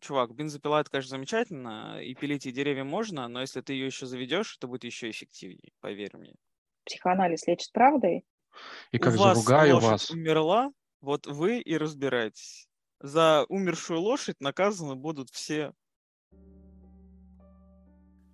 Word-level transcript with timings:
чувак, 0.00 0.34
бензопила 0.34 0.80
это, 0.80 0.90
конечно, 0.90 1.10
замечательно, 1.10 2.00
и 2.02 2.14
пилить 2.14 2.46
и 2.46 2.52
деревья 2.52 2.84
можно, 2.84 3.28
но 3.28 3.40
если 3.40 3.60
ты 3.60 3.72
ее 3.72 3.86
еще 3.86 4.06
заведешь, 4.06 4.56
это 4.56 4.66
будет 4.66 4.84
еще 4.84 5.10
эффективнее, 5.10 5.72
поверь 5.80 6.16
мне. 6.16 6.34
Психоанализ 6.84 7.46
лечит 7.46 7.72
правдой. 7.72 8.24
И 8.92 8.98
как 8.98 9.14
У 9.14 9.18
вас 9.18 9.38
заругаю 9.38 9.78
вас. 9.80 10.10
умерла, 10.10 10.70
вот 11.00 11.26
вы 11.26 11.60
и 11.60 11.76
разбирайтесь. 11.76 12.68
За 13.00 13.44
умершую 13.48 14.00
лошадь 14.00 14.40
наказаны 14.40 14.94
будут 14.94 15.28
все. 15.30 15.72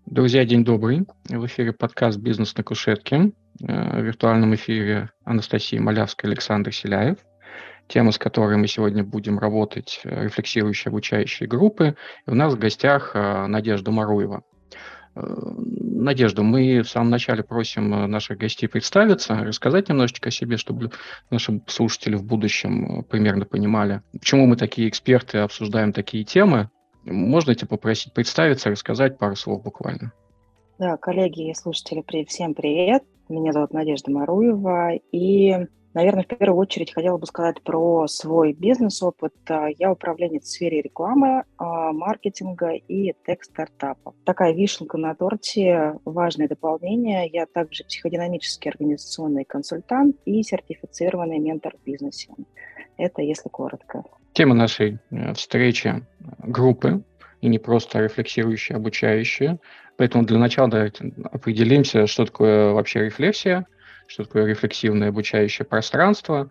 Друзья, 0.06 0.44
день 0.44 0.64
добрый. 0.64 1.06
В 1.24 1.46
эфире 1.46 1.72
подкаст 1.72 2.18
«Бизнес 2.18 2.54
на 2.56 2.62
кушетке». 2.62 3.32
Э, 3.60 4.00
в 4.00 4.04
виртуальном 4.04 4.54
эфире 4.54 5.10
Анастасия 5.24 5.80
Малявская, 5.80 6.30
Александр 6.30 6.72
Селяев– 6.72 7.18
тема, 7.88 8.12
с 8.12 8.18
которой 8.18 8.56
мы 8.56 8.66
сегодня 8.66 9.04
будем 9.04 9.38
работать, 9.38 10.00
э, 10.04 10.24
рефлексирующие 10.24 10.90
обучающие 10.90 11.48
группы. 11.48 11.96
И 12.26 12.30
у 12.30 12.34
нас 12.34 12.54
в 12.54 12.58
гостях 12.58 13.12
э, 13.14 13.46
Надежда 13.46 13.90
Маруева. 13.90 14.42
Э, 15.14 15.20
Надежда, 15.20 16.42
мы 16.42 16.80
в 16.80 16.88
самом 16.88 17.10
начале 17.10 17.42
просим 17.42 18.10
наших 18.10 18.38
гостей 18.38 18.66
представиться, 18.66 19.36
рассказать 19.36 19.88
немножечко 19.88 20.28
о 20.28 20.32
себе, 20.32 20.56
чтобы 20.56 20.90
наши 21.30 21.60
слушатели 21.66 22.16
в 22.16 22.24
будущем 22.24 23.04
примерно 23.04 23.44
понимали, 23.44 24.02
почему 24.12 24.46
мы 24.46 24.56
такие 24.56 24.88
эксперты 24.88 25.38
обсуждаем 25.38 25.92
такие 25.92 26.24
темы. 26.24 26.70
Можно 27.04 27.54
тебя 27.54 27.68
попросить 27.68 28.12
представиться, 28.12 28.70
рассказать 28.70 29.18
пару 29.18 29.36
слов 29.36 29.62
буквально? 29.62 30.12
Да, 30.78 30.96
коллеги 30.96 31.50
и 31.50 31.54
слушатели, 31.54 32.02
всем 32.26 32.54
привет. 32.54 33.04
Меня 33.28 33.52
зовут 33.52 33.72
Надежда 33.72 34.10
Маруева, 34.10 34.94
и 35.12 35.66
Наверное, 35.94 36.24
в 36.24 36.26
первую 36.26 36.58
очередь 36.58 36.94
хотела 36.94 37.18
бы 37.18 37.26
сказать 37.26 37.60
про 37.62 38.06
свой 38.06 38.54
бизнес-опыт. 38.54 39.34
А, 39.48 39.68
я 39.78 39.92
управленец 39.92 40.44
в 40.44 40.48
сфере 40.48 40.80
рекламы, 40.80 41.44
а, 41.58 41.92
маркетинга 41.92 42.72
и 42.72 43.12
тех-стартапов. 43.26 44.14
Такая 44.24 44.54
вишенка 44.54 44.96
на 44.96 45.14
торте, 45.14 45.98
важное 46.06 46.48
дополнение. 46.48 47.28
Я 47.30 47.44
также 47.46 47.84
психодинамический 47.84 48.70
организационный 48.70 49.44
консультант 49.44 50.16
и 50.24 50.42
сертифицированный 50.42 51.38
ментор 51.38 51.74
в 51.76 51.84
бизнесе. 51.84 52.28
Это 52.96 53.20
если 53.20 53.50
коротко. 53.50 54.04
Тема 54.32 54.54
нашей 54.54 54.98
э, 55.10 55.34
встречи 55.34 56.06
группы, 56.38 57.02
и 57.42 57.48
не 57.48 57.58
просто 57.58 58.00
рефлексирующие, 58.00 58.76
обучающие. 58.76 59.58
Поэтому 59.98 60.24
для 60.24 60.38
начала 60.38 60.68
давайте 60.68 61.12
определимся, 61.24 62.06
что 62.06 62.24
такое 62.24 62.72
вообще 62.72 63.04
рефлексия– 63.04 63.66
что 64.12 64.24
такое 64.24 64.44
рефлексивное 64.44 65.08
обучающее 65.08 65.64
пространство. 65.64 66.50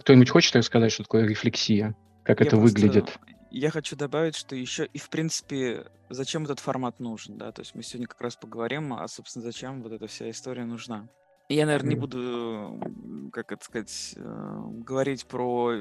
Кто-нибудь 0.00 0.28
хочет 0.28 0.54
рассказать, 0.56 0.92
что 0.92 1.04
такое 1.04 1.26
рефлексия? 1.26 1.96
Как 2.22 2.40
я 2.40 2.46
это 2.46 2.56
просто, 2.56 2.80
выглядит? 2.80 3.18
Я 3.50 3.70
хочу 3.70 3.96
добавить, 3.96 4.36
что 4.36 4.54
еще 4.54 4.84
и, 4.84 4.98
в 4.98 5.08
принципе, 5.08 5.86
зачем 6.10 6.44
этот 6.44 6.60
формат 6.60 7.00
нужен, 7.00 7.38
да, 7.38 7.50
то 7.50 7.62
есть 7.62 7.74
мы 7.74 7.82
сегодня 7.82 8.06
как 8.06 8.20
раз 8.20 8.36
поговорим, 8.36 8.92
а, 8.92 9.08
собственно, 9.08 9.42
зачем 9.42 9.82
вот 9.82 9.92
эта 9.92 10.06
вся 10.06 10.28
история 10.28 10.66
нужна. 10.66 11.08
Я, 11.48 11.64
наверное, 11.64 11.90
не 11.90 11.96
буду, 11.96 12.78
как 13.32 13.52
это 13.52 13.64
сказать, 13.64 14.14
э, 14.16 14.60
говорить 14.84 15.24
про... 15.26 15.72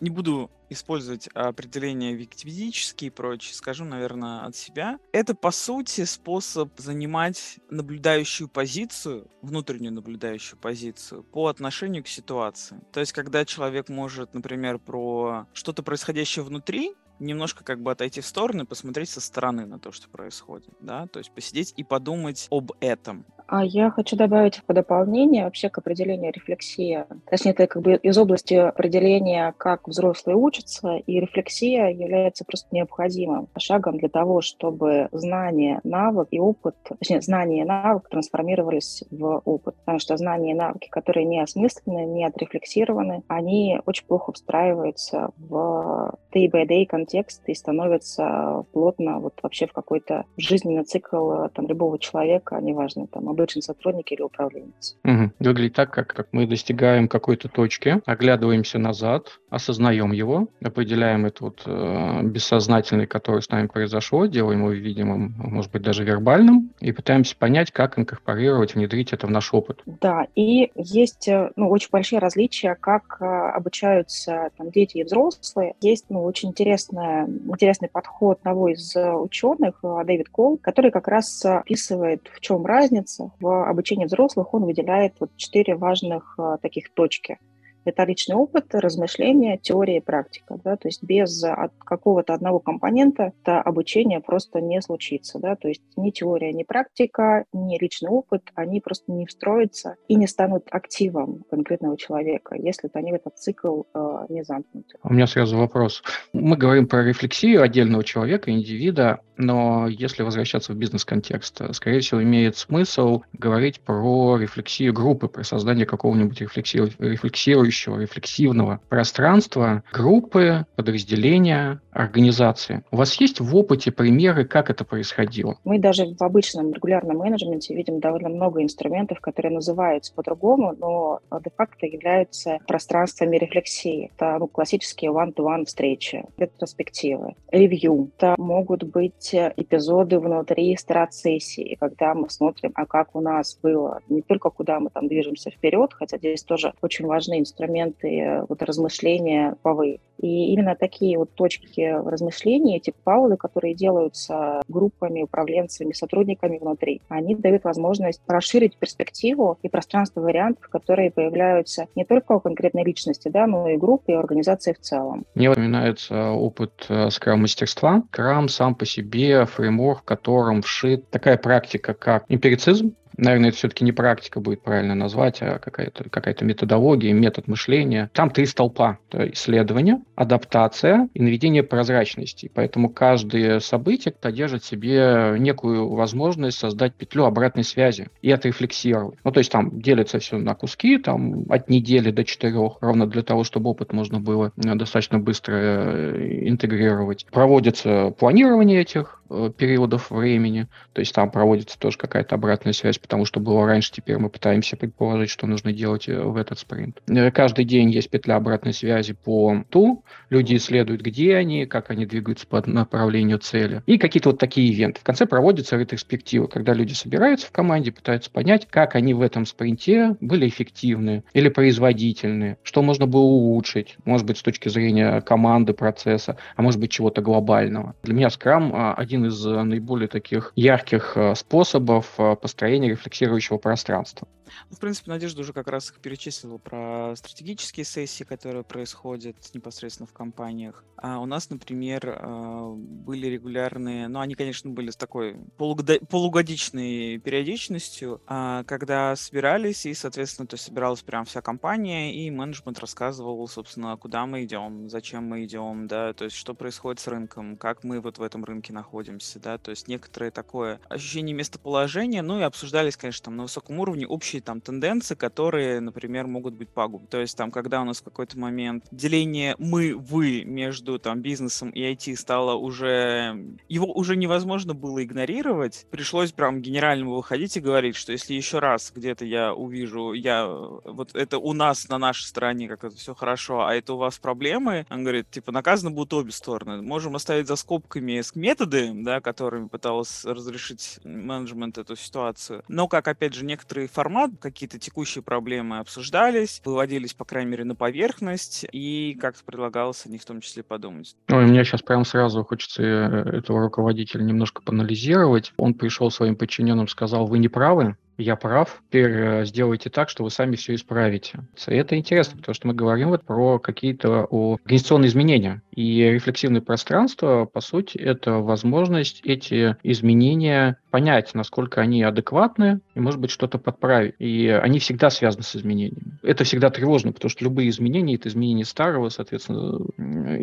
Не 0.00 0.08
буду 0.08 0.50
использовать 0.70 1.28
определения 1.34 2.14
википедические 2.14 3.08
и 3.08 3.10
прочее. 3.10 3.54
Скажу, 3.54 3.84
наверное, 3.84 4.46
от 4.46 4.56
себя. 4.56 4.98
Это, 5.12 5.34
по 5.34 5.50
сути, 5.50 6.04
способ 6.04 6.72
занимать 6.78 7.58
наблюдающую 7.68 8.48
позицию, 8.48 9.30
внутреннюю 9.42 9.92
наблюдающую 9.92 10.58
позицию 10.58 11.22
по 11.22 11.48
отношению 11.48 12.02
к 12.02 12.08
ситуации. 12.08 12.80
То 12.90 13.00
есть, 13.00 13.12
когда 13.12 13.44
человек 13.44 13.90
может, 13.90 14.32
например, 14.32 14.78
про 14.78 15.46
что-то 15.52 15.82
происходящее 15.82 16.46
внутри, 16.46 16.94
немножко 17.20 17.62
как 17.62 17.80
бы 17.82 17.90
отойти 17.92 18.20
в 18.20 18.26
сторону 18.26 18.64
и 18.64 18.66
посмотреть 18.66 19.10
со 19.10 19.20
стороны 19.20 19.66
на 19.66 19.78
то, 19.78 19.92
что 19.92 20.08
происходит, 20.08 20.70
да, 20.80 21.06
то 21.06 21.18
есть 21.18 21.30
посидеть 21.30 21.74
и 21.76 21.84
подумать 21.84 22.48
об 22.50 22.72
этом. 22.80 23.24
А 23.52 23.64
я 23.64 23.90
хочу 23.90 24.14
добавить 24.14 24.62
по 24.64 24.72
дополнение 24.72 25.42
вообще 25.42 25.70
к 25.70 25.78
определению 25.78 26.32
рефлексия. 26.32 27.08
Точнее, 27.28 27.50
это 27.50 27.66
как 27.66 27.82
бы 27.82 27.96
из 27.96 28.16
области 28.16 28.54
определения, 28.54 29.52
как 29.58 29.88
взрослые 29.88 30.36
учатся, 30.36 30.98
и 31.04 31.18
рефлексия 31.18 31.88
является 31.88 32.44
просто 32.44 32.68
необходимым 32.70 33.48
шагом 33.58 33.98
для 33.98 34.08
того, 34.08 34.40
чтобы 34.40 35.08
знание, 35.10 35.80
навык 35.82 36.28
и 36.30 36.38
опыт, 36.38 36.76
точнее, 37.00 37.22
знание 37.22 37.64
и 37.64 37.66
навык 37.66 38.08
трансформировались 38.08 39.02
в 39.10 39.42
опыт. 39.44 39.74
Потому 39.80 39.98
что 39.98 40.16
знания 40.16 40.52
и 40.52 40.54
навыки, 40.54 40.88
которые 40.88 41.26
не 41.26 41.40
осмыслены, 41.40 42.06
не 42.06 42.24
отрефлексированы, 42.24 43.24
они 43.26 43.80
очень 43.84 44.06
плохо 44.06 44.30
встраиваются 44.30 45.30
в 45.38 46.14
day-by-day 46.32 46.86
контекст 46.86 47.42
и 47.48 47.54
становятся 47.54 48.64
плотно 48.72 49.18
вот 49.18 49.40
вообще 49.42 49.66
в 49.66 49.72
какой-то 49.72 50.24
жизненный 50.36 50.84
цикл 50.84 51.48
там 51.52 51.66
любого 51.66 51.98
человека, 51.98 52.60
неважно, 52.60 53.08
там, 53.08 53.39
обычный 53.40 53.62
сотрудник 53.62 54.12
или 54.12 54.22
управленец. 54.22 54.96
Угу. 55.04 55.32
Выглядит 55.38 55.74
так, 55.74 55.90
как, 55.90 56.08
как 56.08 56.28
мы 56.32 56.46
достигаем 56.46 57.08
какой-то 57.08 57.48
точки, 57.48 58.00
оглядываемся 58.06 58.78
назад, 58.78 59.40
осознаем 59.48 60.12
его, 60.12 60.48
определяем 60.62 61.26
это 61.26 61.44
вот 61.44 61.62
э, 61.66 62.22
бессознательный, 62.22 63.06
который 63.06 63.42
с 63.42 63.50
нами 63.50 63.66
произошло, 63.66 64.26
делаем 64.26 64.60
его 64.60 64.70
видимым, 64.70 65.34
может 65.38 65.72
быть, 65.72 65.82
даже 65.82 66.04
вербальным, 66.04 66.72
и 66.80 66.92
пытаемся 66.92 67.36
понять, 67.36 67.70
как 67.70 67.98
инкорпорировать, 67.98 68.74
внедрить 68.74 69.12
это 69.12 69.26
в 69.26 69.30
наш 69.30 69.52
опыт. 69.52 69.82
Да, 69.86 70.26
и 70.34 70.70
есть 70.74 71.28
ну, 71.56 71.68
очень 71.70 71.88
большие 71.90 72.18
различия, 72.18 72.76
как 72.78 73.18
э, 73.20 73.24
обучаются 73.24 74.50
там, 74.56 74.70
дети 74.70 74.98
и 74.98 75.04
взрослые. 75.04 75.74
Есть 75.80 76.06
ну, 76.08 76.24
очень 76.24 76.50
интересная, 76.50 77.26
интересный 77.26 77.88
подход 77.88 78.38
одного 78.40 78.68
из 78.68 78.94
ученых, 78.96 79.80
э, 79.82 80.04
Дэвид 80.04 80.28
Кол, 80.28 80.58
который 80.58 80.90
как 80.90 81.08
раз 81.08 81.44
описывает, 81.44 82.30
в 82.34 82.40
чем 82.40 82.66
разница 82.66 83.29
в 83.40 83.68
обучении 83.68 84.06
взрослых 84.06 84.54
он 84.54 84.64
выделяет 84.64 85.14
вот 85.20 85.30
четыре 85.36 85.76
важных 85.76 86.34
а, 86.38 86.58
таких 86.58 86.92
точки. 86.92 87.38
Это 87.84 88.04
личный 88.04 88.36
опыт, 88.36 88.74
размышления, 88.74 89.56
теория 89.56 89.98
и 89.98 90.00
практика. 90.00 90.58
Да? 90.62 90.76
То 90.76 90.88
есть 90.88 91.02
без 91.02 91.42
какого-то 91.78 92.34
одного 92.34 92.58
компонента 92.58 93.32
это 93.42 93.60
обучение 93.60 94.20
просто 94.20 94.60
не 94.60 94.82
случится. 94.82 95.38
Да? 95.38 95.56
То 95.56 95.68
есть 95.68 95.82
ни 95.96 96.10
теория, 96.10 96.52
ни 96.52 96.62
практика, 96.62 97.46
ни 97.52 97.78
личный 97.80 98.10
опыт, 98.10 98.50
они 98.54 98.80
просто 98.80 99.10
не 99.12 99.26
встроятся 99.26 99.96
и 100.08 100.14
не 100.14 100.26
станут 100.26 100.68
активом 100.70 101.44
конкретного 101.50 101.96
человека, 101.96 102.54
если 102.54 102.90
они 102.92 103.12
в 103.12 103.14
этот 103.14 103.38
цикл 103.38 103.82
э, 103.94 104.26
не 104.28 104.44
замкнуты. 104.44 104.96
У 105.02 105.12
меня 105.12 105.26
сразу 105.26 105.56
вопрос. 105.56 106.02
Мы 106.32 106.56
говорим 106.56 106.86
про 106.86 107.02
рефлексию 107.02 107.62
отдельного 107.62 108.04
человека, 108.04 108.50
индивида, 108.50 109.20
но 109.40 109.88
если 109.88 110.22
возвращаться 110.22 110.72
в 110.72 110.76
бизнес-контекст, 110.76 111.60
скорее 111.72 112.00
всего, 112.00 112.22
имеет 112.22 112.56
смысл 112.56 113.22
говорить 113.32 113.80
про 113.80 114.36
рефлексию 114.36 114.92
группы, 114.92 115.28
про 115.28 115.44
создание 115.44 115.86
какого-нибудь 115.86 116.40
рефлексирующего 116.40 117.70
существующего 117.70 118.00
рефлексивного 118.00 118.80
пространства 118.88 119.82
группы, 119.92 120.66
подразделения, 120.76 121.80
организации. 121.90 122.82
У 122.90 122.96
вас 122.96 123.20
есть 123.20 123.40
в 123.40 123.56
опыте 123.56 123.90
примеры, 123.90 124.44
как 124.44 124.70
это 124.70 124.84
происходило? 124.84 125.56
Мы 125.64 125.78
даже 125.78 126.06
в 126.06 126.22
обычном 126.22 126.72
регулярном 126.72 127.18
менеджменте 127.18 127.74
видим 127.74 128.00
довольно 128.00 128.28
много 128.28 128.62
инструментов, 128.62 129.20
которые 129.20 129.52
называются 129.52 130.12
по-другому, 130.14 130.74
но 130.78 131.20
де-факто 131.44 131.86
являются 131.86 132.58
пространствами 132.66 133.36
рефлексии. 133.36 134.10
Это 134.16 134.36
ну, 134.38 134.46
классические 134.46 135.10
one-to-one 135.10 135.64
встречи, 135.64 136.24
ретроспективы, 136.36 137.34
ревью. 137.50 138.10
Это 138.16 138.34
могут 138.38 138.84
быть 138.84 139.29
эпизоды 139.34 140.18
внутри 140.18 140.76
страт-сессии, 140.76 141.76
когда 141.80 142.14
мы 142.14 142.28
смотрим, 142.30 142.72
а 142.74 142.86
как 142.86 143.14
у 143.14 143.20
нас 143.20 143.58
было, 143.62 144.00
не 144.08 144.22
только 144.22 144.50
куда 144.50 144.80
мы 144.80 144.90
там 144.90 145.08
движемся 145.08 145.50
вперед, 145.50 145.92
хотя 145.94 146.18
здесь 146.18 146.42
тоже 146.42 146.72
очень 146.82 147.06
важны 147.06 147.40
инструменты, 147.40 148.44
вот, 148.48 148.62
размышления 148.62 149.56
типовые. 149.60 150.00
И 150.18 150.52
именно 150.52 150.76
такие 150.76 151.16
вот 151.16 151.32
точки 151.34 151.80
размышления, 151.80 152.76
эти 152.76 152.92
паузы, 153.04 153.36
которые 153.36 153.74
делаются 153.74 154.60
группами, 154.68 155.22
управленцами, 155.22 155.92
сотрудниками 155.92 156.58
внутри, 156.58 157.00
они 157.08 157.34
дают 157.34 157.64
возможность 157.64 158.20
расширить 158.26 158.76
перспективу 158.76 159.58
и 159.62 159.68
пространство 159.70 160.20
вариантов, 160.20 160.68
которые 160.68 161.10
появляются 161.10 161.86
не 161.94 162.04
только 162.04 162.32
у 162.32 162.40
конкретной 162.40 162.84
личности, 162.84 163.28
да, 163.28 163.46
но 163.46 163.68
и 163.68 163.78
группы, 163.78 164.12
и 164.12 164.14
организации 164.14 164.74
в 164.74 164.80
целом. 164.80 165.24
Мне 165.34 165.48
вспоминается 165.48 166.32
опыт 166.32 166.84
э, 166.90 167.08
скрам-мастерства. 167.08 168.02
Скрам 168.12 168.48
сам 168.48 168.74
по 168.74 168.84
себе 168.84 169.19
фреймворк, 169.46 170.00
в 170.00 170.04
котором 170.04 170.62
вшит 170.62 171.10
такая 171.10 171.36
практика, 171.36 171.94
как 171.94 172.24
эмпирицизм, 172.28 172.94
наверное, 173.16 173.48
это 173.48 173.58
все-таки 173.58 173.84
не 173.84 173.92
практика 173.92 174.40
будет 174.40 174.62
правильно 174.62 174.94
назвать, 174.94 175.38
а 175.42 175.58
какая-то 175.58 176.08
какая 176.10 176.36
методология, 176.40 177.12
метод 177.12 177.48
мышления. 177.48 178.10
Там 178.14 178.30
три 178.30 178.46
столпа. 178.46 178.98
Это 179.10 179.32
исследование, 179.32 180.00
адаптация 180.14 181.08
и 181.14 181.22
наведение 181.22 181.62
прозрачности. 181.62 182.50
Поэтому 182.54 182.88
каждое 182.88 183.60
событие 183.60 184.14
содержит 184.20 184.64
себе 184.64 185.34
некую 185.38 185.88
возможность 185.88 186.58
создать 186.58 186.94
петлю 186.94 187.24
обратной 187.24 187.64
связи 187.64 188.08
и 188.22 188.30
отрефлексировать. 188.30 189.18
Ну, 189.24 189.32
то 189.32 189.38
есть 189.38 189.52
там 189.52 189.80
делится 189.80 190.18
все 190.18 190.38
на 190.38 190.54
куски, 190.54 190.98
там 190.98 191.44
от 191.50 191.68
недели 191.68 192.10
до 192.10 192.24
четырех, 192.24 192.78
ровно 192.80 193.06
для 193.06 193.22
того, 193.22 193.44
чтобы 193.44 193.70
опыт 193.70 193.92
можно 193.92 194.20
было 194.20 194.52
достаточно 194.56 195.18
быстро 195.18 195.54
э, 195.54 196.48
интегрировать. 196.48 197.26
Проводится 197.30 198.14
планирование 198.18 198.80
этих 198.80 199.19
периодов 199.56 200.10
времени, 200.10 200.66
то 200.92 201.00
есть 201.00 201.14
там 201.14 201.30
проводится 201.30 201.78
тоже 201.78 201.98
какая-то 201.98 202.34
обратная 202.34 202.72
связь, 202.72 202.98
потому 202.98 203.24
что 203.24 203.40
было 203.40 203.66
раньше, 203.66 203.92
теперь 203.92 204.18
мы 204.18 204.28
пытаемся 204.28 204.76
предположить, 204.76 205.30
что 205.30 205.46
нужно 205.46 205.72
делать 205.72 206.06
в 206.08 206.36
этот 206.36 206.58
спринт. 206.58 207.00
Каждый 207.32 207.64
день 207.64 207.90
есть 207.90 208.10
петля 208.10 208.36
обратной 208.36 208.72
связи 208.72 209.12
по 209.12 209.64
ту, 209.70 210.04
люди 210.30 210.56
исследуют, 210.56 211.02
где 211.02 211.36
они, 211.36 211.66
как 211.66 211.90
они 211.90 212.06
двигаются 212.06 212.46
по 212.46 212.62
направлению 212.68 213.38
цели, 213.38 213.82
и 213.86 213.98
какие-то 213.98 214.30
вот 214.30 214.38
такие 214.38 214.68
ивенты. 214.68 215.00
В 215.00 215.04
конце 215.04 215.26
проводится 215.26 215.76
ретроспектива, 215.76 216.46
когда 216.46 216.72
люди 216.72 216.92
собираются 216.92 217.46
в 217.46 217.52
команде, 217.52 217.92
пытаются 217.92 218.30
понять, 218.30 218.66
как 218.68 218.94
они 218.94 219.14
в 219.14 219.22
этом 219.22 219.46
спринте 219.46 220.16
были 220.20 220.48
эффективны 220.48 221.24
или 221.32 221.48
производительны, 221.48 222.56
что 222.62 222.82
можно 222.82 223.06
было 223.06 223.22
улучшить, 223.22 223.96
может 224.04 224.26
быть, 224.26 224.38
с 224.38 224.42
точки 224.42 224.68
зрения 224.68 225.20
команды, 225.20 225.72
процесса, 225.72 226.36
а 226.56 226.62
может 226.62 226.80
быть, 226.80 226.90
чего-то 226.90 227.22
глобального. 227.22 227.94
Для 228.02 228.14
меня 228.14 228.28
Scrum 228.28 228.70
а, 228.72 228.94
один 229.20 229.26
из 229.26 229.46
а, 229.46 229.62
наиболее 229.64 230.08
таких 230.08 230.52
ярких 230.56 231.16
а, 231.16 231.34
способов 231.34 232.16
построения 232.40 232.90
рефлексирующего 232.90 233.58
пространства. 233.58 234.26
Ну, 234.70 234.76
в 234.76 234.80
принципе, 234.80 235.10
Надежда 235.10 235.40
уже 235.40 235.52
как 235.52 235.68
раз 235.68 235.90
их 235.90 235.98
перечислила 236.00 236.58
про 236.58 237.14
стратегические 237.16 237.84
сессии, 237.84 238.24
которые 238.24 238.64
происходят 238.64 239.36
непосредственно 239.54 240.06
в 240.06 240.12
компаниях. 240.12 240.84
А 240.96 241.18
у 241.18 241.26
нас, 241.26 241.48
например, 241.48 242.18
были 242.24 243.26
регулярные, 243.26 244.08
ну, 244.08 244.20
они, 244.20 244.34
конечно, 244.34 244.70
были 244.70 244.90
с 244.90 244.96
такой 244.96 245.36
полугодичной 245.56 247.18
периодичностью, 247.18 248.20
когда 248.26 249.16
собирались, 249.16 249.86
и, 249.86 249.94
соответственно, 249.94 250.46
то 250.46 250.56
собиралась 250.56 251.02
прям 251.02 251.24
вся 251.24 251.40
компания, 251.40 252.14
и 252.14 252.30
менеджмент 252.30 252.78
рассказывал, 252.78 253.48
собственно, 253.48 253.96
куда 253.96 254.26
мы 254.26 254.44
идем, 254.44 254.90
зачем 254.90 255.24
мы 255.24 255.44
идем, 255.44 255.86
да, 255.86 256.12
то 256.12 256.24
есть 256.24 256.36
что 256.36 256.52
происходит 256.54 257.00
с 257.00 257.08
рынком, 257.08 257.56
как 257.56 257.82
мы 257.82 258.00
вот 258.00 258.18
в 258.18 258.22
этом 258.22 258.44
рынке 258.44 258.72
находимся, 258.72 259.38
да, 259.40 259.56
то 259.56 259.70
есть 259.70 259.88
некоторое 259.88 260.30
такое 260.30 260.80
ощущение 260.90 261.34
местоположения, 261.34 262.20
ну 262.22 262.38
и 262.38 262.42
обсуждались, 262.42 262.96
конечно, 262.96 263.24
там 263.24 263.36
на 263.36 263.44
высоком 263.44 263.78
уровне 263.78 264.06
общие 264.06 264.39
там 264.40 264.60
тенденции, 264.60 265.14
которые, 265.14 265.80
например, 265.80 266.26
могут 266.26 266.54
быть 266.54 266.68
пагубны. 266.68 267.08
То 267.08 267.20
есть 267.20 267.36
там, 267.36 267.50
когда 267.50 267.82
у 267.82 267.84
нас 267.84 268.00
в 268.00 268.04
какой-то 268.04 268.38
момент 268.38 268.84
деление 268.90 269.54
мы-вы 269.58 270.44
между 270.44 270.98
там 270.98 271.20
бизнесом 271.20 271.70
и 271.70 271.80
IT 271.80 272.16
стало 272.16 272.54
уже... 272.54 273.56
Его 273.68 273.86
уже 273.86 274.16
невозможно 274.16 274.74
было 274.74 275.02
игнорировать, 275.02 275.86
пришлось 275.90 276.32
прям 276.32 276.60
генеральному 276.60 277.16
выходить 277.16 277.56
и 277.56 277.60
говорить, 277.60 277.96
что 277.96 278.12
если 278.12 278.34
еще 278.34 278.58
раз 278.58 278.92
где-то 278.94 279.24
я 279.24 279.54
увижу, 279.54 280.12
я 280.12 280.46
вот 280.46 281.14
это 281.14 281.38
у 281.38 281.52
нас 281.52 281.88
на 281.88 281.98
нашей 281.98 282.24
стороне 282.24 282.68
как 282.68 282.84
это 282.84 282.96
все 282.96 283.14
хорошо, 283.14 283.66
а 283.66 283.74
это 283.74 283.94
у 283.94 283.96
вас 283.96 284.18
проблемы, 284.18 284.86
он 284.90 285.02
говорит, 285.02 285.30
типа, 285.30 285.52
наказаны 285.52 285.90
будут 285.90 286.12
обе 286.14 286.32
стороны. 286.32 286.82
Можем 286.82 287.16
оставить 287.16 287.46
за 287.46 287.56
скобками 287.56 288.20
методы, 288.34 288.90
да, 288.94 289.20
которыми 289.20 289.68
пыталась 289.68 290.24
разрешить 290.24 290.98
менеджмент 291.04 291.78
эту 291.78 291.96
ситуацию. 291.96 292.62
Но, 292.68 292.88
как, 292.88 293.08
опять 293.08 293.34
же, 293.34 293.44
некоторый 293.44 293.86
формат, 293.86 294.29
какие-то 294.40 294.78
текущие 294.78 295.22
проблемы 295.22 295.78
обсуждались, 295.78 296.60
выводились, 296.64 297.14
по 297.14 297.24
крайней 297.24 297.50
мере, 297.50 297.64
на 297.64 297.74
поверхность, 297.74 298.66
и 298.72 299.16
как-то 299.20 299.44
предлагалось 299.44 300.06
о 300.06 300.08
них 300.08 300.22
в 300.22 300.24
том 300.24 300.40
числе 300.40 300.62
подумать. 300.62 301.16
Ой, 301.28 301.46
мне 301.46 301.64
сейчас 301.64 301.82
прям 301.82 302.04
сразу 302.04 302.44
хочется 302.44 302.82
э, 302.82 303.38
этого 303.38 303.60
руководителя 303.60 304.22
немножко 304.22 304.62
поанализировать. 304.62 305.52
Он 305.56 305.74
пришел 305.74 306.10
своим 306.10 306.36
подчиненным, 306.36 306.88
сказал, 306.88 307.26
вы 307.26 307.38
не 307.38 307.48
правы, 307.48 307.96
я 308.20 308.36
прав, 308.36 308.82
теперь 308.88 309.10
э, 309.10 309.44
сделайте 309.44 309.90
так, 309.90 310.08
что 310.08 310.24
вы 310.24 310.30
сами 310.30 310.56
все 310.56 310.74
исправите. 310.74 311.40
Это 311.66 311.96
интересно, 311.96 312.38
потому 312.38 312.54
что 312.54 312.68
мы 312.68 312.74
говорим 312.74 313.08
вот 313.08 313.24
про 313.24 313.58
какие-то 313.58 314.26
организационные 314.30 315.08
изменения. 315.08 315.62
И 315.74 316.02
рефлексивное 316.02 316.60
пространство, 316.60 317.46
по 317.46 317.60
сути, 317.60 317.98
это 317.98 318.34
возможность 318.34 319.20
эти 319.24 319.76
изменения 319.82 320.76
понять, 320.90 321.34
насколько 321.34 321.80
они 321.80 322.02
адекватны, 322.02 322.80
и, 322.94 323.00
может 323.00 323.20
быть, 323.20 323.30
что-то 323.30 323.58
подправить. 323.58 324.14
И 324.18 324.48
они 324.48 324.78
всегда 324.78 325.10
связаны 325.10 325.42
с 325.42 325.56
изменениями. 325.56 326.18
Это 326.22 326.44
всегда 326.44 326.70
тревожно, 326.70 327.12
потому 327.12 327.30
что 327.30 327.44
любые 327.44 327.70
изменения– 327.70 328.14
это 328.16 328.28
изменения 328.28 328.64
старого, 328.64 329.08
соответственно, 329.08 329.78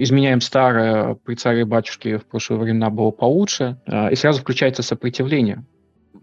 изменяем 0.02 0.42
старое, 0.42 1.16
при 1.16 1.36
царе 1.36 1.66
батюшке 1.66 2.18
в 2.18 2.26
прошлые 2.26 2.60
времена 2.60 2.90
было 2.90 3.12
получше, 3.12 3.78
а, 3.86 4.10
и 4.10 4.16
сразу 4.16 4.42
включается 4.42 4.84
сопротивление. 4.84 5.64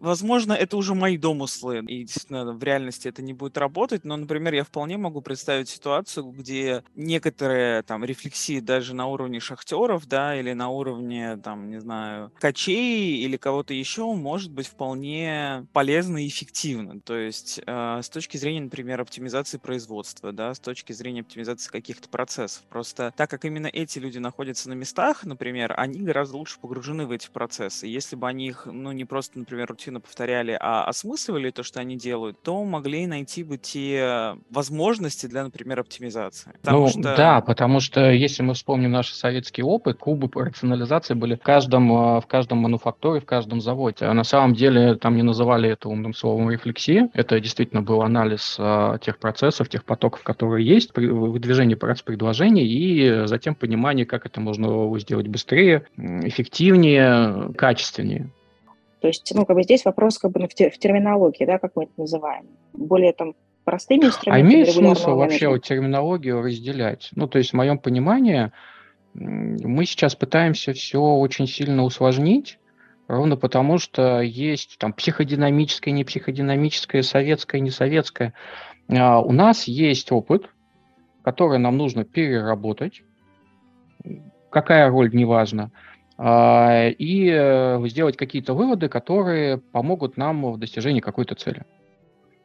Возможно, 0.04 0.52
это 0.52 0.76
уже 0.76 0.94
мои 0.94 1.16
домыслы, 1.16 1.78
и 1.78 2.04
действительно 2.04 2.52
в 2.52 2.62
реальности 2.62 3.08
это 3.08 3.22
не 3.22 3.32
будет 3.32 3.56
работать, 3.56 4.04
но, 4.04 4.18
например, 4.18 4.52
я 4.52 4.62
вполне 4.62 4.98
могу 4.98 5.22
представить 5.22 5.70
ситуацию, 5.70 6.26
где 6.26 6.84
некоторые 6.94 7.82
там 7.84 8.04
рефлексии 8.04 8.60
даже 8.60 8.94
на 8.94 9.06
уровне 9.06 9.40
шахтеров, 9.40 10.06
да, 10.06 10.38
или 10.38 10.52
на 10.52 10.68
уровне, 10.68 11.38
там, 11.38 11.70
не 11.70 11.80
знаю, 11.80 12.30
качей 12.38 13.16
или 13.16 13.38
кого-то 13.38 13.72
еще 13.72 14.12
может 14.12 14.52
быть 14.52 14.66
вполне 14.66 15.66
полезно 15.72 16.22
и 16.22 16.28
эффективно. 16.28 17.00
То 17.00 17.16
есть 17.16 17.62
э, 17.66 18.00
с 18.02 18.10
точки 18.10 18.36
зрения, 18.36 18.60
например, 18.60 19.00
оптимизации 19.00 19.56
производства, 19.56 20.32
да, 20.32 20.52
с 20.52 20.60
точки 20.60 20.92
зрения 20.92 21.22
оптимизации 21.22 21.70
каких-то 21.70 22.10
процессов. 22.10 22.62
Просто 22.68 23.14
так 23.16 23.30
как 23.30 23.46
именно 23.46 23.68
эти 23.68 23.98
люди 23.98 24.18
находятся 24.18 24.68
на 24.68 24.74
местах, 24.74 25.24
например, 25.24 25.72
они 25.78 26.00
гораздо 26.00 26.36
лучше 26.36 26.58
погружены 26.60 27.06
в 27.06 27.10
эти 27.10 27.30
процессы. 27.30 27.86
Если 27.86 28.16
бы 28.16 28.28
они 28.28 28.48
их, 28.48 28.66
ну, 28.66 28.92
не 28.92 29.06
просто, 29.06 29.38
например, 29.38 29.68
рутинно 29.68 29.93
рутинно 29.94 30.00
повторяли, 30.00 30.56
а 30.60 30.84
осмысливали 30.84 31.50
то, 31.50 31.62
что 31.62 31.80
они 31.80 31.96
делают, 31.96 32.40
то 32.42 32.64
могли 32.64 33.06
найти 33.06 33.44
бы 33.44 33.56
те 33.56 34.34
возможности 34.50 35.26
для, 35.26 35.44
например, 35.44 35.80
оптимизации. 35.80 36.52
Потому 36.62 36.82
ну, 36.82 36.88
что... 36.88 37.16
да, 37.16 37.40
потому 37.40 37.80
что 37.80 38.10
если 38.10 38.42
мы 38.42 38.54
вспомним 38.54 38.90
наш 38.90 39.10
советский 39.12 39.62
опыт, 39.62 39.98
кубы 39.98 40.28
по 40.28 40.44
рационализации 40.44 41.14
были 41.14 41.34
в 41.34 41.42
каждом, 41.42 41.92
а, 41.92 42.20
в 42.20 42.26
каждом 42.26 42.58
мануфакторе, 42.58 43.20
в 43.20 43.24
каждом 43.24 43.60
заводе. 43.60 44.06
А 44.06 44.14
на 44.14 44.24
самом 44.24 44.54
деле 44.54 44.96
там 44.96 45.16
не 45.16 45.22
называли 45.22 45.70
это 45.70 45.88
умным 45.88 46.14
словом 46.14 46.50
рефлексия. 46.50 47.10
Это 47.14 47.40
действительно 47.40 47.82
был 47.82 48.02
анализ 48.02 48.56
а, 48.58 48.98
тех 48.98 49.18
процессов, 49.18 49.68
тех 49.68 49.84
потоков, 49.84 50.22
которые 50.22 50.66
есть, 50.66 50.92
при, 50.92 51.06
выдвижение 51.06 51.76
предложений 51.76 52.66
и 52.66 53.26
затем 53.26 53.54
понимание, 53.54 54.06
как 54.06 54.26
это 54.26 54.40
можно 54.40 54.64
сделать 54.98 55.28
быстрее, 55.28 55.84
эффективнее, 55.96 57.52
качественнее. 57.56 58.30
То 59.04 59.08
есть, 59.08 59.30
ну, 59.34 59.44
как 59.44 59.54
бы 59.54 59.62
здесь 59.62 59.84
вопрос 59.84 60.16
как 60.16 60.30
бы 60.30 60.40
в, 60.40 60.48
в 60.48 60.78
терминологии, 60.78 61.44
да, 61.44 61.58
как 61.58 61.72
мы 61.76 61.82
это 61.82 61.92
называем. 61.98 62.46
Более 62.72 63.12
там 63.12 63.34
простыми 63.62 64.06
инструментами. 64.06 64.34
А 64.34 64.40
имеет 64.40 64.70
смысл 64.70 65.16
вообще 65.16 65.48
вот 65.48 65.62
терминологию 65.62 66.40
разделять? 66.40 67.10
Ну, 67.14 67.28
то 67.28 67.36
есть, 67.36 67.50
в 67.50 67.52
моем 67.52 67.76
понимании, 67.76 68.50
мы 69.12 69.84
сейчас 69.84 70.14
пытаемся 70.14 70.72
все 70.72 71.02
очень 71.02 71.46
сильно 71.46 71.84
усложнить, 71.84 72.58
ровно 73.06 73.36
потому 73.36 73.76
что 73.76 74.22
есть 74.22 74.78
там 74.78 74.94
психодинамическое, 74.94 75.92
не 75.92 76.04
психодинамическое, 76.04 77.02
советское, 77.02 77.60
не 77.60 77.70
советское. 77.70 78.32
А 78.88 79.20
у 79.20 79.32
нас 79.32 79.64
есть 79.64 80.12
опыт, 80.12 80.48
который 81.22 81.58
нам 81.58 81.76
нужно 81.76 82.04
переработать. 82.04 83.02
Какая 84.48 84.88
роль, 84.88 85.14
неважно. 85.14 85.72
А, 85.74 85.93
и 86.18 87.28
э, 87.32 87.86
сделать 87.88 88.16
какие-то 88.16 88.54
выводы, 88.54 88.88
которые 88.88 89.58
помогут 89.58 90.16
нам 90.16 90.52
в 90.52 90.58
достижении 90.58 91.00
какой-то 91.00 91.34
цели. 91.34 91.64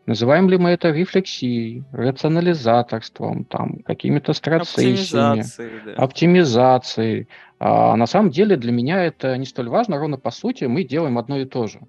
Называем 0.08 0.50
ли 0.50 0.58
мы 0.58 0.72
это 0.72 0.90
рефлексией, 0.90 1.84
рационализаторством, 1.92 3.46
там, 3.46 3.84
какими-то 3.86 4.34
страцессиями, 4.34 5.42
оптимизацией, 5.42 5.72
да. 5.86 5.94
оптимизацией. 5.94 7.28
А 7.60 7.96
на 7.96 8.08
самом 8.08 8.32
деле 8.32 8.56
для 8.56 8.72
меня 8.72 9.04
это 9.04 9.38
не 9.38 9.46
столь 9.46 9.70
важно, 9.70 10.00
ровно 10.00 10.18
по 10.18 10.32
сути 10.32 10.64
мы 10.64 10.84
делаем 10.84 11.20
одно 11.20 11.38
и 11.38 11.46
то 11.46 11.68
же. 11.68 11.82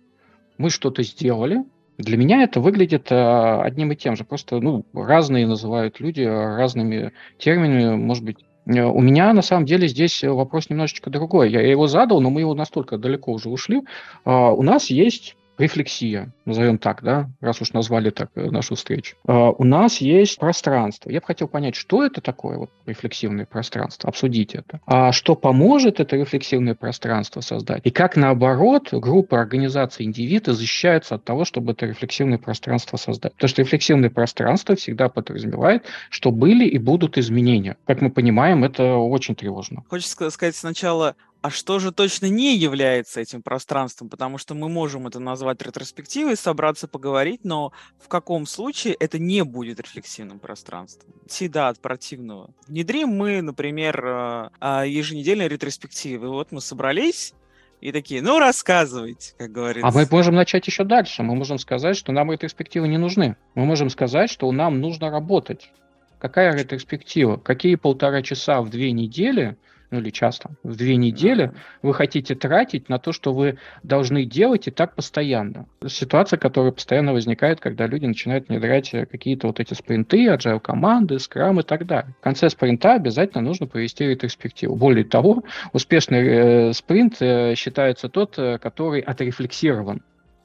Мы 0.58 0.68
что-то 0.68 1.02
сделали, 1.02 1.64
для 2.00 2.16
меня 2.16 2.42
это 2.42 2.60
выглядит 2.60 3.08
а, 3.10 3.62
одним 3.62 3.92
и 3.92 3.96
тем 3.96 4.16
же. 4.16 4.25
Просто 4.25 4.60
ну, 4.60 4.84
разные 4.92 5.46
называют 5.46 6.00
люди 6.00 6.22
разными 6.22 7.12
терминами, 7.38 7.96
может 7.96 8.25
быть, 8.25 8.38
у 8.78 9.00
меня 9.00 9.32
на 9.32 9.42
самом 9.42 9.66
деле 9.66 9.88
здесь 9.88 10.22
вопрос 10.22 10.70
немножечко 10.70 11.10
другой. 11.10 11.50
Я 11.50 11.60
его 11.60 11.86
задал, 11.86 12.20
но 12.20 12.30
мы 12.30 12.40
его 12.40 12.54
настолько 12.54 12.98
далеко 12.98 13.32
уже 13.32 13.48
ушли. 13.48 13.82
А, 14.24 14.52
у 14.52 14.62
нас 14.62 14.90
есть 14.90 15.36
рефлексия, 15.61 16.33
назовем 16.45 16.79
так, 16.79 17.02
да, 17.02 17.31
раз 17.40 17.61
уж 17.61 17.73
назвали 17.73 18.11
так 18.11 18.31
э, 18.35 18.50
нашу 18.50 18.75
встречу. 18.75 19.17
А, 19.26 19.50
у 19.50 19.64
нас 19.64 19.99
есть 19.99 20.38
пространство. 20.38 21.11
Я 21.11 21.21
бы 21.21 21.26
хотел 21.26 21.49
понять, 21.49 21.75
что 21.75 22.05
это 22.05 22.21
такое 22.21 22.59
вот 22.59 22.71
рефлексивное 22.87 23.47
пространство, 23.47 24.09
обсудить 24.09 24.55
это. 24.55 24.81
А 24.87 25.12
что 25.12 25.37
поможет 25.37 26.00
это 26.00 26.17
рефлексивное 26.17 26.75
пространство 26.75 27.40
создать? 27.40 27.83
И 27.85 27.90
как, 27.90 28.17
наоборот, 28.17 28.88
группа, 28.93 29.40
организации, 29.40 30.05
индивиды 30.05 30.52
защищаются 30.52 31.17
от 31.17 31.25
того, 31.25 31.45
чтобы 31.45 31.73
это 31.73 31.87
рефлексивное 31.87 32.38
пространство 32.38 32.97
создать? 32.97 33.35
Потому 33.35 33.49
что 33.49 33.62
рефлексивное 33.62 34.11
пространство 34.11 34.76
всегда 34.76 35.09
подразумевает, 35.09 35.85
что 36.11 36.31
были 36.31 36.67
и 36.67 36.79
будут 36.79 37.19
изменения. 37.19 37.76
Как 37.87 38.00
мы 38.00 38.11
понимаем, 38.11 38.64
это 38.64 38.95
очень 38.97 39.35
тревожно. 39.35 39.85
Хочется 39.88 40.31
сказать 40.31 40.57
сначала, 40.57 41.17
а 41.42 41.50
что 41.50 41.78
же 41.78 41.90
точно 41.90 42.26
не 42.26 42.56
является 42.56 43.20
этим 43.20 43.42
пространством? 43.42 44.09
Потому 44.09 44.37
что 44.37 44.54
мы 44.54 44.68
можем 44.68 45.06
это 45.06 45.20
назвать 45.20 45.62
ретроспективой, 45.62 46.37
собраться 46.37 46.87
поговорить, 46.87 47.44
но 47.44 47.73
в 47.99 48.09
каком 48.09 48.47
случае 48.47 48.94
это 48.94 49.18
не 49.18 49.42
будет 49.42 49.80
рефлексивным 49.80 50.38
пространством? 50.38 51.14
Всегда 51.26 51.68
от 51.68 51.80
противного. 51.80 52.50
Внедрим 52.68 53.09
мы, 53.09 53.40
например, 53.40 54.04
э, 54.04 54.50
а, 54.61 54.85
еженедельные 54.85 55.49
ретроспективы. 55.49 56.28
Вот 56.28 56.52
мы 56.52 56.61
собрались, 56.61 57.32
и 57.80 57.92
такие, 57.92 58.20
ну, 58.20 58.38
рассказывайте, 58.38 59.32
как 59.38 59.50
говорится. 59.50 59.88
А 59.88 59.92
мы 59.92 60.06
можем 60.11 60.35
начать 60.35 60.66
еще 60.66 60.85
дальше. 60.85 61.23
Мы 61.23 61.35
можем 61.35 61.59
сказать, 61.59 61.97
что 61.97 62.12
нам 62.12 62.30
ретроспективы 62.30 62.87
не 62.88 62.99
нужны. 62.99 63.37
Мы 63.54 63.64
можем 63.64 63.88
сказать, 63.88 64.30
что 64.30 64.52
нам 64.52 64.80
нужно 64.80 65.11
работать. 65.11 65.73
Какая 66.18 66.54
ретроспектива? 66.54 67.38
Какие 67.38 67.76
полтора 67.76 68.20
часа 68.20 68.61
в 68.61 68.68
две 68.68 68.92
недели– 68.92 69.56
ну 69.90 69.99
или 69.99 70.11
часто, 70.11 70.50
в 70.62 70.76
две 70.76 70.97
недели 70.97 71.52
вы 71.82 71.94
хотите 71.94 72.35
тратить 72.35 72.88
на 72.88 72.99
то, 72.99 73.12
что 73.12 73.32
вы 73.32 73.59
должны 73.82 74.25
делать 74.25 74.68
и 74.68 74.70
так 74.70 74.94
постоянно. 74.94 75.66
Ситуация, 75.87 76.38
которая 76.38 76.73
постоянно 76.73 77.12
возникает, 77.12 77.61
когда 77.61 77.87
люди 77.87 78.06
начинают 78.06 78.49
внедрять 78.49 78.90
какие-то 78.90 79.49
вот 79.49 79.61
эти 79.61 79.75
спринты, 79.75 80.26
agile 80.26 80.61
команды, 80.61 81.18
скрам 81.18 81.61
и 81.61 81.62
так 81.62 81.87
далее. 81.87 82.14
В 82.20 82.25
конце 82.25 82.49
спринта 82.50 82.94
обязательно 82.94 83.42
нужно 83.42 83.66
провести 83.66 84.06
ретроспективу. 84.06 84.76
Более 84.76 85.04
того, 85.04 85.44
успешный 85.73 86.26
э, 86.26 86.73
спринт 86.73 87.16
э, 87.20 87.54
считается 87.56 88.09
тот, 88.09 88.38
э, 88.38 88.59
который 88.59 89.00
отрефлексирован. 89.00 90.02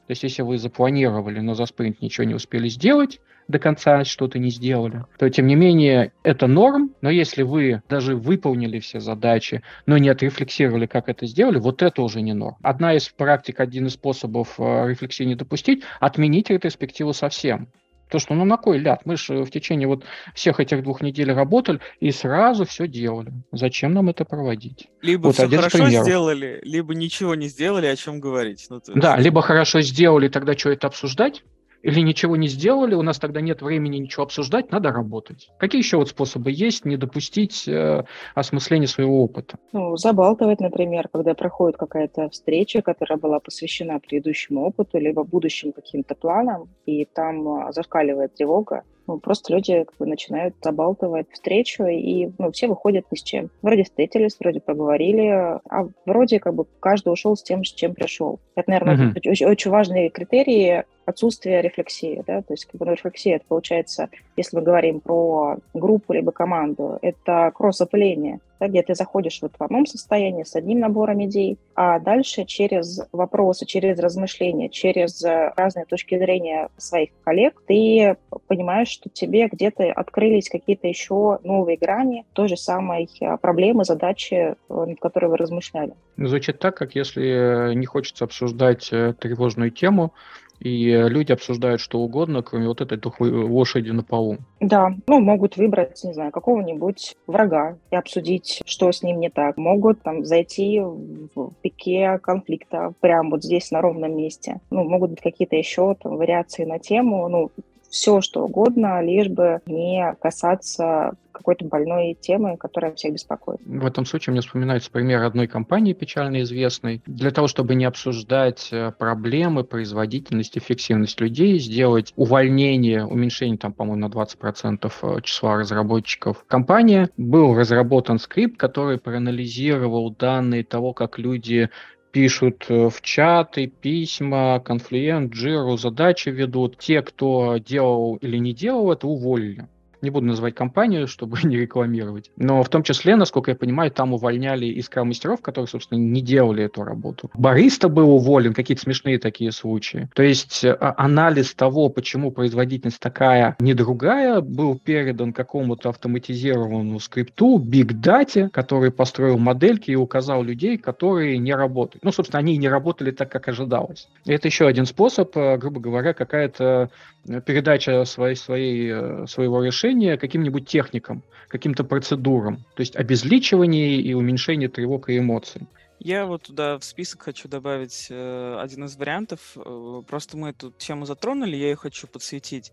То 0.07 0.11
есть, 0.11 0.23
если 0.23 0.43
вы 0.43 0.57
запланировали, 0.57 1.39
но 1.39 1.53
за 1.55 1.65
спринт 1.65 2.01
ничего 2.01 2.25
не 2.25 2.35
успели 2.35 2.67
сделать, 2.67 3.19
до 3.47 3.59
конца 3.59 4.03
что-то 4.03 4.39
не 4.39 4.49
сделали, 4.49 5.03
то 5.17 5.29
тем 5.29 5.47
не 5.47 5.55
менее 5.55 6.11
это 6.23 6.47
норм, 6.47 6.93
но 7.01 7.09
если 7.09 7.43
вы 7.43 7.81
даже 7.89 8.15
выполнили 8.15 8.79
все 8.79 8.99
задачи, 8.99 9.61
но 9.85 9.97
не 9.97 10.09
отрефлексировали, 10.09 10.85
как 10.85 11.09
это 11.09 11.25
сделали, 11.25 11.59
вот 11.59 11.81
это 11.81 12.01
уже 12.01 12.21
не 12.21 12.33
норм. 12.33 12.55
Одна 12.61 12.95
из 12.95 13.09
практик, 13.09 13.59
один 13.59 13.87
из 13.87 13.93
способов 13.93 14.55
э, 14.59 14.89
рефлексии 14.89 15.23
не 15.23 15.35
допустить, 15.35 15.83
отменить 15.99 16.49
ретроспективу 16.49 17.13
совсем. 17.13 17.69
То, 18.09 18.19
что 18.19 18.33
ну 18.35 18.45
на 18.45 18.57
кой 18.57 18.77
ляд? 18.77 19.05
Мы 19.05 19.17
же 19.17 19.43
в 19.43 19.49
течение 19.49 19.87
вот 19.87 20.03
всех 20.33 20.59
этих 20.59 20.83
двух 20.83 21.01
недель 21.01 21.31
работали 21.31 21.79
и 21.99 22.11
сразу 22.11 22.65
все 22.65 22.87
делали. 22.87 23.33
Зачем 23.51 23.93
нам 23.93 24.09
это 24.09 24.25
проводить? 24.25 24.87
Либо 25.01 25.27
вот 25.27 25.35
все 25.35 25.47
хорошо 25.47 25.89
сделали, 25.89 26.59
либо 26.63 26.93
ничего 26.93 27.35
не 27.35 27.47
сделали, 27.47 27.87
о 27.87 27.95
чем 27.95 28.19
говорить. 28.19 28.67
Ну, 28.69 28.77
есть... 28.77 28.99
Да, 28.99 29.17
либо 29.17 29.41
хорошо 29.41 29.81
сделали, 29.81 30.27
тогда 30.27 30.53
что 30.57 30.69
это 30.69 30.87
обсуждать? 30.87 31.43
Или 31.85 31.99
ничего 31.99 32.35
не 32.35 32.47
сделали, 32.47 32.95
у 32.95 33.03
нас 33.03 33.19
тогда 33.19 33.41
нет 33.41 33.61
времени 33.61 33.97
ничего 33.97 34.23
обсуждать, 34.23 34.71
надо 34.71 34.91
работать. 34.91 35.49
Какие 35.59 35.81
еще 35.81 35.97
вот 35.97 36.09
способы 36.09 36.49
есть 36.51 36.83
не 36.83 36.97
допустить 36.97 37.67
э, 37.67 38.03
осмысления 38.33 38.87
своего 38.87 39.23
опыта? 39.23 39.59
Ну, 39.71 39.95
забалтывать, 39.95 40.59
например, 40.59 41.07
когда 41.13 41.35
проходит 41.35 41.77
какая-то 41.77 42.29
встреча, 42.31 42.81
которая 42.81 43.19
была 43.19 43.39
посвящена 43.39 43.99
предыдущему 43.99 44.65
опыту, 44.65 44.97
либо 44.97 45.23
будущим 45.23 45.73
каким-то 45.73 46.15
планам, 46.15 46.69
и 46.87 47.05
там 47.05 47.47
а, 47.47 47.71
зашкаливает 47.71 48.33
тревога, 48.33 48.81
ну, 49.07 49.19
просто 49.19 49.53
люди 49.53 49.83
как 49.83 49.95
бы, 49.99 50.07
начинают 50.07 50.55
забалтывать 50.63 51.27
встречу, 51.31 51.85
и 51.85 52.31
ну, 52.39 52.51
все 52.51 52.67
выходят 52.67 53.05
ни 53.11 53.17
с 53.17 53.21
чем. 53.21 53.51
Вроде 53.61 53.83
встретились, 53.83 54.37
вроде 54.39 54.59
поговорили, 54.59 55.27
а 55.27 55.87
вроде 56.07 56.39
как 56.39 56.55
бы 56.55 56.65
каждый 56.79 57.13
ушел 57.13 57.35
с 57.35 57.43
тем, 57.43 57.63
с 57.63 57.71
чем 57.71 57.93
пришел. 57.93 58.39
Это, 58.55 58.71
наверное, 58.71 59.11
uh-huh. 59.11 59.29
очень, 59.29 59.45
очень 59.45 59.69
важные 59.69 60.09
критерии 60.09 60.85
отсутствие 61.05 61.61
рефлексии, 61.61 62.23
да, 62.25 62.41
то 62.41 62.53
есть 62.53 62.65
как 62.65 62.75
бы, 62.79 62.85
ну, 62.85 62.93
рефлексия, 62.93 63.37
это 63.37 63.45
получается, 63.47 64.09
если 64.35 64.57
мы 64.57 64.63
говорим 64.63 64.99
про 64.99 65.57
группу 65.73 66.13
либо 66.13 66.31
команду, 66.31 66.97
это 67.01 67.51
кросс-опыление, 67.53 68.39
да, 68.59 68.67
где 68.67 68.81
ты 68.81 68.95
заходишь 68.95 69.39
вот 69.41 69.53
в 69.57 69.63
одном 69.63 69.85
состоянии 69.85 70.43
с 70.43 70.55
одним 70.55 70.79
набором 70.79 71.23
идей, 71.25 71.57
а 71.75 71.99
дальше 71.99 72.45
через 72.45 73.01
вопросы, 73.11 73.65
через 73.65 73.99
размышления, 73.99 74.69
через 74.69 75.23
разные 75.23 75.85
точки 75.85 76.17
зрения 76.17 76.69
своих 76.77 77.09
коллег 77.23 77.61
ты 77.67 78.17
понимаешь, 78.47 78.89
что 78.89 79.09
тебе 79.09 79.47
где-то 79.47 79.91
открылись 79.91 80.49
какие-то 80.49 80.87
еще 80.87 81.39
новые 81.43 81.77
грани 81.77 82.25
той 82.33 82.47
же 82.47 82.57
самой 82.57 83.09
а, 83.21 83.37
проблемы, 83.37 83.83
задачи, 83.83 84.55
над 84.69 84.99
которой 84.99 85.27
вы 85.27 85.37
размышляли. 85.37 85.93
Звучит 86.17 86.59
так, 86.59 86.75
как 86.77 86.95
если 86.95 87.73
не 87.75 87.85
хочется 87.85 88.23
обсуждать 88.23 88.89
э, 88.91 89.13
тревожную 89.19 89.71
тему, 89.71 90.13
и 90.59 90.91
люди 91.07 91.31
обсуждают 91.31 91.81
что 91.81 91.99
угодно, 91.99 92.41
кроме 92.41 92.67
вот 92.67 92.81
этой 92.81 92.97
тухлой 92.97 93.31
лошади 93.31 93.91
на 93.91 94.03
полу. 94.03 94.37
Да, 94.59 94.95
ну, 95.07 95.19
могут 95.19 95.57
выбрать, 95.57 96.03
не 96.03 96.13
знаю, 96.13 96.31
какого-нибудь 96.31 97.15
врага 97.27 97.77
и 97.91 97.95
обсудить, 97.95 98.61
что 98.65 98.91
с 98.91 99.03
ним 99.03 99.19
не 99.19 99.29
так. 99.29 99.57
Могут 99.57 100.01
там 100.01 100.25
зайти 100.25 100.79
в 100.81 101.51
пике 101.61 102.19
конфликта 102.19 102.93
прямо 102.99 103.31
вот 103.31 103.43
здесь, 103.43 103.71
на 103.71 103.81
ровном 103.81 104.15
месте. 104.15 104.59
Ну, 104.69 104.83
могут 104.83 105.11
быть 105.11 105.21
какие-то 105.21 105.55
еще 105.55 105.95
там 105.95 106.17
вариации 106.17 106.65
на 106.65 106.79
тему. 106.79 107.27
Ну, 107.27 107.51
все, 107.95 108.19
что 108.19 108.43
угодно, 108.43 109.01
лишь 109.01 109.29
бы 109.29 109.61
не 109.67 110.13
касаться 110.21 111.13
какой-то 111.31 111.63
больной 111.65 112.17
темы, 112.19 112.57
которая 112.57 112.93
всех 112.93 113.13
беспокоит. 113.13 113.59
В 113.65 113.85
этом 113.85 114.05
случае 114.05 114.31
мне 114.31 114.41
вспоминается 114.41 114.91
пример 114.91 115.23
одной 115.23 115.47
компании 115.47 115.93
печально 115.93 116.41
известной. 116.41 117.01
Для 117.05 117.31
того, 117.31 117.47
чтобы 117.47 117.75
не 117.75 117.85
обсуждать 117.85 118.69
э, 118.71 118.91
проблемы, 118.91 119.63
производительность, 119.63 120.57
эффективность 120.57 121.19
людей, 121.21 121.57
сделать 121.59 122.13
увольнение, 122.17 123.05
уменьшение, 123.05 123.57
там, 123.57 123.73
по-моему, 123.73 124.07
на 124.07 124.11
20% 124.11 124.91
э, 125.01 125.21
числа 125.21 125.57
разработчиков 125.57 126.43
компания, 126.47 127.09
был 127.15 127.55
разработан 127.55 128.19
скрипт, 128.19 128.57
который 128.57 128.97
проанализировал 128.97 130.11
данные 130.11 130.63
того, 130.63 130.93
как 130.93 131.17
люди 131.17 131.69
пишут 132.15 132.67
э, 132.69 132.89
в 132.89 133.01
чаты, 133.01 133.67
письма, 133.67 134.61
конфлиент, 134.63 135.33
джиру, 135.33 135.75
задачи 135.75 136.29
ведут. 136.29 136.77
Те, 136.77 137.01
кто 137.01 137.57
делал 137.57 138.15
или 138.21 138.37
не 138.37 138.53
делал 138.53 138.93
это, 138.93 139.05
уволили 139.05 139.67
не 140.01 140.09
буду 140.09 140.27
называть 140.27 140.55
компанию, 140.55 141.07
чтобы 141.15 141.37
не 141.43 141.57
рекламировать, 141.57 142.31
но 142.37 142.63
в 142.63 142.69
том 142.69 142.83
числе, 142.83 143.15
насколько 143.15 143.51
я 143.51 143.55
понимаю, 143.55 143.91
там 143.91 144.13
увольняли 144.13 144.65
и 144.65 144.83
мастеров, 145.03 145.41
которые, 145.41 145.67
собственно, 145.67 145.99
не 145.99 146.21
делали 146.21 146.63
эту 146.63 146.83
работу. 146.83 147.29
Бариста 147.33 147.89
был 147.89 148.11
уволен, 148.11 148.53
какие-то 148.53 148.83
смешные 148.83 149.19
такие 149.19 149.51
случаи. 149.51 150.09
То 150.15 150.23
есть 150.23 150.63
а, 150.63 150.95
анализ 150.97 151.53
того, 151.53 151.89
почему 151.89 152.31
производительность 152.31 152.99
такая, 152.99 153.55
не 153.59 153.73
другая, 153.73 154.41
был 154.41 154.79
передан 154.79 155.33
какому-то 155.33 155.89
автоматизированному 155.89 156.99
скрипту, 156.99 157.59
Big 157.59 157.91
Data, 158.01 158.49
который 158.49 158.91
построил 158.91 159.37
модельки 159.37 159.91
и 159.91 159.95
указал 159.95 160.43
людей, 160.43 160.77
которые 160.77 161.37
не 161.37 161.53
работают. 161.53 162.03
Ну, 162.03 162.11
собственно, 162.11 162.39
они 162.39 162.57
не 162.57 162.69
работали 162.69 163.11
так, 163.11 163.31
как 163.31 163.47
ожидалось. 163.47 164.07
И 164.25 164.31
это 164.31 164.47
еще 164.47 164.67
один 164.67 164.85
способ, 164.85 165.35
э, 165.35 165.57
грубо 165.57 165.79
говоря, 165.79 166.13
какая-то 166.13 166.89
Э, 167.27 167.41
передача 167.41 168.05
своей, 168.05 168.35
своей, 168.35 168.91
э, 168.93 169.25
своего 169.27 169.63
решения 169.63 169.94
каким-нибудь 170.17 170.67
техникам, 170.67 171.23
каким-то 171.47 171.83
процедурам, 171.83 172.57
то 172.75 172.81
есть 172.81 172.95
обезличивание 172.95 174.01
и 174.01 174.13
уменьшение 174.13 174.69
тревог 174.69 175.09
и 175.09 175.17
эмоций. 175.17 175.67
Я 175.99 176.25
вот 176.25 176.43
туда 176.43 176.77
в 176.77 176.83
список 176.83 177.23
хочу 177.23 177.47
добавить 177.47 178.07
э, 178.09 178.57
один 178.59 178.85
из 178.85 178.97
вариантов. 178.97 179.39
Э, 179.55 180.01
просто 180.07 180.37
мы 180.37 180.49
эту 180.49 180.71
тему 180.71 181.05
затронули, 181.05 181.55
я 181.55 181.69
ее 181.69 181.75
хочу 181.75 182.07
подсветить 182.07 182.71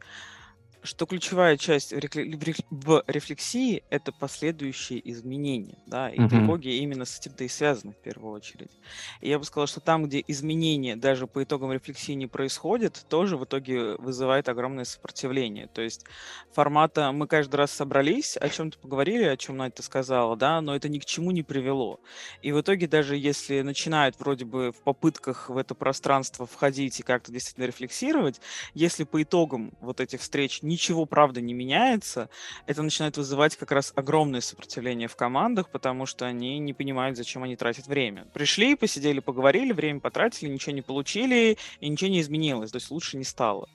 что 0.83 1.07
ключевая 1.07 1.57
часть 1.57 1.93
в 1.93 3.05
рефлексии— 3.07 3.85
это 3.91 4.13
последующие 4.13 5.11
изменения, 5.11 5.79
да, 5.87 6.11
и 6.11 6.19
угу. 6.19 6.29
тревоги 6.29 6.69
именно 6.69 7.05
с 7.05 7.19
этим-то 7.19 7.45
и 7.45 7.49
связаны 7.49 7.93
в 7.93 7.97
первую 7.97 8.33
очередь. 8.33 8.71
И 9.21 9.29
я 9.29 9.39
бы 9.39 9.45
сказал, 9.45 9.67
что 9.67 9.81
там, 9.81 10.05
где 10.05 10.25
изменения 10.27 10.97
даже 10.97 11.27
по 11.27 11.43
итогам 11.43 11.73
рефлексии 11.73 12.13
не 12.13 12.27
происходят, 12.27 13.05
тоже 13.09 13.37
в 13.37 13.45
итоге 13.45 13.97
вызывает 13.97 14.49
огромное 14.49 14.85
сопротивление. 14.85 15.69
То 15.69 15.83
есть 15.83 16.05
формата 16.53 17.13
мы 17.13 17.27
каждый 17.27 17.57
раз 17.57 17.71
собрались, 17.71 18.37
о 18.37 18.49
чем-то 18.49 18.79
поговорили, 18.79 19.25
о 19.25 19.37
чем 19.37 19.59
Надя 19.59 19.83
сказала, 19.83 20.37
да, 20.37 20.61
но 20.61 20.75
это 20.75 20.89
ни 20.89 20.99
к 20.99 21.05
чему 21.05 21.31
не 21.31 21.43
привело. 21.43 22.01
И 22.43 22.53
в 22.53 22.61
итоге 22.61 22.89
даже 22.89 23.17
если 23.17 23.61
начинают 23.63 24.19
вроде 24.19 24.45
бы 24.45 24.73
в 24.73 24.83
попытках 24.83 25.49
в 25.49 25.57
это 25.57 25.75
пространство 25.75 26.47
входить 26.47 26.99
и 27.01 27.03
как-то 27.03 27.31
действительно 27.31 27.67
рефлексировать, 27.67 28.41
если 28.75 29.05
по 29.05 29.23
итогам 29.23 29.73
вот 29.81 30.01
этих 30.01 30.21
встреч 30.21 30.63
ничего, 30.73 31.07
правда, 31.07 31.41
не 31.41 31.55
меняется, 31.55 32.29
это 32.67 32.83
начинает 32.83 33.17
вызывать 33.17 33.57
как 33.57 33.73
раз 33.73 33.93
огромное 33.95 34.41
сопротивление 34.41 35.09
в 35.09 35.17
командах, 35.17 35.71
потому 35.71 36.07
что 36.07 36.27
они 36.27 36.59
не 36.59 36.73
понимают, 36.73 37.17
зачем 37.17 37.43
они 37.43 37.57
тратят 37.57 37.87
время. 37.87 38.27
Пришли, 38.33 38.75
посидели, 38.75 39.21
поговорили, 39.21 39.73
время 39.73 40.01
потратили, 40.01 40.49
ничего 40.49 40.73
не 40.73 40.83
получили, 40.83 41.59
и 41.81 41.89
ничего 41.89 42.11
не 42.11 42.21
изменилось, 42.21 42.71
то 42.71 42.77
есть 42.77 42.91
лучше 42.91 43.17
не 43.17 43.25
стало. 43.25 43.69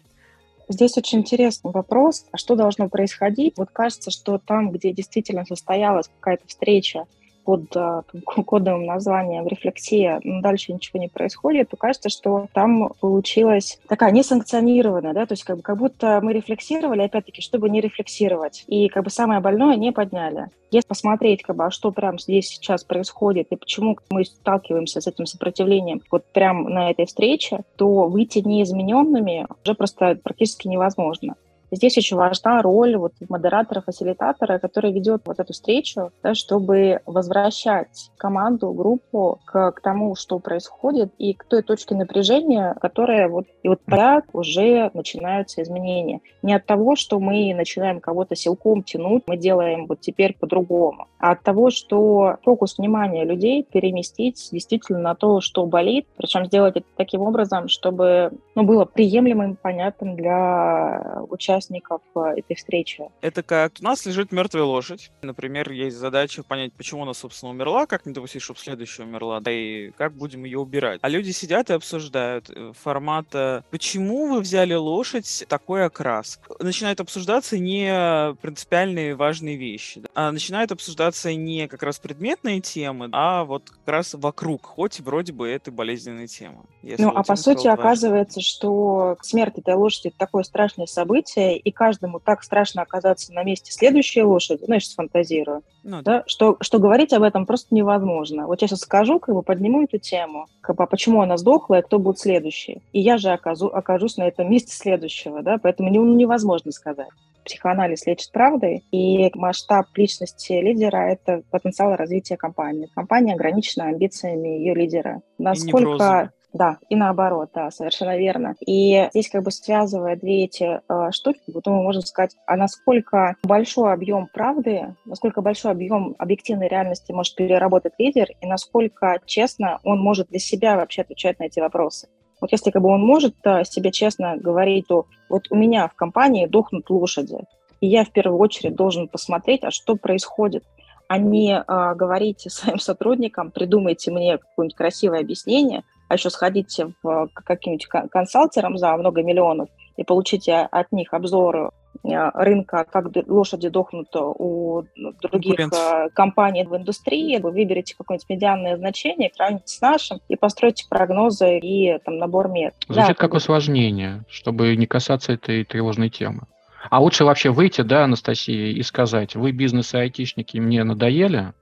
Здесь 0.70 0.98
очень 0.98 1.20
интересный 1.20 1.72
вопрос, 1.72 2.26
а 2.32 2.38
что 2.38 2.56
должно 2.56 2.90
происходить? 2.90 3.54
Вот 3.58 3.70
кажется, 3.72 4.12
что 4.12 4.38
там, 4.38 4.72
где 4.72 4.92
действительно 4.92 5.46
состоялась 5.46 6.10
какая-то 6.20 6.46
встреча 6.48 7.06
под 7.48 7.78
а, 7.78 8.04
кодовым 8.46 8.86
названием 8.86 9.48
«Рефлексия», 9.48 10.20
но 10.26 10.42
дальше 10.42 10.74
ничего 10.74 11.00
не 11.00 11.08
происходит, 11.08 11.70
то 11.70 11.78
кажется, 11.78 12.10
что 12.10 12.50
там 12.52 12.90
получилась 13.00 13.80
такая 13.88 14.12
несанкционированная, 14.12 15.14
да, 15.14 15.26
то 15.26 15.32
есть 15.32 15.46
как, 15.46 15.56
бы, 15.56 15.62
как 15.62 15.78
будто 15.78 16.20
мы 16.22 16.34
рефлексировали, 16.34 17.04
опять-таки, 17.04 17.42
чтобы 17.42 17.70
не 17.70 17.80
рефлексировать, 17.80 18.66
и 18.68 18.90
как 18.90 19.06
бы 19.06 19.10
самое 19.10 19.40
больное 19.40 19.78
не 19.78 19.94
подняли. 19.94 20.48
Если 20.72 20.90
посмотреть, 20.90 21.42
как 21.42 21.56
бы, 21.56 21.64
а 21.64 21.72
что 21.72 21.92
прямо 21.92 22.20
здесь 22.20 22.50
сейчас 22.50 22.84
происходит 22.84 23.48
и 23.52 23.56
почему 23.56 23.96
мы 24.10 24.26
сталкиваемся 24.26 25.00
с 25.00 25.08
этим 25.08 25.26
сопротивлением 25.26 26.02
вот 26.12 26.26
прямо 26.34 26.70
на 26.70 26.92
этой 26.92 27.06
встрече, 27.06 27.62
то 27.78 28.10
выйти 28.10 28.40
неизмененными 28.40 29.48
уже 29.64 29.74
просто 29.74 30.20
практически 30.22 30.68
невозможно. 30.68 31.36
Здесь 31.72 31.98
очень 31.98 32.16
важна 32.16 32.62
роль 32.62 32.96
вот 32.96 33.14
модератора, 33.28 33.82
фасилитатора, 33.82 34.58
который 34.60 34.94
ведет 34.94 35.24
вот 35.26 35.40
эту 35.40 35.52
встречу, 35.52 36.12
да, 36.24 36.34
чтобы 36.34 37.02
возвращать 37.06 38.10
команду, 38.18 38.72
группу 38.72 39.40
к, 39.46 39.72
к 39.72 39.82
тому, 39.82 40.16
что 40.16 40.40
происходит, 40.40 41.12
и 41.18 41.34
к 41.34 41.44
той 41.44 41.62
точке 41.64 41.96
напряжения, 41.96 42.76
которая 42.80 43.28
вот, 43.28 43.48
и 43.64 43.68
вот 43.68 43.82
тогда 43.86 44.22
уже 44.32 44.90
начинаются 44.94 45.62
изменения. 45.62 46.22
Не 46.42 46.54
от 46.54 46.66
того, 46.66 46.96
что 46.96 47.20
мы 47.20 47.54
начинаем 47.54 48.00
кого-то 48.00 48.36
силком 48.36 48.84
тянуть, 48.84 49.24
мы 49.28 49.36
делаем 49.36 49.88
вот 49.88 50.00
теперь 50.00 50.38
по-другому, 50.40 51.08
а 51.20 51.32
от 51.32 51.44
того, 51.44 51.70
что 51.70 52.38
фокус 52.44 52.78
внимания 52.78 53.26
людей 53.26 53.64
переместить 53.70 54.50
действительно 54.52 55.00
на 55.00 55.16
то, 55.16 55.42
что 55.42 55.66
болит, 55.66 56.08
причем 56.16 56.46
сделать 56.46 56.78
это 56.78 56.88
таким 56.96 57.22
образом, 57.22 57.68
чтобы 57.68 58.32
ну, 58.56 58.64
было 58.64 58.86
приемлемым, 58.86 59.58
понятным 59.62 60.16
для 60.16 61.24
участников 61.30 61.57
участников 61.58 62.02
э, 62.16 62.34
этой 62.38 62.56
встречи. 62.56 63.04
Это 63.22 63.44
как 63.44 63.74
у 63.80 63.84
нас 63.84 64.06
лежит 64.06 64.32
мертвая 64.32 64.64
лошадь. 64.64 65.12
Например, 65.22 65.72
есть 65.72 65.98
задача 65.98 66.44
понять, 66.44 66.74
почему 66.74 67.04
она, 67.04 67.14
собственно, 67.14 67.52
умерла, 67.52 67.86
как 67.86 68.06
не 68.06 68.14
допустить, 68.14 68.42
чтобы 68.42 68.60
следующая 68.60 69.04
умерла, 69.04 69.40
да 69.40 69.52
и 69.52 69.92
как 69.92 70.14
будем 70.14 70.44
ее 70.44 70.60
убирать. 70.60 71.00
А 71.02 71.10
люди 71.10 71.32
сидят 71.32 71.70
и 71.70 71.74
обсуждают 71.74 72.50
э, 72.50 72.72
формата, 72.78 73.64
почему 73.72 74.34
вы 74.34 74.42
взяли 74.42 74.74
лошадь 74.74 75.46
такой 75.48 75.86
окрас. 75.86 76.40
Начинают 76.60 77.00
обсуждаться 77.02 77.58
не 77.58 78.36
принципиальные 78.42 79.16
важные 79.16 79.58
вещи, 79.58 80.02
да? 80.02 80.10
а 80.14 80.32
начинают 80.32 80.72
обсуждаться 80.72 81.34
не 81.34 81.68
как 81.68 81.84
раз 81.84 82.00
предметные 82.00 82.62
темы, 82.62 83.10
а 83.12 83.44
вот 83.44 83.70
как 83.70 83.88
раз 83.88 84.14
вокруг, 84.14 84.66
хоть 84.66 85.00
вроде 85.00 85.34
бы 85.34 85.48
это 85.48 85.72
болезненная 85.72 86.28
тема. 86.28 86.66
Ну, 86.98 87.12
а 87.14 87.24
по 87.24 87.36
сути 87.36 87.68
оказывается, 87.68 88.42
что 88.42 89.18
смерть 89.22 89.58
этой 89.58 89.76
лошади 89.76 90.08
это 90.08 90.18
такое 90.18 90.44
страшное 90.44 90.86
событие, 90.86 91.47
и 91.56 91.72
каждому 91.72 92.20
так 92.20 92.44
страшно 92.44 92.82
оказаться 92.82 93.34
на 93.34 93.44
месте 93.44 93.72
следующей 93.72 94.24
лошади, 94.24 94.64
ну, 94.68 94.74
я 94.76 94.80
сейчас 94.80 94.96
фантазирую, 94.96 95.64
ну, 95.84 96.02
да, 96.02 96.24
что, 96.28 96.58
что 96.62 96.80
говорить 96.80 97.14
об 97.14 97.24
этом 97.24 97.46
просто 97.46 97.74
невозможно. 97.74 98.48
Вот 98.48 98.62
я 98.62 98.68
сейчас 98.68 98.80
скажу, 98.80 99.20
как 99.20 99.36
бы 99.36 99.42
подниму 99.42 99.84
эту 99.84 99.98
тему, 99.98 100.48
как 100.62 100.76
бы, 100.76 100.84
а 100.84 100.88
почему 100.88 101.22
она 101.22 101.38
сдохла 101.38 101.80
и 101.80 101.82
кто 101.82 102.00
будет 102.00 102.20
следующий. 102.20 102.82
И 102.94 103.00
я 103.00 103.18
же 103.18 103.30
окажу, 103.30 103.68
окажусь 103.68 104.18
на 104.18 104.28
этом 104.28 104.50
месте 104.50 104.72
следующего, 104.72 105.42
да, 105.42 105.58
поэтому 105.58 105.90
не, 105.90 105.98
невозможно 105.98 106.72
сказать 106.72 107.08
психоанализ 107.48 108.06
лечит 108.06 108.32
правдой, 108.32 108.84
и 108.92 109.32
масштаб 109.34 109.86
личности 109.96 110.52
лидера– 110.52 110.98
это 111.10 111.44
потенциал 111.50 111.96
развития 111.96 112.36
компании. 112.36 112.90
Компания 112.94 113.34
ограничена 113.34 113.86
амбициями 113.86 114.50
ее 114.50 114.76
лидера. 114.76 115.22
Насколько 115.38 116.32
да, 116.58 116.80
и 116.90 116.96
наоборот, 116.96 117.52
да, 117.54 117.70
совершенно 117.72 118.18
верно. 118.18 118.56
И 118.66 119.08
здесь 119.12 119.30
как 119.30 119.44
бы 119.44 119.52
связывая 119.52 120.16
две 120.16 120.46
эти 120.46 120.82
э, 120.88 121.12
штуки, 121.12 121.40
вот 121.54 121.66
мы 121.68 121.84
можем 121.84 122.02
сказать, 122.02 122.36
а 122.46 122.58
насколько 122.58 123.36
большой 123.44 123.94
объем 123.94 124.28
правды, 124.34 124.96
насколько 125.06 125.42
большой 125.42 125.72
объем 125.72 126.16
объективной 126.18 126.68
реальности 126.68 127.12
может 127.12 127.36
переработать 127.36 127.94
лидер, 127.98 128.28
и 128.42 128.48
насколько 128.48 129.20
честно 129.26 129.80
он 129.84 130.00
может 130.00 130.30
для 130.30 130.40
себя 130.40 130.76
вообще 130.76 131.04
отвечать 131.04 131.40
на 131.40 131.44
эти 131.44 131.60
вопросы. 131.60 132.10
Вот 132.42 132.52
если 132.52 132.72
как 132.72 132.82
бы 132.82 132.90
он 132.90 133.02
может 133.02 133.36
э, 133.44 133.64
себе 133.64 133.92
честно 133.92 134.36
говорить, 134.38 134.88
то 134.88 135.06
вот 135.30 135.48
у 135.52 135.56
меня 135.56 135.88
в 135.88 135.94
компании 135.94 136.46
дохнут 136.46 136.90
лошади, 136.90 137.38
и 137.82 137.88
я 137.88 138.04
в 138.04 138.12
первую 138.12 138.40
очередь 138.40 138.76
должен 138.76 139.08
посмотреть, 139.08 139.64
а 139.64 139.72
что 139.72 139.96
происходит, 139.96 140.64
а 141.08 141.18
не 141.18 141.54
э, 141.56 141.96
говорите 141.96 142.50
своим 142.50 142.80
сотрудникам, 142.80 143.52
придумайте 143.52 144.12
мне 144.12 144.38
какое-нибудь 144.38 144.76
красивое 144.76 145.20
объяснение, 145.20 145.84
а 146.08 146.16
еще 146.16 146.30
сходите 146.30 146.92
в, 147.04 147.30
к 147.34 147.44
каким-нибудь 147.44 147.88
консалтерам 148.12 148.78
за 148.78 148.96
много 148.98 149.24
миллионов 149.24 149.70
и 149.98 150.04
получите 150.04 150.56
от 150.72 150.92
них 150.92 151.14
обзоры 151.14 151.72
э, 152.04 152.30
рынка, 152.34 152.86
как 152.90 153.08
лошади 153.28 153.70
дохнут 153.70 154.16
у 154.16 154.84
других 155.22 155.60
э, 155.60 156.10
компаний 156.14 156.64
в 156.64 156.76
индустрии, 156.76 157.40
вы 157.40 157.52
выберете 157.52 157.96
какое-нибудь 157.98 158.30
медианное 158.30 158.78
значение, 158.78 159.32
сравните 159.36 159.68
с 159.68 159.82
нашим 159.82 160.20
и 160.28 160.36
постройте 160.36 160.86
прогнозы 160.90 161.58
и 161.58 161.98
там, 162.06 162.20
набор 162.20 162.48
мер. 162.48 162.74
Звучит 162.88 163.10
да, 163.10 163.14
как 163.16 163.34
усложнение, 163.34 164.24
чтобы 164.30 164.76
не 164.76 164.86
касаться 164.86 165.34
этой 165.34 165.66
тревожной 165.66 166.10
темы. 166.10 166.44
А 166.90 167.02
лучше 167.02 167.26
вообще 167.26 167.50
выйти, 167.50 167.82
да, 167.82 168.06
Анастасия, 168.06 168.72
и 168.72 168.82
сказать, 168.84 169.36
вы 169.36 169.52
бизнес 169.52 169.94
и 169.94 169.98
айтишники 169.98 170.58
мне 170.58 170.84
надоели, 170.84 171.54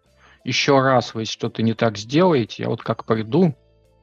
еще 0.43 0.79
раз 0.81 1.15
вы 1.15 1.25
что-то 1.25 1.63
не 1.63 1.73
так 1.73 1.97
сделаете, 1.97 2.63
я 2.63 2.69
вот 2.69 2.83
как 2.83 3.05
приду, 3.05 3.55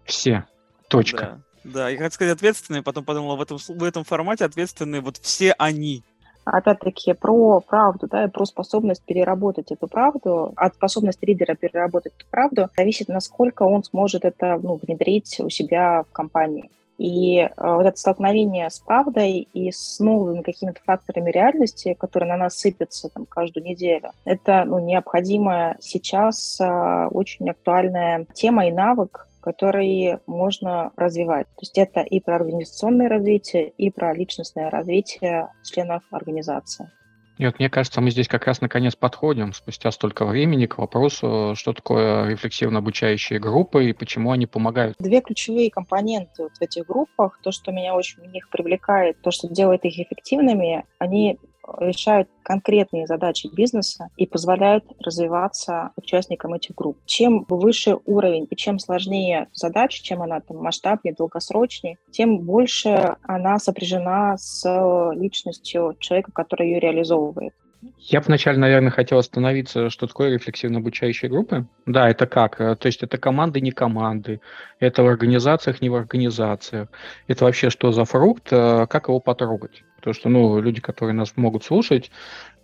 все. 0.05 0.45
Точка. 0.89 1.41
Да, 1.65 1.73
да. 1.73 1.89
я 1.89 1.97
хотел 1.97 2.11
сказать 2.11 2.37
ответственные, 2.37 2.83
потом 2.83 3.05
подумала, 3.05 3.37
в 3.37 3.43
этом, 3.43 3.59
в 3.59 3.83
этом 3.83 4.05
формате 4.05 4.45
ответственные 4.45 5.01
вот 5.01 5.17
все 5.19 5.55
они. 5.59 6.03
Опять-таки 6.45 7.13
про 7.13 7.61
правду, 7.61 8.09
да, 8.09 8.25
и 8.25 8.29
про 8.29 8.45
способность 8.45 9.05
переработать 9.05 9.71
эту 9.71 9.87
правду, 9.87 10.53
от 10.57 10.75
способности 10.75 11.25
лидера 11.25 11.55
переработать 11.55 12.15
эту 12.19 12.27
правду 12.31 12.69
зависит, 12.77 13.09
насколько 13.09 13.63
он 13.63 13.85
сможет 13.85 14.25
это 14.25 14.59
ну, 14.61 14.79
внедрить 14.83 15.39
у 15.39 15.49
себя 15.49 16.03
в 16.03 16.13
компании. 16.13 16.69
И 16.99 17.39
э, 17.39 17.49
вот 17.57 17.87
это 17.87 17.97
столкновение 17.97 18.69
с 18.71 18.79
правдой 18.81 19.49
и 19.53 19.71
с 19.71 19.99
новыми 19.99 20.43
какими-то 20.43 20.81
факторами 20.85 21.31
реальности, 21.31 21.97
которые 21.99 22.29
на 22.29 22.37
нас 22.37 22.59
сыпятся 22.59 23.09
там, 23.09 23.25
каждую 23.27 23.65
неделю, 23.65 24.11
это 24.25 24.65
ну, 24.65 24.79
необходимая 24.79 25.77
сейчас 25.81 26.61
э, 26.61 27.09
очень 27.11 27.49
актуальная 27.51 28.27
тема 28.35 28.67
и 28.67 28.73
навык, 28.73 29.29
которые 29.43 30.21
можно 30.27 30.93
развивать. 30.97 31.47
То 31.49 31.63
есть 31.63 31.77
это 31.77 32.01
и 32.01 32.21
про 32.21 32.37
организационное 32.37 33.09
развитие, 33.09 33.69
и 33.69 33.91
про 33.91 34.15
личностное 34.15 34.71
развитие 34.71 35.49
членов 35.65 36.03
организации. 36.11 36.91
И 37.39 37.47
вот 37.47 37.59
мне 37.59 37.71
кажется, 37.71 38.01
мы 38.01 38.11
здесь 38.11 38.29
как 38.29 38.47
раз 38.47 38.61
наконец 38.61 38.95
подходим 38.95 39.53
спустя 39.53 39.91
столько 39.91 40.25
времени 40.27 40.67
к 40.67 40.79
вопросу, 40.79 41.55
что 41.57 41.73
такое 41.73 42.29
рефлексивно-обучающие 42.29 43.39
группы 43.39 43.87
и 43.87 43.93
почему 43.93 44.33
они 44.33 44.47
помогают. 44.47 44.97
Две 44.99 45.21
ключевые 45.21 45.71
компоненты 45.71 46.45
вот 46.45 46.53
в 46.53 46.63
этих 46.63 46.87
группах, 46.87 47.41
то, 47.43 47.51
что 47.51 47.73
меня 47.73 47.95
очень 47.95 48.23
в 48.23 48.27
них 48.27 48.49
привлекает, 48.51 49.21
то, 49.23 49.31
что 49.31 49.49
делает 49.49 49.85
их 49.85 49.99
эффективными, 49.99 50.85
они 50.99 51.39
решают 51.79 52.29
конкретные 52.43 53.07
задачи 53.07 53.49
бизнеса 53.53 54.09
и 54.17 54.27
позволяют 54.27 54.85
развиваться 54.99 55.91
участникам 55.97 56.55
этих 56.55 56.75
групп. 56.75 56.99
Чем 57.07 57.45
выше 57.49 57.99
уровень 58.05 58.47
и 58.51 58.57
чем 58.57 58.79
сложнее 58.79 59.49
задача, 59.53 60.03
чем 60.03 60.23
она 60.23 60.41
там 60.41 60.59
масштабнее, 60.59 61.15
долгосрочнее, 61.15 61.99
тем 62.11 62.41
больше 62.41 63.17
она 63.23 63.59
сопряжена 63.59 64.37
с 64.37 65.13
личностью 65.15 65.97
человека, 65.99 66.33
который 66.33 66.69
ее 66.69 66.81
реализовывает. 66.81 67.55
Я 67.99 68.21
вначале, 68.21 68.59
наверное, 68.59 68.91
хотел 68.91 69.19
остановиться, 69.19 69.91
что 69.91 70.07
такое 70.07 70.31
рефлексивно-обучающие 70.37 71.29
группы. 71.29 71.67
Да, 71.85 72.09
это 72.09 72.27
как? 72.27 72.57
То 72.57 72.87
есть 72.87 73.03
это 73.03 73.19
команды, 73.19 73.61
не 73.61 73.73
команды. 73.73 74.41
Это 74.79 75.03
в 75.03 75.07
организациях, 75.09 75.81
не 75.81 75.89
в 75.89 75.97
организациях. 75.97 76.89
Это 77.27 77.45
вообще 77.45 77.71
что 77.71 77.91
за 77.91 78.05
фрукт, 78.05 78.51
как 78.51 79.09
его 79.09 79.19
потрогать? 79.19 79.83
Потому 79.97 80.15
что, 80.15 80.29
ну, 80.29 80.61
люди, 80.61 80.81
которые 80.81 81.15
нас 81.15 81.37
могут 81.37 81.65
слушать, 81.65 82.11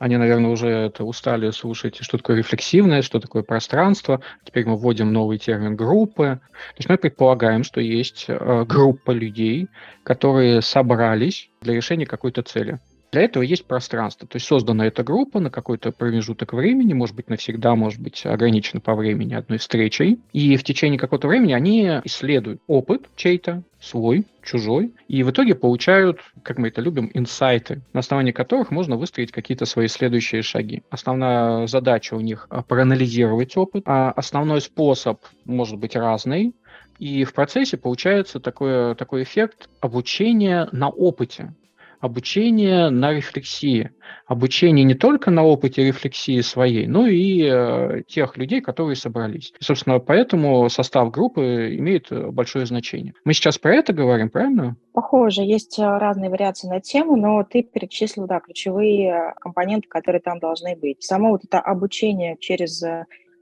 они, 0.01 0.17
наверное, 0.17 0.51
уже 0.51 0.69
это 0.69 1.05
устали 1.05 1.51
слушать, 1.51 1.99
что 2.01 2.19
такое 2.19 2.37
рефлексивное, 2.37 3.03
что 3.03 3.21
такое 3.21 3.43
пространство. 3.45 4.21
Теперь 4.45 4.67
мы 4.67 4.77
вводим 4.77 5.13
новый 5.13 5.39
термин 5.39 5.77
группы. 5.77 6.41
То 6.53 6.79
есть 6.79 6.89
мы 6.89 6.97
предполагаем, 6.97 7.63
что 7.63 7.81
есть 7.81 8.25
э, 8.29 8.65
группа 8.69 9.13
людей, 9.13 9.69
которые 10.03 10.63
собрались 10.63 11.49
для 11.61 11.75
решения 11.75 12.07
какой-то 12.07 12.43
цели. 12.43 12.81
Для 13.11 13.23
этого 13.23 13.43
есть 13.43 13.65
пространство. 13.65 14.29
То 14.29 14.37
есть 14.37 14.47
создана 14.47 14.87
эта 14.87 15.03
группа 15.03 15.41
на 15.41 15.51
какой-то 15.51 15.93
промежуток 15.93 16.53
времени, 16.53 16.93
может 16.93 17.17
быть, 17.17 17.29
навсегда, 17.29 17.75
может 17.75 18.01
быть, 18.01 18.27
ограничена 18.27 18.81
по 18.81 18.95
времени 18.95 19.35
одной 19.35 19.59
встречей. 19.59 20.21
И 20.33 20.57
в 20.57 20.65
течение 20.65 20.99
какого-то 20.99 21.29
времени 21.29 21.53
они 21.53 21.87
исследуют 22.05 22.61
опыт 22.67 23.09
чей-то, 23.17 23.63
свой, 23.81 24.27
чужой, 24.43 24.93
и 25.07 25.23
в 25.23 25.31
итоге 25.31 25.55
получают, 25.55 26.21
как 26.43 26.59
мы 26.59 26.69
это 26.69 26.81
любим, 26.81 27.11
инсайты, 27.15 27.81
на 27.93 28.01
основании 28.01 28.33
которых 28.33 28.71
можно 28.71 28.97
выстроить 28.97 29.31
какие-то 29.31 29.67
свои 29.67 29.87
следующие 29.87 30.43
шаги. 30.43 30.83
Основная 30.91 31.67
задача 31.67 32.15
у 32.15 32.21
них 32.21 32.49
проанализировать 32.67 33.57
опыт, 33.57 33.85
а 33.87 34.11
основной 34.11 34.61
способ 34.61 35.21
может 35.45 35.79
быть 35.79 35.95
разный, 35.97 36.55
и 36.99 37.25
в 37.25 37.33
процессе 37.33 37.77
получается 37.77 38.41
такой, 38.41 38.97
такой 38.97 39.23
эффект 39.23 39.69
обучения 39.81 40.69
на 40.73 40.89
опыте 40.89 41.55
обучение 42.01 42.91
на 42.91 43.13
рефлексии. 43.13 43.91
Обучение 44.27 44.85
не 44.85 44.95
только 44.95 45.31
на 45.31 45.45
опыте 45.45 45.85
рефлексии 45.85 46.41
своей, 46.41 46.87
но 46.87 47.07
и 47.07 47.43
э, 47.43 48.03
тех 48.07 48.37
людей, 48.37 48.61
которые 48.61 48.97
собрались. 48.97 49.53
И, 49.59 49.65
собственно, 49.65 49.99
поэтому 49.99 50.69
состав 50.69 51.11
группы 51.11 51.77
имеет 51.77 52.11
э, 52.13 52.31
большое 52.31 52.67
значение. 52.67 53.15
Мы 53.25 53.33
сейчас 53.33 53.59
про 53.59 53.75
это 53.75 53.93
говорим, 53.93 54.31
правильно? 54.31 54.77
Похоже, 54.93 55.43
есть 55.43 55.79
э, 55.79 55.83
разные 55.83 56.31
вариации 56.31 56.69
на 56.69 56.81
тему, 56.81 57.17
но 57.17 57.43
ты 57.43 57.63
перечислил, 57.63 58.27
да, 58.27 58.41
ключевые 58.41 59.09
э, 59.09 59.33
компоненты, 59.41 59.89
которые 59.89 60.21
там 60.21 60.39
должны 60.39 60.77
быть. 60.77 61.03
Само 61.03 61.31
вот 61.31 61.45
это 61.45 61.59
обучение 61.61 62.37
через 62.39 62.83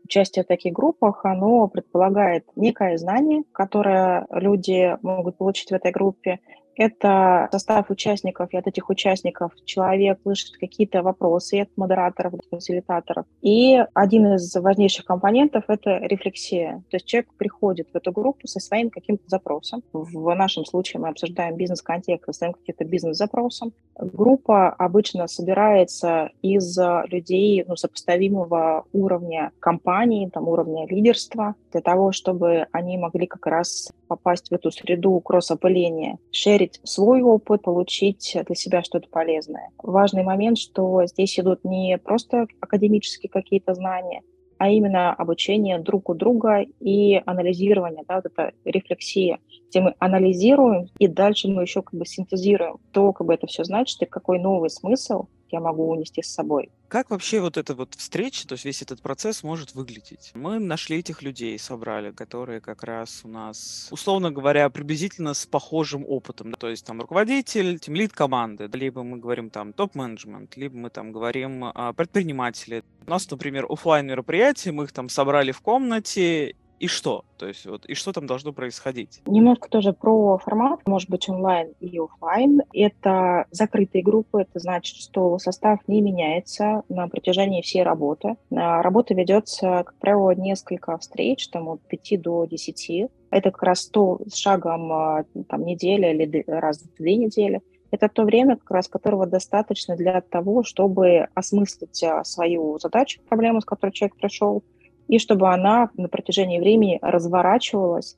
участие 0.04 0.44
в 0.44 0.48
таких 0.48 0.72
группах, 0.72 1.24
оно 1.24 1.66
предполагает 1.66 2.44
некое 2.54 2.96
знание, 2.96 3.42
которое 3.52 4.26
люди 4.30 4.96
могут 5.02 5.36
получить 5.36 5.70
в 5.70 5.74
этой 5.74 5.90
группе, 5.90 6.38
это 6.76 7.48
состав 7.50 7.90
участников, 7.90 8.52
и 8.52 8.56
от 8.56 8.66
этих 8.66 8.88
участников 8.90 9.52
человек 9.64 10.18
слышит 10.22 10.56
какие-то 10.58 11.02
вопросы 11.02 11.60
от 11.60 11.68
модераторов, 11.76 12.34
фасилитаторов. 12.50 13.26
И 13.42 13.82
один 13.94 14.34
из 14.34 14.54
важнейших 14.54 15.04
компонентов— 15.04 15.64
это 15.68 15.98
рефлексия. 15.98 16.84
То 16.90 16.96
есть 16.96 17.06
человек 17.06 17.32
приходит 17.36 17.88
в 17.92 17.96
эту 17.96 18.12
группу 18.12 18.46
со 18.46 18.60
своим 18.60 18.90
каким-то 18.90 19.24
запросом. 19.26 19.82
В 19.92 20.34
нашем 20.34 20.64
случае 20.64 21.00
мы 21.00 21.08
обсуждаем 21.08 21.56
бизнес-контекст, 21.56 22.26
со 22.26 22.32
своим 22.32 22.52
каким-то 22.52 22.84
бизнес-запросом. 22.84 23.72
Группа 23.98 24.68
обычно 24.68 25.26
собирается 25.26 26.30
из 26.42 26.78
людей 27.08 27.64
ну, 27.66 27.76
сопоставимого 27.76 28.84
уровня 28.92 29.52
компании, 29.58 30.28
там, 30.28 30.48
уровня 30.48 30.86
лидерства, 30.86 31.54
для 31.72 31.80
того, 31.80 32.12
чтобы 32.12 32.66
они 32.72 32.98
могли 32.98 33.26
как 33.26 33.46
раз 33.46 33.90
попасть 34.08 34.50
в 34.50 34.52
эту 34.52 34.70
среду 34.70 35.18
кросс-опыления, 35.20 36.18
шерить 36.30 36.80
свой 36.84 37.22
опыт, 37.22 37.62
получить 37.62 38.36
для 38.46 38.54
себя 38.54 38.82
что-то 38.82 39.08
полезное. 39.08 39.70
Важный 39.82 40.22
момент, 40.22 40.58
что 40.58 41.06
здесь 41.06 41.38
идут 41.38 41.64
не 41.64 41.98
просто 41.98 42.46
академические 42.60 43.30
какие-то 43.30 43.74
знания, 43.74 44.22
а 44.58 44.68
именно 44.68 45.12
обучение 45.12 45.78
друг 45.78 46.08
у 46.08 46.14
друга 46.14 46.64
и 46.80 47.20
анализирование, 47.26 48.04
да, 48.08 48.16
вот 48.16 48.26
эта 48.26 48.52
рефлексия, 48.64 49.38
где 49.68 49.80
мы 49.80 49.94
анализируем, 49.98 50.88
и 50.98 51.08
дальше 51.08 51.48
мы 51.48 51.62
еще 51.62 51.82
как 51.82 51.94
бы 51.94 52.06
синтезируем 52.06 52.78
то, 52.92 53.12
как 53.12 53.26
бы 53.26 53.34
это 53.34 53.46
все 53.46 53.64
значит, 53.64 54.00
и 54.02 54.06
какой 54.06 54.38
новый 54.38 54.70
смысл 54.70 55.26
я 55.50 55.60
могу 55.60 55.90
унести 55.90 56.22
с 56.22 56.32
собой. 56.32 56.70
Как 56.88 57.10
вообще 57.10 57.40
вот 57.40 57.56
эта 57.56 57.74
вот 57.74 57.94
встреча, 57.94 58.46
то 58.46 58.52
есть 58.52 58.64
весь 58.64 58.80
этот 58.80 59.02
процесс 59.02 59.42
может 59.42 59.74
выглядеть? 59.74 60.30
Мы 60.34 60.60
нашли 60.60 60.98
этих 60.98 61.22
людей, 61.22 61.58
собрали, 61.58 62.12
которые 62.12 62.60
как 62.60 62.84
раз 62.84 63.22
у 63.24 63.28
нас, 63.28 63.88
условно 63.90 64.30
говоря, 64.30 64.70
приблизительно 64.70 65.34
с 65.34 65.46
похожим 65.46 66.04
опытом. 66.06 66.52
То 66.52 66.68
есть 66.68 66.86
там 66.86 67.00
руководитель, 67.00 67.78
тимлид 67.80 68.12
команды, 68.12 68.70
либо 68.72 69.02
мы 69.02 69.18
говорим 69.18 69.50
там 69.50 69.72
топ-менеджмент, 69.72 70.56
либо 70.56 70.76
мы 70.76 70.90
там 70.90 71.10
говорим 71.10 71.64
а, 71.64 71.92
предприниматели. 71.92 72.84
У 73.04 73.10
нас, 73.10 73.28
например, 73.30 73.66
офлайн 73.68 74.06
мероприятие, 74.06 74.72
мы 74.72 74.84
их 74.84 74.92
там 74.92 75.08
собрали 75.08 75.50
в 75.50 75.60
комнате, 75.60 76.54
и 76.78 76.86
что? 76.88 77.24
То 77.38 77.46
есть 77.46 77.66
вот 77.66 77.86
и 77.86 77.94
что 77.94 78.12
там 78.12 78.26
должно 78.26 78.52
происходить? 78.52 79.20
Немножко 79.26 79.68
тоже 79.68 79.92
про 79.92 80.38
формат, 80.38 80.80
может 80.86 81.08
быть 81.10 81.28
онлайн 81.28 81.72
и 81.80 81.98
офлайн. 81.98 82.62
Это 82.72 83.46
закрытые 83.50 84.02
группы, 84.02 84.42
это 84.42 84.58
значит, 84.58 84.96
что 84.96 85.38
состав 85.38 85.80
не 85.86 86.00
меняется 86.00 86.82
на 86.88 87.08
протяжении 87.08 87.62
всей 87.62 87.82
работы. 87.82 88.36
А, 88.50 88.82
работа 88.82 89.14
ведется, 89.14 89.84
как 89.84 89.94
правило, 89.94 90.34
несколько 90.34 90.96
встреч, 90.98 91.48
там 91.48 91.68
от 91.68 91.80
5 91.82 92.20
до 92.20 92.44
10. 92.44 93.10
Это 93.30 93.50
как 93.50 93.62
раз 93.62 93.86
то 93.86 94.20
с 94.26 94.36
шагом 94.36 94.92
а, 94.92 95.24
там, 95.48 95.64
неделя 95.64 96.12
или 96.12 96.44
раз 96.46 96.82
в 96.82 96.96
две 96.98 97.16
недели. 97.16 97.60
Это 97.90 98.08
то 98.08 98.24
время, 98.24 98.56
как 98.56 98.70
раз 98.70 98.88
которого 98.88 99.26
достаточно 99.26 99.96
для 99.96 100.20
того, 100.20 100.64
чтобы 100.64 101.28
осмыслить 101.34 102.02
а, 102.02 102.24
свою 102.24 102.78
задачу, 102.78 103.20
проблему, 103.28 103.60
с 103.60 103.64
которой 103.64 103.92
человек 103.92 104.16
пришел, 104.16 104.62
и 105.08 105.18
чтобы 105.18 105.52
она 105.52 105.90
на 105.96 106.08
протяжении 106.08 106.58
времени 106.58 106.98
разворачивалась 107.02 108.16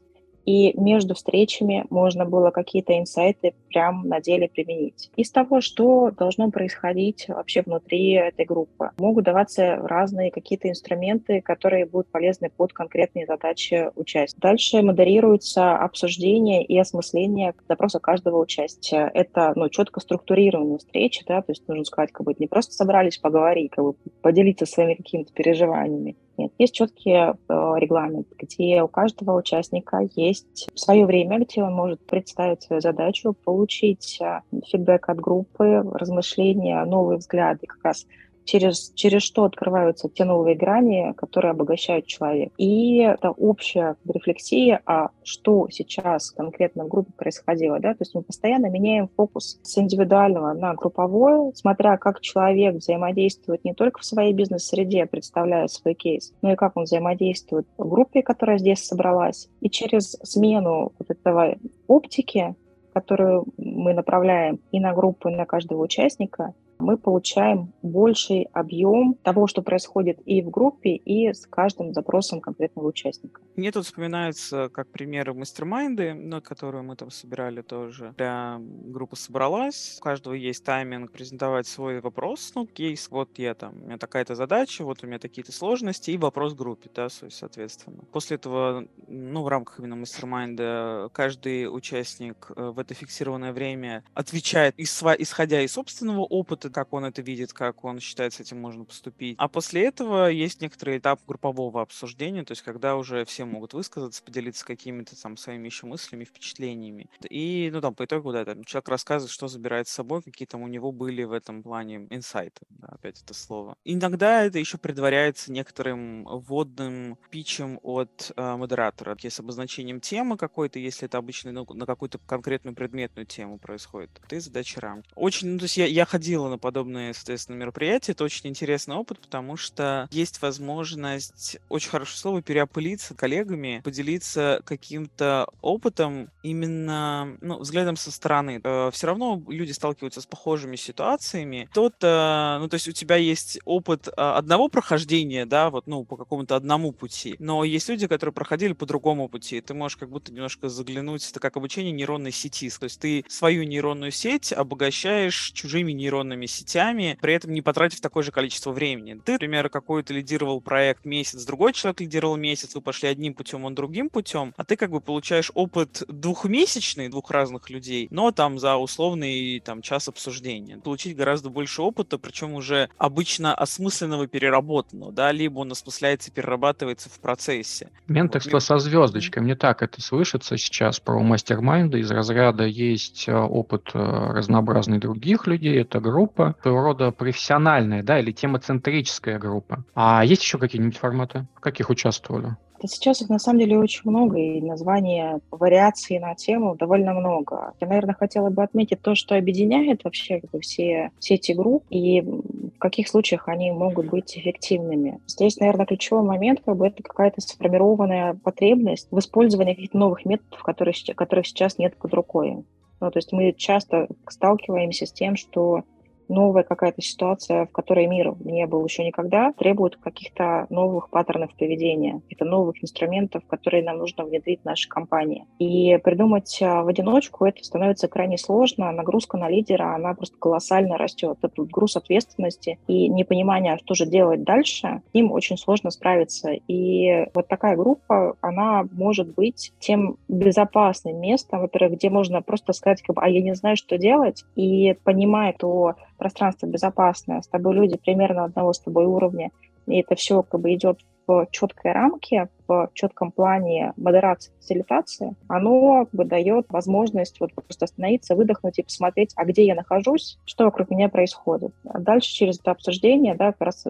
и 0.49 0.73
между 0.81 1.15
встречами 1.15 1.85
можно 1.91 2.25
было 2.25 2.51
какие-то 2.51 2.99
инсайты 2.99 3.53
прямо 3.69 4.03
на 4.07 4.19
деле 4.23 4.49
применить. 4.49 5.11
Из 5.15 5.31
того, 5.31 5.61
что 5.61 6.11
должно 6.11 6.51
происходить 6.51 7.27
вообще 7.29 7.61
внутри 7.61 8.13
этой 8.13 8.47
группы, 8.47 8.93
могут 8.99 9.25
даваться 9.25 9.77
разные 9.77 10.31
какие-то 10.31 10.71
инструменты, 10.71 11.43
которые 11.43 11.85
будут 11.85 12.11
полезны 12.11 12.49
под 12.49 12.73
конкретные 12.73 13.27
задачи 13.27 13.91
участия. 13.95 14.41
Дальше 14.41 14.81
модерируется 14.81 15.77
обсуждение 15.77 16.65
и 16.65 16.79
осмысление 16.79 17.53
запроса 17.69 17.99
каждого 17.99 18.41
участия. 18.41 19.11
Это 19.13 19.53
ну, 19.55 19.69
четко 19.69 20.01
структурированные 20.01 20.79
встречи, 20.79 21.27
да, 21.27 21.43
то 21.43 21.53
есть 21.53 21.69
нужно 21.69 21.85
сказать, 21.85 22.11
как 22.11 22.25
бы 22.25 22.35
не 22.39 22.47
просто 22.47 22.73
собрались 22.73 23.19
поговорить, 23.19 23.73
как 23.73 23.85
бы 23.85 23.95
поделиться 24.23 24.65
своими 24.65 24.95
какими-то 24.95 25.31
переживаниями, 25.35 26.17
нет, 26.39 26.53
есть 26.57 26.75
четкий 26.75 27.13
э, 27.13 27.35
регламент, 27.49 28.29
где 28.39 28.83
у 28.83 28.89
каждого 28.89 29.37
участника 29.37 30.09
есть 30.15 30.69
свое 30.77 31.05
время, 31.05 31.41
где 31.41 31.63
он 31.65 31.75
может 31.75 32.01
представить 32.07 32.63
свою 32.63 32.81
задачу, 32.81 33.35
получить 33.45 34.21
э, 34.21 34.41
фидбэк 34.71 35.09
от 35.09 35.19
группы, 35.19 35.83
размышления, 35.93 36.85
новые 36.85 37.19
взгляды, 37.19 37.67
как 37.67 37.83
раз 37.83 38.07
через, 38.49 38.93
через 38.95 39.23
что 39.23 39.45
открываются 39.45 40.09
те 40.09 40.25
новые 40.25 40.57
грани, 40.57 41.13
которые 41.19 41.51
обогащают 41.51 42.07
человека. 42.07 42.51
И 42.57 42.97
это 42.97 43.31
общая 43.31 43.97
рефлексия, 44.09 44.81
а 44.87 45.11
что 45.23 45.69
сейчас 45.71 46.31
конкретно 46.31 46.85
в 46.85 46.89
группе 46.89 47.13
происходило. 47.15 47.79
Да? 47.79 47.91
То 47.91 47.99
есть 48.01 48.15
мы 48.15 48.23
постоянно 48.23 48.71
меняем 48.71 49.11
фокус 49.15 49.61
с 49.63 49.77
индивидуального 49.77 50.55
на 50.55 50.73
групповой, 50.73 51.53
смотря 51.55 51.99
как 51.99 52.23
человек 52.23 52.77
взаимодействует 52.77 53.65
не 53.67 53.75
только 53.75 54.01
в 54.01 54.05
своей 54.07 54.33
бизнес-среде, 54.33 55.05
представляя 55.05 55.69
свой 55.69 55.93
кейс, 55.93 56.33
но 56.41 56.53
и 56.53 56.57
как 56.57 56.75
он 56.79 56.85
взаимодействует 56.85 57.67
в 57.77 57.87
группе, 57.87 58.23
которая 58.23 58.57
здесь 58.57 58.83
собралась. 58.83 59.51
И 59.61 59.69
через 59.69 60.13
смену 60.23 60.93
вот 60.99 61.11
этого 61.11 61.57
оптики, 61.87 62.55
которую 62.95 63.45
мы 63.59 63.93
направляем 63.93 64.59
и 64.73 64.81
на 64.81 64.95
группу, 64.95 65.29
и 65.29 65.37
на 65.37 65.45
каждого 65.45 65.83
участника, 65.83 66.55
мы 66.79 66.97
получаем 66.97 67.73
больший 67.83 68.49
объем 68.53 69.15
того, 69.23 69.47
что 69.47 69.63
происходит 69.63 70.21
и 70.25 70.43
в 70.43 70.51
группе, 70.51 70.91
и 70.91 71.33
с 71.33 71.47
каждым 71.47 71.93
запросом 71.93 72.41
конкретного 72.41 72.89
участника. 72.89 73.41
Мне 73.57 73.73
тут 73.73 73.87
вспоминается 73.87 74.69
как 74.69 74.89
примеры 74.89 75.35
мастер-майнды, 75.35 76.15
ну, 76.15 76.41
которые 76.41 76.83
мы 76.83 76.97
там 76.97 77.11
собирали 77.11 77.63
тоже. 77.63 78.15
Для 78.17 78.59
группа 78.61 79.17
собралась, 79.17 79.97
у 80.01 80.03
каждого 80.03 80.35
есть 80.35 80.65
тайминг 80.65 81.13
презентовать 81.13 81.67
свой 81.67 82.01
вопрос, 82.01 82.53
ну, 82.55 82.67
кейс, 82.67 83.09
вот 83.11 83.39
я 83.39 83.55
там, 83.55 83.83
у 83.83 83.87
меня 83.87 83.99
такая-то 83.99 84.35
задача, 84.35 84.85
вот 84.85 85.03
у 85.03 85.07
меня 85.07 85.19
такие-то 85.19 85.53
сложности, 85.53 86.13
и 86.13 86.19
вопрос 86.19 86.55
группе, 86.55 86.91
да, 86.95 87.09
соответственно. 87.09 88.05
После 88.13 88.37
этого, 88.37 88.87
ну, 89.09 89.43
в 89.43 89.49
рамках 89.49 89.81
именно 89.81 89.97
мастер-майнда 89.97 91.11
каждый 91.13 91.67
участник 91.67 92.51
э, 92.55 92.71
в 92.71 92.79
это 92.79 92.95
фиксированное 92.95 93.53
время 93.53 94.05
отвечает, 94.15 94.75
исходя 94.77 95.63
из 95.63 95.73
собственного 95.73 96.23
опыта, 96.23 96.68
как 96.71 96.93
он 96.93 97.05
это 97.05 97.23
видит, 97.23 97.53
как 97.53 97.85
он 97.85 98.01
считает, 98.01 98.35
с 98.35 98.41
этим 98.41 98.61
можно 98.61 98.85
поступить. 98.85 99.37
А 99.39 99.49
после 99.49 99.87
этого 99.87 100.29
есть 100.29 100.61
некоторый 100.61 100.99
этап 100.99 101.21
группового 101.27 101.83
обсуждения, 101.83 102.45
то 102.45 102.53
есть 102.53 102.63
когда 102.63 102.97
уже 102.97 103.25
все 103.25 103.45
могут 103.45 103.75
высказаться, 103.75 104.23
поделиться 104.23 104.65
какими-то 104.65 105.21
там 105.21 105.37
своими 105.37 105.67
еще 105.67 105.87
мыслями, 105.87 106.25
впечатлениями. 106.25 107.09
И, 107.29 107.71
ну, 107.73 107.81
там, 107.81 107.95
по 107.95 108.05
итогу, 108.05 108.33
да, 108.33 108.45
там, 108.45 108.65
человек 108.65 108.89
рассказывает, 108.89 109.31
что 109.31 109.49
забирает 109.49 109.89
с 109.89 109.93
собой, 109.93 110.23
какие 110.23 110.47
там 110.47 110.63
у 110.63 110.69
него 110.69 110.93
были 110.93 111.25
в 111.25 111.33
этом 111.33 111.63
плане 111.63 112.07
инсайты, 112.11 112.67
да, 112.71 112.89
опять 112.89 113.23
это 113.23 113.35
слово. 113.35 113.77
Иногда 113.85 114.45
это 114.45 114.59
еще 114.59 114.79
предваряется 114.79 115.53
некоторым 115.53 116.25
вводным 116.25 117.19
питчем 117.31 117.79
от 117.83 118.33
э, 118.37 118.57
модератора, 118.57 119.17
с 119.29 119.41
обозначением 119.41 120.01
темы 120.01 120.37
какой-то, 120.37 120.79
если 120.79 121.07
это 121.07 121.19
обычно 121.19 121.53
ну, 121.53 121.67
на 121.75 121.87
какую-то 121.87 122.19
конкретную 122.19 122.75
предметную 122.75 123.27
тему 123.27 123.59
происходит. 123.59 124.11
Это 124.25 124.41
задача 124.41 124.81
рамки. 124.81 125.11
Очень, 125.15 125.49
ну, 125.49 125.59
то 125.59 125.65
есть 125.65 125.77
я, 125.77 125.87
я 125.87 126.05
ходила, 126.05 126.49
подобные, 126.59 127.15
соответственно, 127.15 127.57
мероприятия. 127.57 128.13
Это 128.13 128.25
очень 128.25 128.49
интересный 128.49 128.97
опыт, 128.97 129.19
потому 129.21 129.57
что 129.57 130.09
есть 130.11 130.41
возможность, 130.43 131.59
очень 131.69 131.91
хорошее 131.91 132.19
слово, 132.19 132.43
переопылиться 132.43 133.15
коллегами, 133.15 133.81
поделиться 133.85 134.63
каким-то 134.65 135.49
опытом 135.61 136.31
именно, 136.43 137.37
ну, 137.41 137.59
взглядом 137.59 137.97
со 137.97 138.11
стороны. 138.11 138.61
Э, 138.63 138.91
Все 138.93 139.07
равно 139.07 139.43
люди 139.49 139.73
сталкиваются 139.73 140.21
с 140.21 140.27
похожими 140.27 140.77
ситуациями. 140.77 141.69
Кто-то, 141.71 142.59
ну, 142.61 142.69
то 142.69 142.75
есть 142.75 142.89
у 142.89 142.93
тебя 142.93 143.17
есть 143.17 143.59
опыт 143.65 144.09
а, 144.17 144.37
одного 144.37 144.69
прохождения, 144.69 145.47
да, 145.47 145.71
вот, 145.71 145.87
ну, 145.87 146.05
по 146.05 146.17
какому-то 146.17 146.57
одному 146.57 146.93
пути, 146.93 147.37
но 147.39 147.65
есть 147.65 147.89
люди, 147.89 148.07
которые 148.07 148.33
проходили 148.33 148.73
по 148.73 148.87
другому 148.87 149.29
пути. 149.29 149.61
Ты 149.61 149.75
можешь 149.75 149.97
как 149.97 150.11
будто 150.11 150.33
немножко 150.33 150.69
заглянуть, 150.69 151.29
это 151.29 151.41
как 151.41 151.57
обучение 151.57 151.93
нейронной 151.93 152.33
сети. 152.33 152.71
То 152.71 152.85
есть 152.85 153.01
ты 153.01 153.25
свою 153.29 153.65
нейронную 153.65 154.11
сеть 154.11 154.53
обогащаешь 154.53 155.53
чужими 155.53 155.93
нейронными 155.93 156.47
сетями, 156.49 157.19
при 157.21 157.35
этом 157.35 157.53
не 157.53 157.63
потратив 157.63 158.01
такое 158.01 158.23
же 158.23 158.33
количество 158.33 158.73
времени. 158.73 159.21
Ты, 159.25 159.33
например, 159.33 159.69
какой-то 159.69 160.13
лидировал 160.15 160.61
проект 160.61 161.05
месяц, 161.05 161.45
другой 161.45 161.73
человек 161.73 162.01
лидировал 162.01 162.37
месяц, 162.37 162.75
вы 162.75 162.81
пошли 162.81 163.09
одним 163.09 163.35
путем, 163.35 163.65
он 163.65 163.75
другим 163.75 164.09
путем, 164.09 164.55
а 164.57 164.65
ты 164.65 164.77
как 164.77 164.91
бы 164.91 165.01
получаешь 165.01 165.51
опыт 165.55 166.03
двухмесячный 166.09 167.09
двух 167.09 167.31
разных 167.31 167.71
людей, 167.71 168.09
но 168.11 168.31
там 168.31 168.59
за 168.59 168.77
условный 168.77 169.61
там 169.61 169.83
час 169.83 170.09
обсуждения. 170.09 170.79
Получить 170.79 171.17
гораздо 171.17 171.51
больше 171.51 171.83
опыта, 171.83 172.19
причем 172.19 172.55
уже 172.55 172.89
обычно 172.97 173.55
осмысленного 173.55 174.27
переработанного, 174.27 175.13
да, 175.13 175.33
либо 175.33 175.61
он 175.61 175.73
осмысляется 175.73 176.31
и 176.31 176.33
перерабатывается 176.33 177.09
в 177.09 177.21
процессе. 177.21 177.91
Менторство 178.07 178.59
со 178.59 178.79
звездочкой. 178.79 179.43
Мне 179.43 179.55
так 179.55 179.83
это 179.83 180.01
слышится 180.01 180.57
сейчас 180.57 181.01
про 181.01 181.21
мастер-майнды. 181.21 182.01
Из 182.01 182.11
разряда 182.11 182.65
есть 182.65 183.29
э, 183.29 183.35
опыт 183.35 183.91
э, 183.95 183.99
разнообразный 183.99 184.99
других 184.99 185.47
людей. 185.47 185.81
Это 185.81 186.01
группа, 186.01 186.38
своего 186.63 186.83
рода 186.83 187.11
профессиональная, 187.11 188.03
да, 188.03 188.19
или 188.19 188.33
темоцентрическая 188.33 189.39
группа. 189.39 189.85
А 189.95 190.25
есть 190.25 190.43
еще 190.43 190.59
какие-нибудь 190.59 190.97
форматы? 190.97 191.47
В 191.55 191.61
каких 191.61 191.91
участвовали? 191.91 192.57
Сейчас 192.87 193.23
их 193.23 193.29
на 193.29 193.41
самом 193.41 193.59
деле 193.59 193.79
очень 193.79 194.03
много, 194.05 194.39
и 194.39 194.61
названия 194.61 195.41
вариаций 195.51 196.19
на 196.21 196.35
тему 196.37 196.77
довольно 196.77 197.13
много. 197.13 197.73
Я, 197.81 197.89
наверное, 197.89 198.15
хотела 198.15 198.51
бы 198.51 198.63
отметить 198.63 199.03
то, 199.03 199.17
что 199.17 199.35
объединяет 199.35 200.05
вообще 200.05 200.41
как 200.41 200.51
бы, 200.53 200.61
все, 200.61 201.11
все 201.19 201.35
эти 201.35 201.53
группы, 201.53 201.87
и 201.91 202.21
в 202.21 202.79
каких 202.79 203.09
случаях 203.09 203.49
они 203.49 203.73
могут 203.73 204.07
быть 204.07 204.39
эффективными. 204.39 205.19
Здесь, 205.27 205.59
наверное, 205.59 205.87
ключевой 205.87 206.23
момент 206.23 206.61
как 206.65 206.77
бы, 206.77 206.87
это 206.87 207.03
какая-то 207.03 207.41
сформированная 207.41 208.35
потребность 208.35 209.09
в 209.11 209.19
использовании 209.19 209.75
каких-то 209.75 209.99
новых 209.99 210.25
методов, 210.25 210.63
которые, 210.63 210.95
которых 211.17 211.49
сейчас 211.49 211.79
нет 211.79 211.97
под 211.97 212.15
рукой. 212.15 212.65
Ну, 213.01 213.11
то 213.11 213.19
есть 213.19 213.33
мы 213.33 213.53
часто 213.53 214.09
сталкиваемся 214.29 215.07
с 215.07 215.13
тем, 215.13 215.37
что 215.37 215.83
новая 216.29 216.63
какая-то 216.63 217.03
ситуация, 217.03 217.67
в 217.67 217.73
которой 217.73 218.07
мир 218.07 218.35
не 218.41 218.67
был 218.67 218.85
еще 218.85 219.05
никогда, 219.05 219.53
требует 219.53 219.97
каких-то 219.97 220.67
новых 220.71 221.11
паттернов 221.11 221.55
поведения, 221.55 222.21
каких-то 222.21 222.45
новых 222.45 222.83
инструментов, 222.83 223.43
которые 223.47 223.83
нам 223.83 223.99
нужно 223.99 224.25
внедрить 224.25 224.61
в 224.63 224.65
нашей 224.65 224.89
компании. 224.89 225.47
И 225.59 225.99
придумать 225.99 226.59
а, 226.63 226.83
в 226.83 226.89
одиночку 226.89 227.45
это 227.45 227.65
становится 227.65 228.09
крайне 228.09 228.39
сложно, 228.39 228.93
нагрузка 228.93 229.37
на 229.37 229.49
лидера, 229.49 229.95
она 229.95 230.15
просто 230.15 230.37
колоссально 230.39 230.99
растет. 230.99 231.39
Это 231.43 231.63
груз 231.65 231.97
ответственности 231.97 232.79
и 232.87 233.09
непонимание, 233.09 233.79
что 233.79 233.95
же 233.95 234.07
делать 234.07 234.43
дальше, 234.43 235.03
им 235.13 235.33
очень 235.33 235.57
сложно 235.57 235.91
справиться. 235.91 236.51
И 236.69 237.27
вот 237.35 237.49
такая 237.49 237.77
группа, 237.77 238.37
она 238.41 238.85
может 238.93 239.35
быть 239.35 239.73
тем 239.79 240.17
безопасным 240.29 241.21
местом, 241.21 241.61
во-первых, 241.61 241.99
где 241.99 242.11
можно 242.11 242.43
просто 242.43 242.73
сказать, 242.73 243.03
как 243.03 243.17
бы, 243.17 243.23
а 243.23 243.29
я 243.29 243.43
не 243.43 243.55
знаю, 243.55 243.77
что 243.77 243.99
делать, 243.99 244.45
и 244.57 244.97
понимая, 245.05 245.53
то 245.53 245.95
пространство 246.19 246.67
безопасное, 246.67 247.41
с 247.41 247.49
тобой 247.49 247.75
люди 247.75 247.97
примерно 247.97 248.45
одного 248.45 248.73
с 248.73 248.81
тобой 248.81 249.07
уровня, 249.07 249.51
и 249.87 250.01
это 250.01 250.15
все 250.15 250.43
как 250.43 250.61
бы 250.61 250.75
идет 250.75 251.01
в 251.27 251.47
четкой 251.51 251.93
рамке, 251.93 252.49
в 252.69 252.91
четком 252.95 253.33
плане 253.33 253.93
модерации, 253.97 254.53
фасилитации, 254.61 255.35
оно 255.49 256.05
как 256.05 256.15
бы 256.15 256.25
дает 256.25 256.67
возможность 256.69 257.41
вот 257.41 257.53
просто 257.55 257.87
остановиться, 257.87 258.37
выдохнуть 258.37 258.79
и 258.79 258.83
посмотреть, 258.83 259.33
а 259.37 259.45
где 259.45 259.65
я 259.65 259.75
нахожусь, 259.75 260.39
что 260.45 260.65
вокруг 260.65 260.91
меня 260.91 261.09
происходит. 261.09 261.73
А 261.89 261.99
дальше 261.99 262.31
через 262.31 262.61
это 262.61 262.71
обсуждение 262.71 263.35
да, 263.35 263.53
как 263.53 263.63
раз 263.63 263.87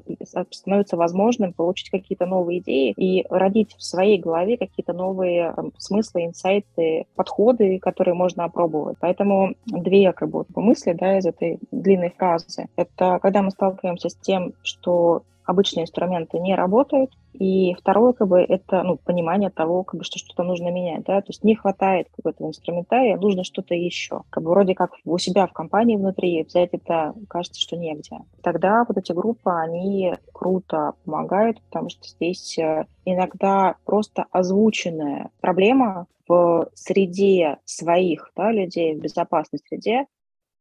становится 0.53 0.97
возможным 0.97 1.53
получить 1.53 1.91
какие-то 1.91 2.27
новые 2.27 2.61
идеи 2.61 2.93
и 2.97 3.27
родить 3.29 3.75
в 3.77 3.83
своей 3.83 4.19
голове 4.19 4.57
какие-то 4.57 4.93
новые 4.93 5.53
там, 5.55 5.73
смыслы, 5.77 6.27
инсайты, 6.27 7.07
подходы, 7.17 7.79
которые 7.81 8.15
можно 8.15 8.45
опробовать. 8.45 8.97
Поэтому 9.01 9.55
две 9.67 10.13
как 10.13 10.31
бы, 10.31 10.45
мысли 10.55 10.93
да, 10.93 11.19
из 11.19 11.27
этой 11.27 11.59
длинной 11.73 12.15
фразы. 12.17 12.69
Это 12.77 13.19
когда 13.21 13.43
мы 13.43 13.51
сталкиваемся 13.51 14.09
с 14.09 14.15
тем, 14.15 14.53
что 14.63 15.23
обычные 15.49 15.85
инструменты 15.85 16.39
не 16.39 16.55
работают. 16.55 17.11
И 17.39 17.75
второе, 17.75 18.15
как 18.15 18.27
бы, 18.27 18.41
это 18.41 18.83
ну, 18.83 18.97
понимание 18.97 19.51
того, 19.51 19.85
как 19.85 19.99
бы, 19.99 20.05
что 20.05 20.19
что-то 20.19 20.43
нужно 20.43 20.71
менять. 20.71 21.05
Да? 21.05 21.21
То 21.21 21.29
есть 21.29 21.45
не 21.45 21.55
хватает 21.55 22.09
какого-то 22.11 22.45
инструментария, 22.45 23.17
нужно 23.17 23.45
что-то 23.45 23.75
еще. 23.75 24.23
Как 24.31 24.43
бы 24.43 24.51
вроде 24.51 24.75
как 24.75 24.91
у 25.05 25.19
себя 25.19 25.47
в 25.47 25.53
компании 25.53 25.97
внутри 25.97 26.43
взять 26.43 26.71
это 26.73 27.15
кажется, 27.29 27.61
что 27.61 27.77
негде. 27.77 28.19
Тогда 28.43 28.85
вот 28.87 28.97
эти 28.97 29.13
группы, 29.13 29.51
они 29.51 30.15
круто 30.33 30.95
помогают, 31.05 31.63
потому 31.63 31.91
что 31.91 32.09
здесь 32.09 32.59
э, 32.59 32.87
иногда 33.05 33.77
просто 33.85 34.27
озвученная 34.33 35.31
проблема 35.41 36.07
в 36.27 36.69
среде 36.75 37.59
своих 37.65 38.33
да, 38.35 38.51
людей, 38.51 38.97
в 38.97 39.01
безопасной 39.01 39.61
среде, 39.61 40.07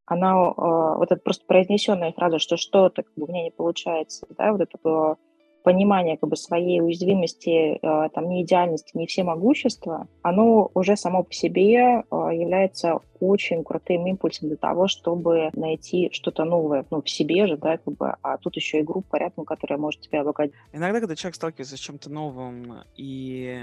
она, 0.06 0.32
э, 0.32 0.52
вот 0.56 1.10
эта 1.10 1.20
просто 1.20 1.44
произнесенная 1.44 2.12
фраза, 2.12 2.38
что 2.38 2.56
что-то 2.56 3.02
как 3.02 3.12
бы, 3.16 3.24
у 3.24 3.28
меня 3.28 3.42
не 3.42 3.50
получается, 3.50 4.26
да, 4.38 4.52
вот 4.52 4.60
это 4.60 5.16
понимание 5.62 6.16
как 6.16 6.30
бы 6.30 6.36
своей 6.36 6.80
уязвимости, 6.80 7.78
э, 7.80 8.08
там, 8.14 8.28
не 8.28 8.42
идеальности, 8.42 8.96
не 8.96 9.06
всемогущества, 9.06 10.08
оно 10.22 10.70
уже 10.74 10.96
само 10.96 11.22
по 11.22 11.32
себе 11.32 12.02
э, 12.10 12.17
является 12.30 13.00
очень 13.20 13.64
крутым 13.64 14.06
импульсом 14.06 14.48
для 14.48 14.56
того, 14.56 14.88
чтобы 14.88 15.50
найти 15.54 16.10
что-то 16.12 16.44
новое, 16.44 16.84
ну, 16.90 17.02
в 17.02 17.10
себе 17.10 17.46
же, 17.46 17.56
да, 17.56 17.78
как 17.78 17.94
бы, 17.94 18.14
а 18.22 18.38
тут 18.38 18.56
еще 18.56 18.80
и 18.80 18.82
группа 18.82 19.16
рядом, 19.16 19.44
которая 19.44 19.78
может 19.78 20.00
тебя 20.00 20.20
обогатить. 20.20 20.54
Иногда, 20.72 21.00
когда 21.00 21.16
человек 21.16 21.36
сталкивается 21.36 21.76
с 21.76 21.80
чем-то 21.80 22.10
новым 22.10 22.84
и 22.96 23.58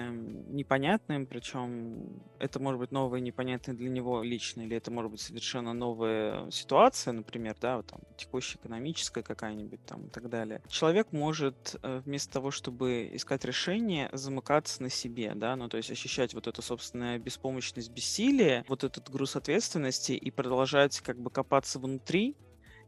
непонятным, 0.49 1.25
причем 1.25 2.21
это 2.39 2.59
может 2.59 2.79
быть 2.79 2.91
новое 2.91 3.19
и 3.19 3.23
непонятное 3.23 3.75
для 3.75 3.89
него 3.89 4.21
лично, 4.23 4.61
или 4.61 4.75
это 4.75 4.91
может 4.91 5.11
быть 5.11 5.21
совершенно 5.21 5.73
новая 5.73 6.49
ситуация, 6.51 7.13
например, 7.13 7.55
да, 7.61 7.77
вот 7.77 7.87
там 7.87 7.99
текущая 8.17 8.57
экономическая 8.57 9.23
какая-нибудь 9.23 9.85
там 9.85 10.07
и 10.07 10.09
так 10.09 10.29
далее. 10.29 10.61
Человек 10.67 11.11
может 11.11 11.75
э, 11.81 12.01
вместо 12.05 12.33
того, 12.33 12.51
чтобы 12.51 13.09
искать 13.13 13.45
решение, 13.45 14.09
замыкаться 14.13 14.81
на 14.81 14.89
себе, 14.89 15.33
да, 15.35 15.55
ну, 15.55 15.69
то 15.69 15.77
есть 15.77 15.91
ощущать 15.91 16.33
вот 16.33 16.47
эту 16.47 16.61
собственную 16.61 17.19
беспомощность, 17.19 17.91
бессилие, 17.91 18.54
вот 18.67 18.83
этот 18.83 19.09
груз 19.09 19.35
ответственности 19.35 20.13
и 20.13 20.31
продолжать 20.31 21.01
как 21.01 21.17
бы 21.19 21.29
копаться 21.29 21.79
внутри, 21.79 22.35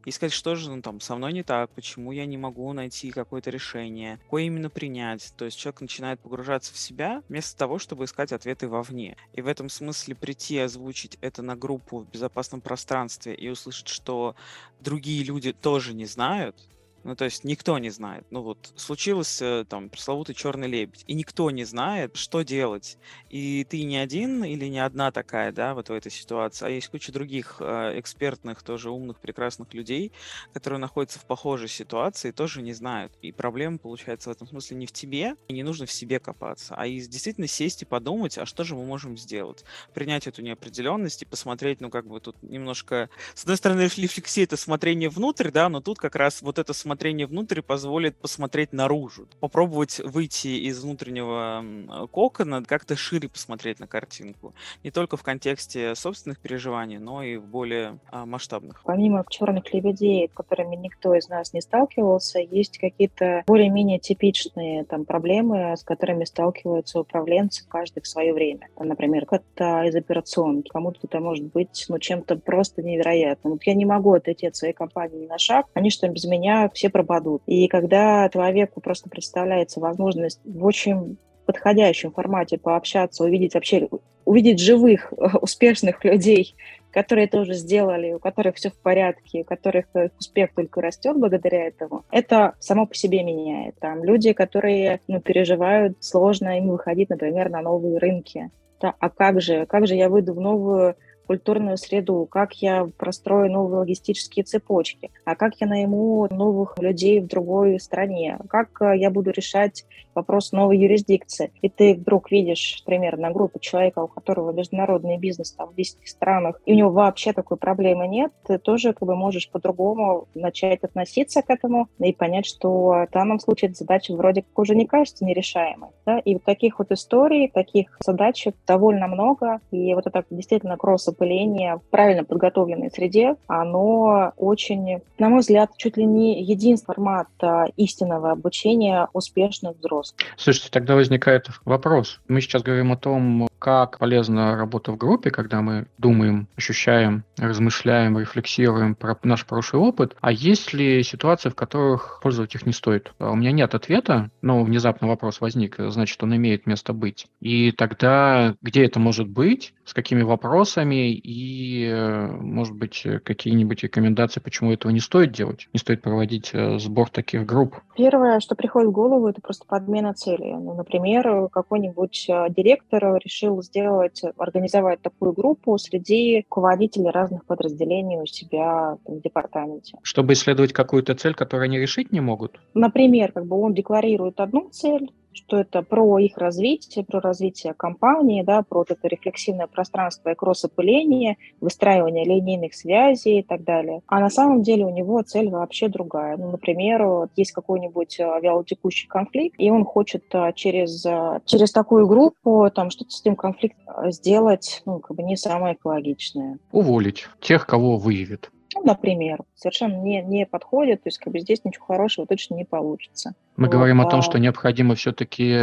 и 0.04 0.10
сказать, 0.10 0.32
что 0.32 0.54
же 0.54 0.70
ну, 0.70 0.80
там 0.80 1.00
со 1.00 1.16
мной 1.16 1.32
не 1.32 1.42
так, 1.42 1.70
почему 1.74 2.12
я 2.12 2.24
не 2.24 2.38
могу 2.38 2.72
найти 2.72 3.10
какое-то 3.10 3.50
решение, 3.50 4.18
какое 4.24 4.44
именно 4.44 4.70
принять. 4.70 5.34
То 5.36 5.44
есть 5.44 5.58
человек 5.58 5.80
начинает 5.82 6.20
погружаться 6.20 6.72
в 6.72 6.78
себя 6.78 7.22
вместо 7.28 7.58
того, 7.58 7.78
чтобы 7.78 8.04
искать 8.04 8.32
ответы 8.32 8.68
вовне. 8.68 9.16
И 9.34 9.42
в 9.42 9.46
этом 9.46 9.68
смысле 9.68 10.14
прийти 10.14 10.58
озвучить 10.58 11.18
это 11.20 11.42
на 11.42 11.56
группу 11.56 11.98
в 11.98 12.10
безопасном 12.10 12.60
пространстве 12.60 13.34
и 13.34 13.48
услышать, 13.48 13.88
что 13.88 14.34
другие 14.80 15.24
люди 15.24 15.52
тоже 15.52 15.94
не 15.94 16.06
знают, 16.06 16.56
ну, 17.04 17.16
то 17.16 17.24
есть 17.24 17.44
никто 17.44 17.78
не 17.78 17.90
знает. 17.90 18.26
Ну 18.30 18.42
вот 18.42 18.72
случился 18.76 19.64
там 19.68 19.88
пресловутый 19.88 20.34
черный 20.34 20.68
лебедь, 20.68 21.04
и 21.06 21.14
никто 21.14 21.50
не 21.50 21.64
знает, 21.64 22.16
что 22.16 22.42
делать. 22.42 22.98
И 23.30 23.64
ты 23.64 23.82
не 23.84 23.96
один 23.96 24.44
или 24.44 24.66
не 24.66 24.78
одна 24.78 25.10
такая, 25.10 25.52
да, 25.52 25.74
вот 25.74 25.88
в 25.88 25.92
этой 25.92 26.10
ситуации, 26.10 26.66
а 26.66 26.68
есть 26.68 26.88
куча 26.88 27.12
других 27.12 27.56
э, 27.60 27.98
экспертных, 27.98 28.62
тоже 28.62 28.90
умных, 28.90 29.20
прекрасных 29.20 29.72
людей, 29.74 30.12
которые 30.52 30.80
находятся 30.80 31.18
в 31.18 31.26
похожей 31.26 31.68
ситуации, 31.68 32.30
тоже 32.30 32.62
не 32.62 32.72
знают. 32.72 33.12
И 33.22 33.32
проблема 33.32 33.78
получается 33.78 34.30
в 34.30 34.32
этом 34.32 34.46
смысле 34.46 34.76
не 34.76 34.86
в 34.86 34.92
тебе, 34.92 35.36
и 35.48 35.52
не 35.52 35.62
нужно 35.62 35.86
в 35.86 35.92
себе 35.92 36.18
копаться, 36.20 36.74
а 36.76 36.86
и 36.86 37.00
действительно 37.00 37.46
сесть 37.46 37.82
и 37.82 37.84
подумать, 37.84 38.38
а 38.38 38.46
что 38.46 38.64
же 38.64 38.74
мы 38.74 38.84
можем 38.84 39.16
сделать. 39.16 39.64
Принять 39.94 40.26
эту 40.26 40.42
неопределенность 40.42 41.22
и 41.22 41.26
посмотреть, 41.26 41.80
ну 41.80 41.90
как 41.90 42.06
бы 42.06 42.20
тут 42.20 42.42
немножко, 42.42 43.08
с 43.34 43.42
одной 43.42 43.56
стороны, 43.56 43.82
рефлексия 43.82 44.44
это 44.44 44.56
смотрение 44.56 45.08
внутрь, 45.08 45.50
да, 45.50 45.68
но 45.68 45.80
тут 45.80 45.98
как 45.98 46.16
раз 46.16 46.42
вот 46.42 46.58
это 46.58 46.72
смотрение 46.72 46.87
посмотрение 46.88 47.26
внутрь 47.26 47.60
позволит 47.60 48.16
посмотреть 48.16 48.72
наружу, 48.72 49.28
попробовать 49.40 50.00
выйти 50.02 50.48
из 50.68 50.82
внутреннего 50.82 52.08
кокона, 52.10 52.64
как-то 52.64 52.96
шире 52.96 53.28
посмотреть 53.28 53.78
на 53.78 53.86
картинку. 53.86 54.54
Не 54.82 54.90
только 54.90 55.18
в 55.18 55.22
контексте 55.22 55.94
собственных 55.94 56.38
переживаний, 56.38 56.96
но 56.96 57.22
и 57.22 57.36
в 57.36 57.44
более 57.44 57.98
а, 58.10 58.24
масштабных. 58.24 58.80
Помимо 58.84 59.22
черных 59.28 59.70
лебедей, 59.74 60.30
с 60.32 60.34
которыми 60.34 60.76
никто 60.76 61.14
из 61.14 61.28
нас 61.28 61.52
не 61.52 61.60
сталкивался, 61.60 62.38
есть 62.38 62.78
какие-то 62.78 63.42
более-менее 63.46 63.98
типичные 63.98 64.84
там 64.84 65.04
проблемы, 65.04 65.76
с 65.76 65.82
которыми 65.82 66.24
сталкиваются 66.24 67.00
управленцы 67.00 67.68
каждый 67.68 68.02
в 68.02 68.06
свое 68.06 68.32
время. 68.32 68.68
Например, 68.78 69.26
это 69.30 69.84
из 69.84 69.94
операционки. 69.94 70.70
Кому-то 70.70 71.00
это 71.02 71.20
может 71.20 71.44
быть 71.52 71.84
ну, 71.90 71.98
чем-то 71.98 72.36
просто 72.36 72.82
невероятным. 72.82 73.52
Вот 73.52 73.64
я 73.64 73.74
не 73.74 73.84
могу 73.84 74.14
отойти 74.14 74.46
от 74.46 74.56
своей 74.56 74.72
компании 74.72 75.24
ни 75.24 75.26
на 75.26 75.36
шаг, 75.36 75.66
они 75.74 75.90
что 75.90 76.08
без 76.08 76.24
меня 76.24 76.64
все 76.78 76.90
пропадут. 76.90 77.42
И 77.46 77.66
когда 77.66 78.28
человеку 78.28 78.80
просто 78.80 79.10
представляется 79.10 79.80
возможность 79.80 80.40
в 80.44 80.64
очень 80.64 81.18
подходящем 81.44 82.12
формате 82.12 82.56
пообщаться, 82.56 83.24
увидеть 83.24 83.54
вообще, 83.54 83.88
увидеть 84.24 84.60
живых, 84.60 85.12
успешных 85.42 86.04
людей, 86.04 86.54
которые 86.92 87.26
тоже 87.26 87.54
сделали, 87.54 88.12
у 88.12 88.20
которых 88.20 88.56
все 88.56 88.70
в 88.70 88.76
порядке, 88.76 89.40
у 89.40 89.44
которых 89.44 89.86
успех 90.20 90.50
только 90.54 90.80
растет 90.80 91.18
благодаря 91.18 91.66
этому, 91.66 92.04
это 92.12 92.54
само 92.60 92.86
по 92.86 92.94
себе 92.94 93.24
меняет. 93.24 93.74
Там 93.80 94.04
люди, 94.04 94.32
которые 94.32 95.00
ну, 95.08 95.20
переживают, 95.20 95.96
сложно 96.00 96.58
им 96.58 96.68
выходить, 96.68 97.10
например, 97.10 97.50
на 97.50 97.60
новые 97.60 97.98
рынки. 97.98 98.50
Да, 98.80 98.94
а 99.00 99.10
как 99.10 99.40
же, 99.40 99.66
как 99.66 99.88
же 99.88 99.96
я 99.96 100.08
выйду 100.08 100.34
в 100.34 100.40
новую 100.40 100.94
культурную 101.28 101.76
среду, 101.76 102.26
как 102.28 102.54
я 102.54 102.88
прострою 102.96 103.52
новые 103.52 103.80
логистические 103.80 104.44
цепочки, 104.44 105.10
а 105.26 105.36
как 105.36 105.52
я 105.60 105.66
найму 105.66 106.26
новых 106.30 106.76
людей 106.78 107.20
в 107.20 107.26
другой 107.26 107.78
стране, 107.78 108.38
как 108.48 108.80
э, 108.80 108.96
я 108.96 109.10
буду 109.10 109.30
решать 109.30 109.84
вопрос 110.14 110.52
новой 110.52 110.78
юрисдикции. 110.78 111.52
И 111.62 111.68
ты 111.68 111.94
вдруг 111.94 112.30
видишь 112.30 112.82
примерно 112.84 113.30
группу 113.30 113.58
человека, 113.60 114.00
у 114.00 114.08
которого 114.08 114.52
международный 114.52 115.18
бизнес 115.18 115.52
там 115.52 115.68
в 115.68 115.74
10 115.74 116.08
странах, 116.08 116.60
и 116.64 116.72
у 116.72 116.76
него 116.76 116.90
вообще 116.90 117.32
такой 117.32 117.56
проблемы 117.56 118.08
нет, 118.08 118.32
ты 118.46 118.58
тоже 118.58 118.94
как 118.94 119.06
бы 119.06 119.14
можешь 119.14 119.50
по-другому 119.50 120.26
начать 120.34 120.82
относиться 120.82 121.42
к 121.42 121.50
этому 121.50 121.88
и 121.98 122.12
понять, 122.12 122.46
что 122.46 123.06
в 123.08 123.08
данном 123.12 123.38
случае 123.38 123.72
задача 123.74 124.14
вроде 124.14 124.42
как 124.42 124.58
уже 124.58 124.74
не 124.74 124.86
кажется 124.86 125.24
нерешаемой. 125.24 125.90
Да? 126.06 126.18
И 126.18 126.38
таких 126.38 126.78
вот 126.78 126.90
историй, 126.90 127.48
таких 127.48 127.96
задачек 128.04 128.56
довольно 128.66 129.06
много, 129.06 129.60
и 129.70 129.94
вот 129.94 130.06
это 130.06 130.24
действительно 130.30 130.76
кросс 130.76 131.06
распыление 131.18 131.76
в 131.76 131.90
правильно 131.90 132.24
подготовленной 132.24 132.90
среде, 132.90 133.36
оно 133.46 134.32
очень, 134.36 135.00
на 135.18 135.28
мой 135.28 135.40
взгляд, 135.40 135.70
чуть 135.76 135.96
ли 135.96 136.04
не 136.04 136.42
единственный 136.42 136.78
формат 136.78 137.28
а, 137.40 137.66
истинного 137.76 138.30
обучения 138.30 139.08
успешных 139.12 139.76
взрослых. 139.78 140.20
Слушайте, 140.36 140.70
тогда 140.70 140.94
возникает 140.94 141.48
вопрос. 141.64 142.20
Мы 142.28 142.40
сейчас 142.40 142.62
говорим 142.62 142.92
о 142.92 142.96
том, 142.96 143.48
как 143.58 143.98
полезна 143.98 144.56
работа 144.56 144.92
в 144.92 144.96
группе, 144.96 145.30
когда 145.30 145.60
мы 145.60 145.86
думаем, 145.98 146.46
ощущаем, 146.56 147.24
размышляем, 147.36 148.18
рефлексируем 148.18 148.94
про 148.94 149.18
наш 149.24 149.44
прошлый 149.44 149.82
опыт. 149.82 150.16
А 150.20 150.30
есть 150.30 150.72
ли 150.72 151.02
ситуации, 151.02 151.48
в 151.48 151.54
которых 151.54 152.20
пользоваться 152.22 152.58
их 152.58 152.66
не 152.66 152.72
стоит? 152.72 153.12
А 153.18 153.32
у 153.32 153.34
меня 153.34 153.50
нет 153.50 153.74
ответа, 153.74 154.30
но 154.42 154.62
внезапно 154.62 155.08
вопрос 155.08 155.40
возник, 155.40 155.76
значит, 155.78 156.22
он 156.22 156.36
имеет 156.36 156.66
место 156.66 156.92
быть. 156.92 157.26
И 157.40 157.72
тогда 157.72 158.54
где 158.62 158.84
это 158.84 159.00
может 159.00 159.28
быть, 159.28 159.74
с 159.84 159.94
какими 159.94 160.22
вопросами 160.22 161.07
и, 161.12 161.84
э, 161.86 162.26
может 162.26 162.74
быть, 162.74 163.06
какие-нибудь 163.24 163.82
рекомендации, 163.82 164.40
почему 164.40 164.72
этого 164.72 164.92
не 164.92 165.00
стоит 165.00 165.32
делать? 165.32 165.68
Не 165.72 165.78
стоит 165.78 166.02
проводить 166.02 166.50
э, 166.52 166.78
сбор 166.78 167.10
таких 167.10 167.46
групп? 167.46 167.76
Первое, 167.96 168.40
что 168.40 168.54
приходит 168.54 168.90
в 168.90 168.92
голову, 168.92 169.28
это 169.28 169.40
просто 169.40 169.64
подмена 169.66 170.14
цели. 170.14 170.52
Ну, 170.52 170.74
например, 170.74 171.48
какой-нибудь 171.50 172.26
э, 172.28 172.46
директор 172.50 173.16
решил 173.16 173.62
сделать, 173.62 174.22
организовать 174.36 175.02
такую 175.02 175.32
группу 175.32 175.76
среди 175.78 176.44
руководителей 176.48 177.10
разных 177.10 177.44
подразделений 177.44 178.20
у 178.20 178.26
себя 178.26 178.98
в 179.04 179.20
департаменте. 179.20 179.98
Чтобы 180.02 180.32
исследовать 180.32 180.72
какую-то 180.72 181.14
цель, 181.14 181.34
которую 181.34 181.64
они 181.64 181.78
решить 181.78 182.12
не 182.12 182.20
могут? 182.20 182.60
Например, 182.74 183.32
как 183.32 183.46
бы 183.46 183.60
он 183.60 183.74
декларирует 183.74 184.40
одну 184.40 184.68
цель, 184.70 185.10
что 185.38 185.58
это 185.58 185.82
про 185.82 186.18
их 186.18 186.36
развитие, 186.36 187.04
про 187.04 187.20
развитие 187.20 187.74
компании, 187.74 188.42
да, 188.42 188.62
про 188.62 188.78
вот 188.78 188.90
это 188.90 189.08
рефлексивное 189.08 189.66
пространство 189.66 190.30
и 190.30 190.34
кроссопыление, 190.34 191.36
выстраивание 191.60 192.24
линейных 192.24 192.74
связей 192.74 193.40
и 193.40 193.42
так 193.42 193.64
далее. 193.64 194.02
А 194.06 194.20
на 194.20 194.30
самом 194.30 194.62
деле 194.62 194.84
у 194.84 194.90
него 194.90 195.22
цель 195.22 195.48
вообще 195.48 195.88
другая. 195.88 196.36
Ну, 196.36 196.50
например, 196.50 197.06
вот 197.06 197.30
есть 197.36 197.52
какой-нибудь 197.52 198.18
э, 198.18 198.24
вялотекущий 198.42 199.08
конфликт, 199.08 199.54
и 199.58 199.70
он 199.70 199.84
хочет 199.84 200.24
э, 200.32 200.52
через, 200.54 201.04
э, 201.06 201.40
через 201.44 201.72
такую 201.72 202.06
группу 202.06 202.68
там 202.74 202.90
что-то 202.90 203.10
с 203.10 203.20
этим 203.20 203.36
конфликтом 203.36 204.10
сделать, 204.10 204.82
ну, 204.86 204.98
как 204.98 205.16
бы 205.16 205.22
не 205.22 205.36
самое 205.36 205.74
экологичное. 205.74 206.58
Уволить 206.72 207.26
тех, 207.40 207.66
кого 207.66 207.96
выявит. 207.96 208.50
Ну, 208.78 208.84
например, 208.84 209.40
совершенно 209.56 209.96
не, 209.96 210.22
не 210.22 210.46
подходит, 210.46 211.02
то 211.02 211.08
есть 211.08 211.18
как 211.18 211.32
бы 211.32 211.40
здесь 211.40 211.64
ничего 211.64 211.86
хорошего 211.86 212.26
точно 212.26 212.54
не 212.54 212.64
получится. 212.64 213.34
Мы 213.56 213.66
вот, 213.66 213.72
говорим 213.72 214.00
о 214.00 214.08
том, 214.08 214.22
что 214.22 214.38
необходимо 214.38 214.94
все-таки 214.94 215.56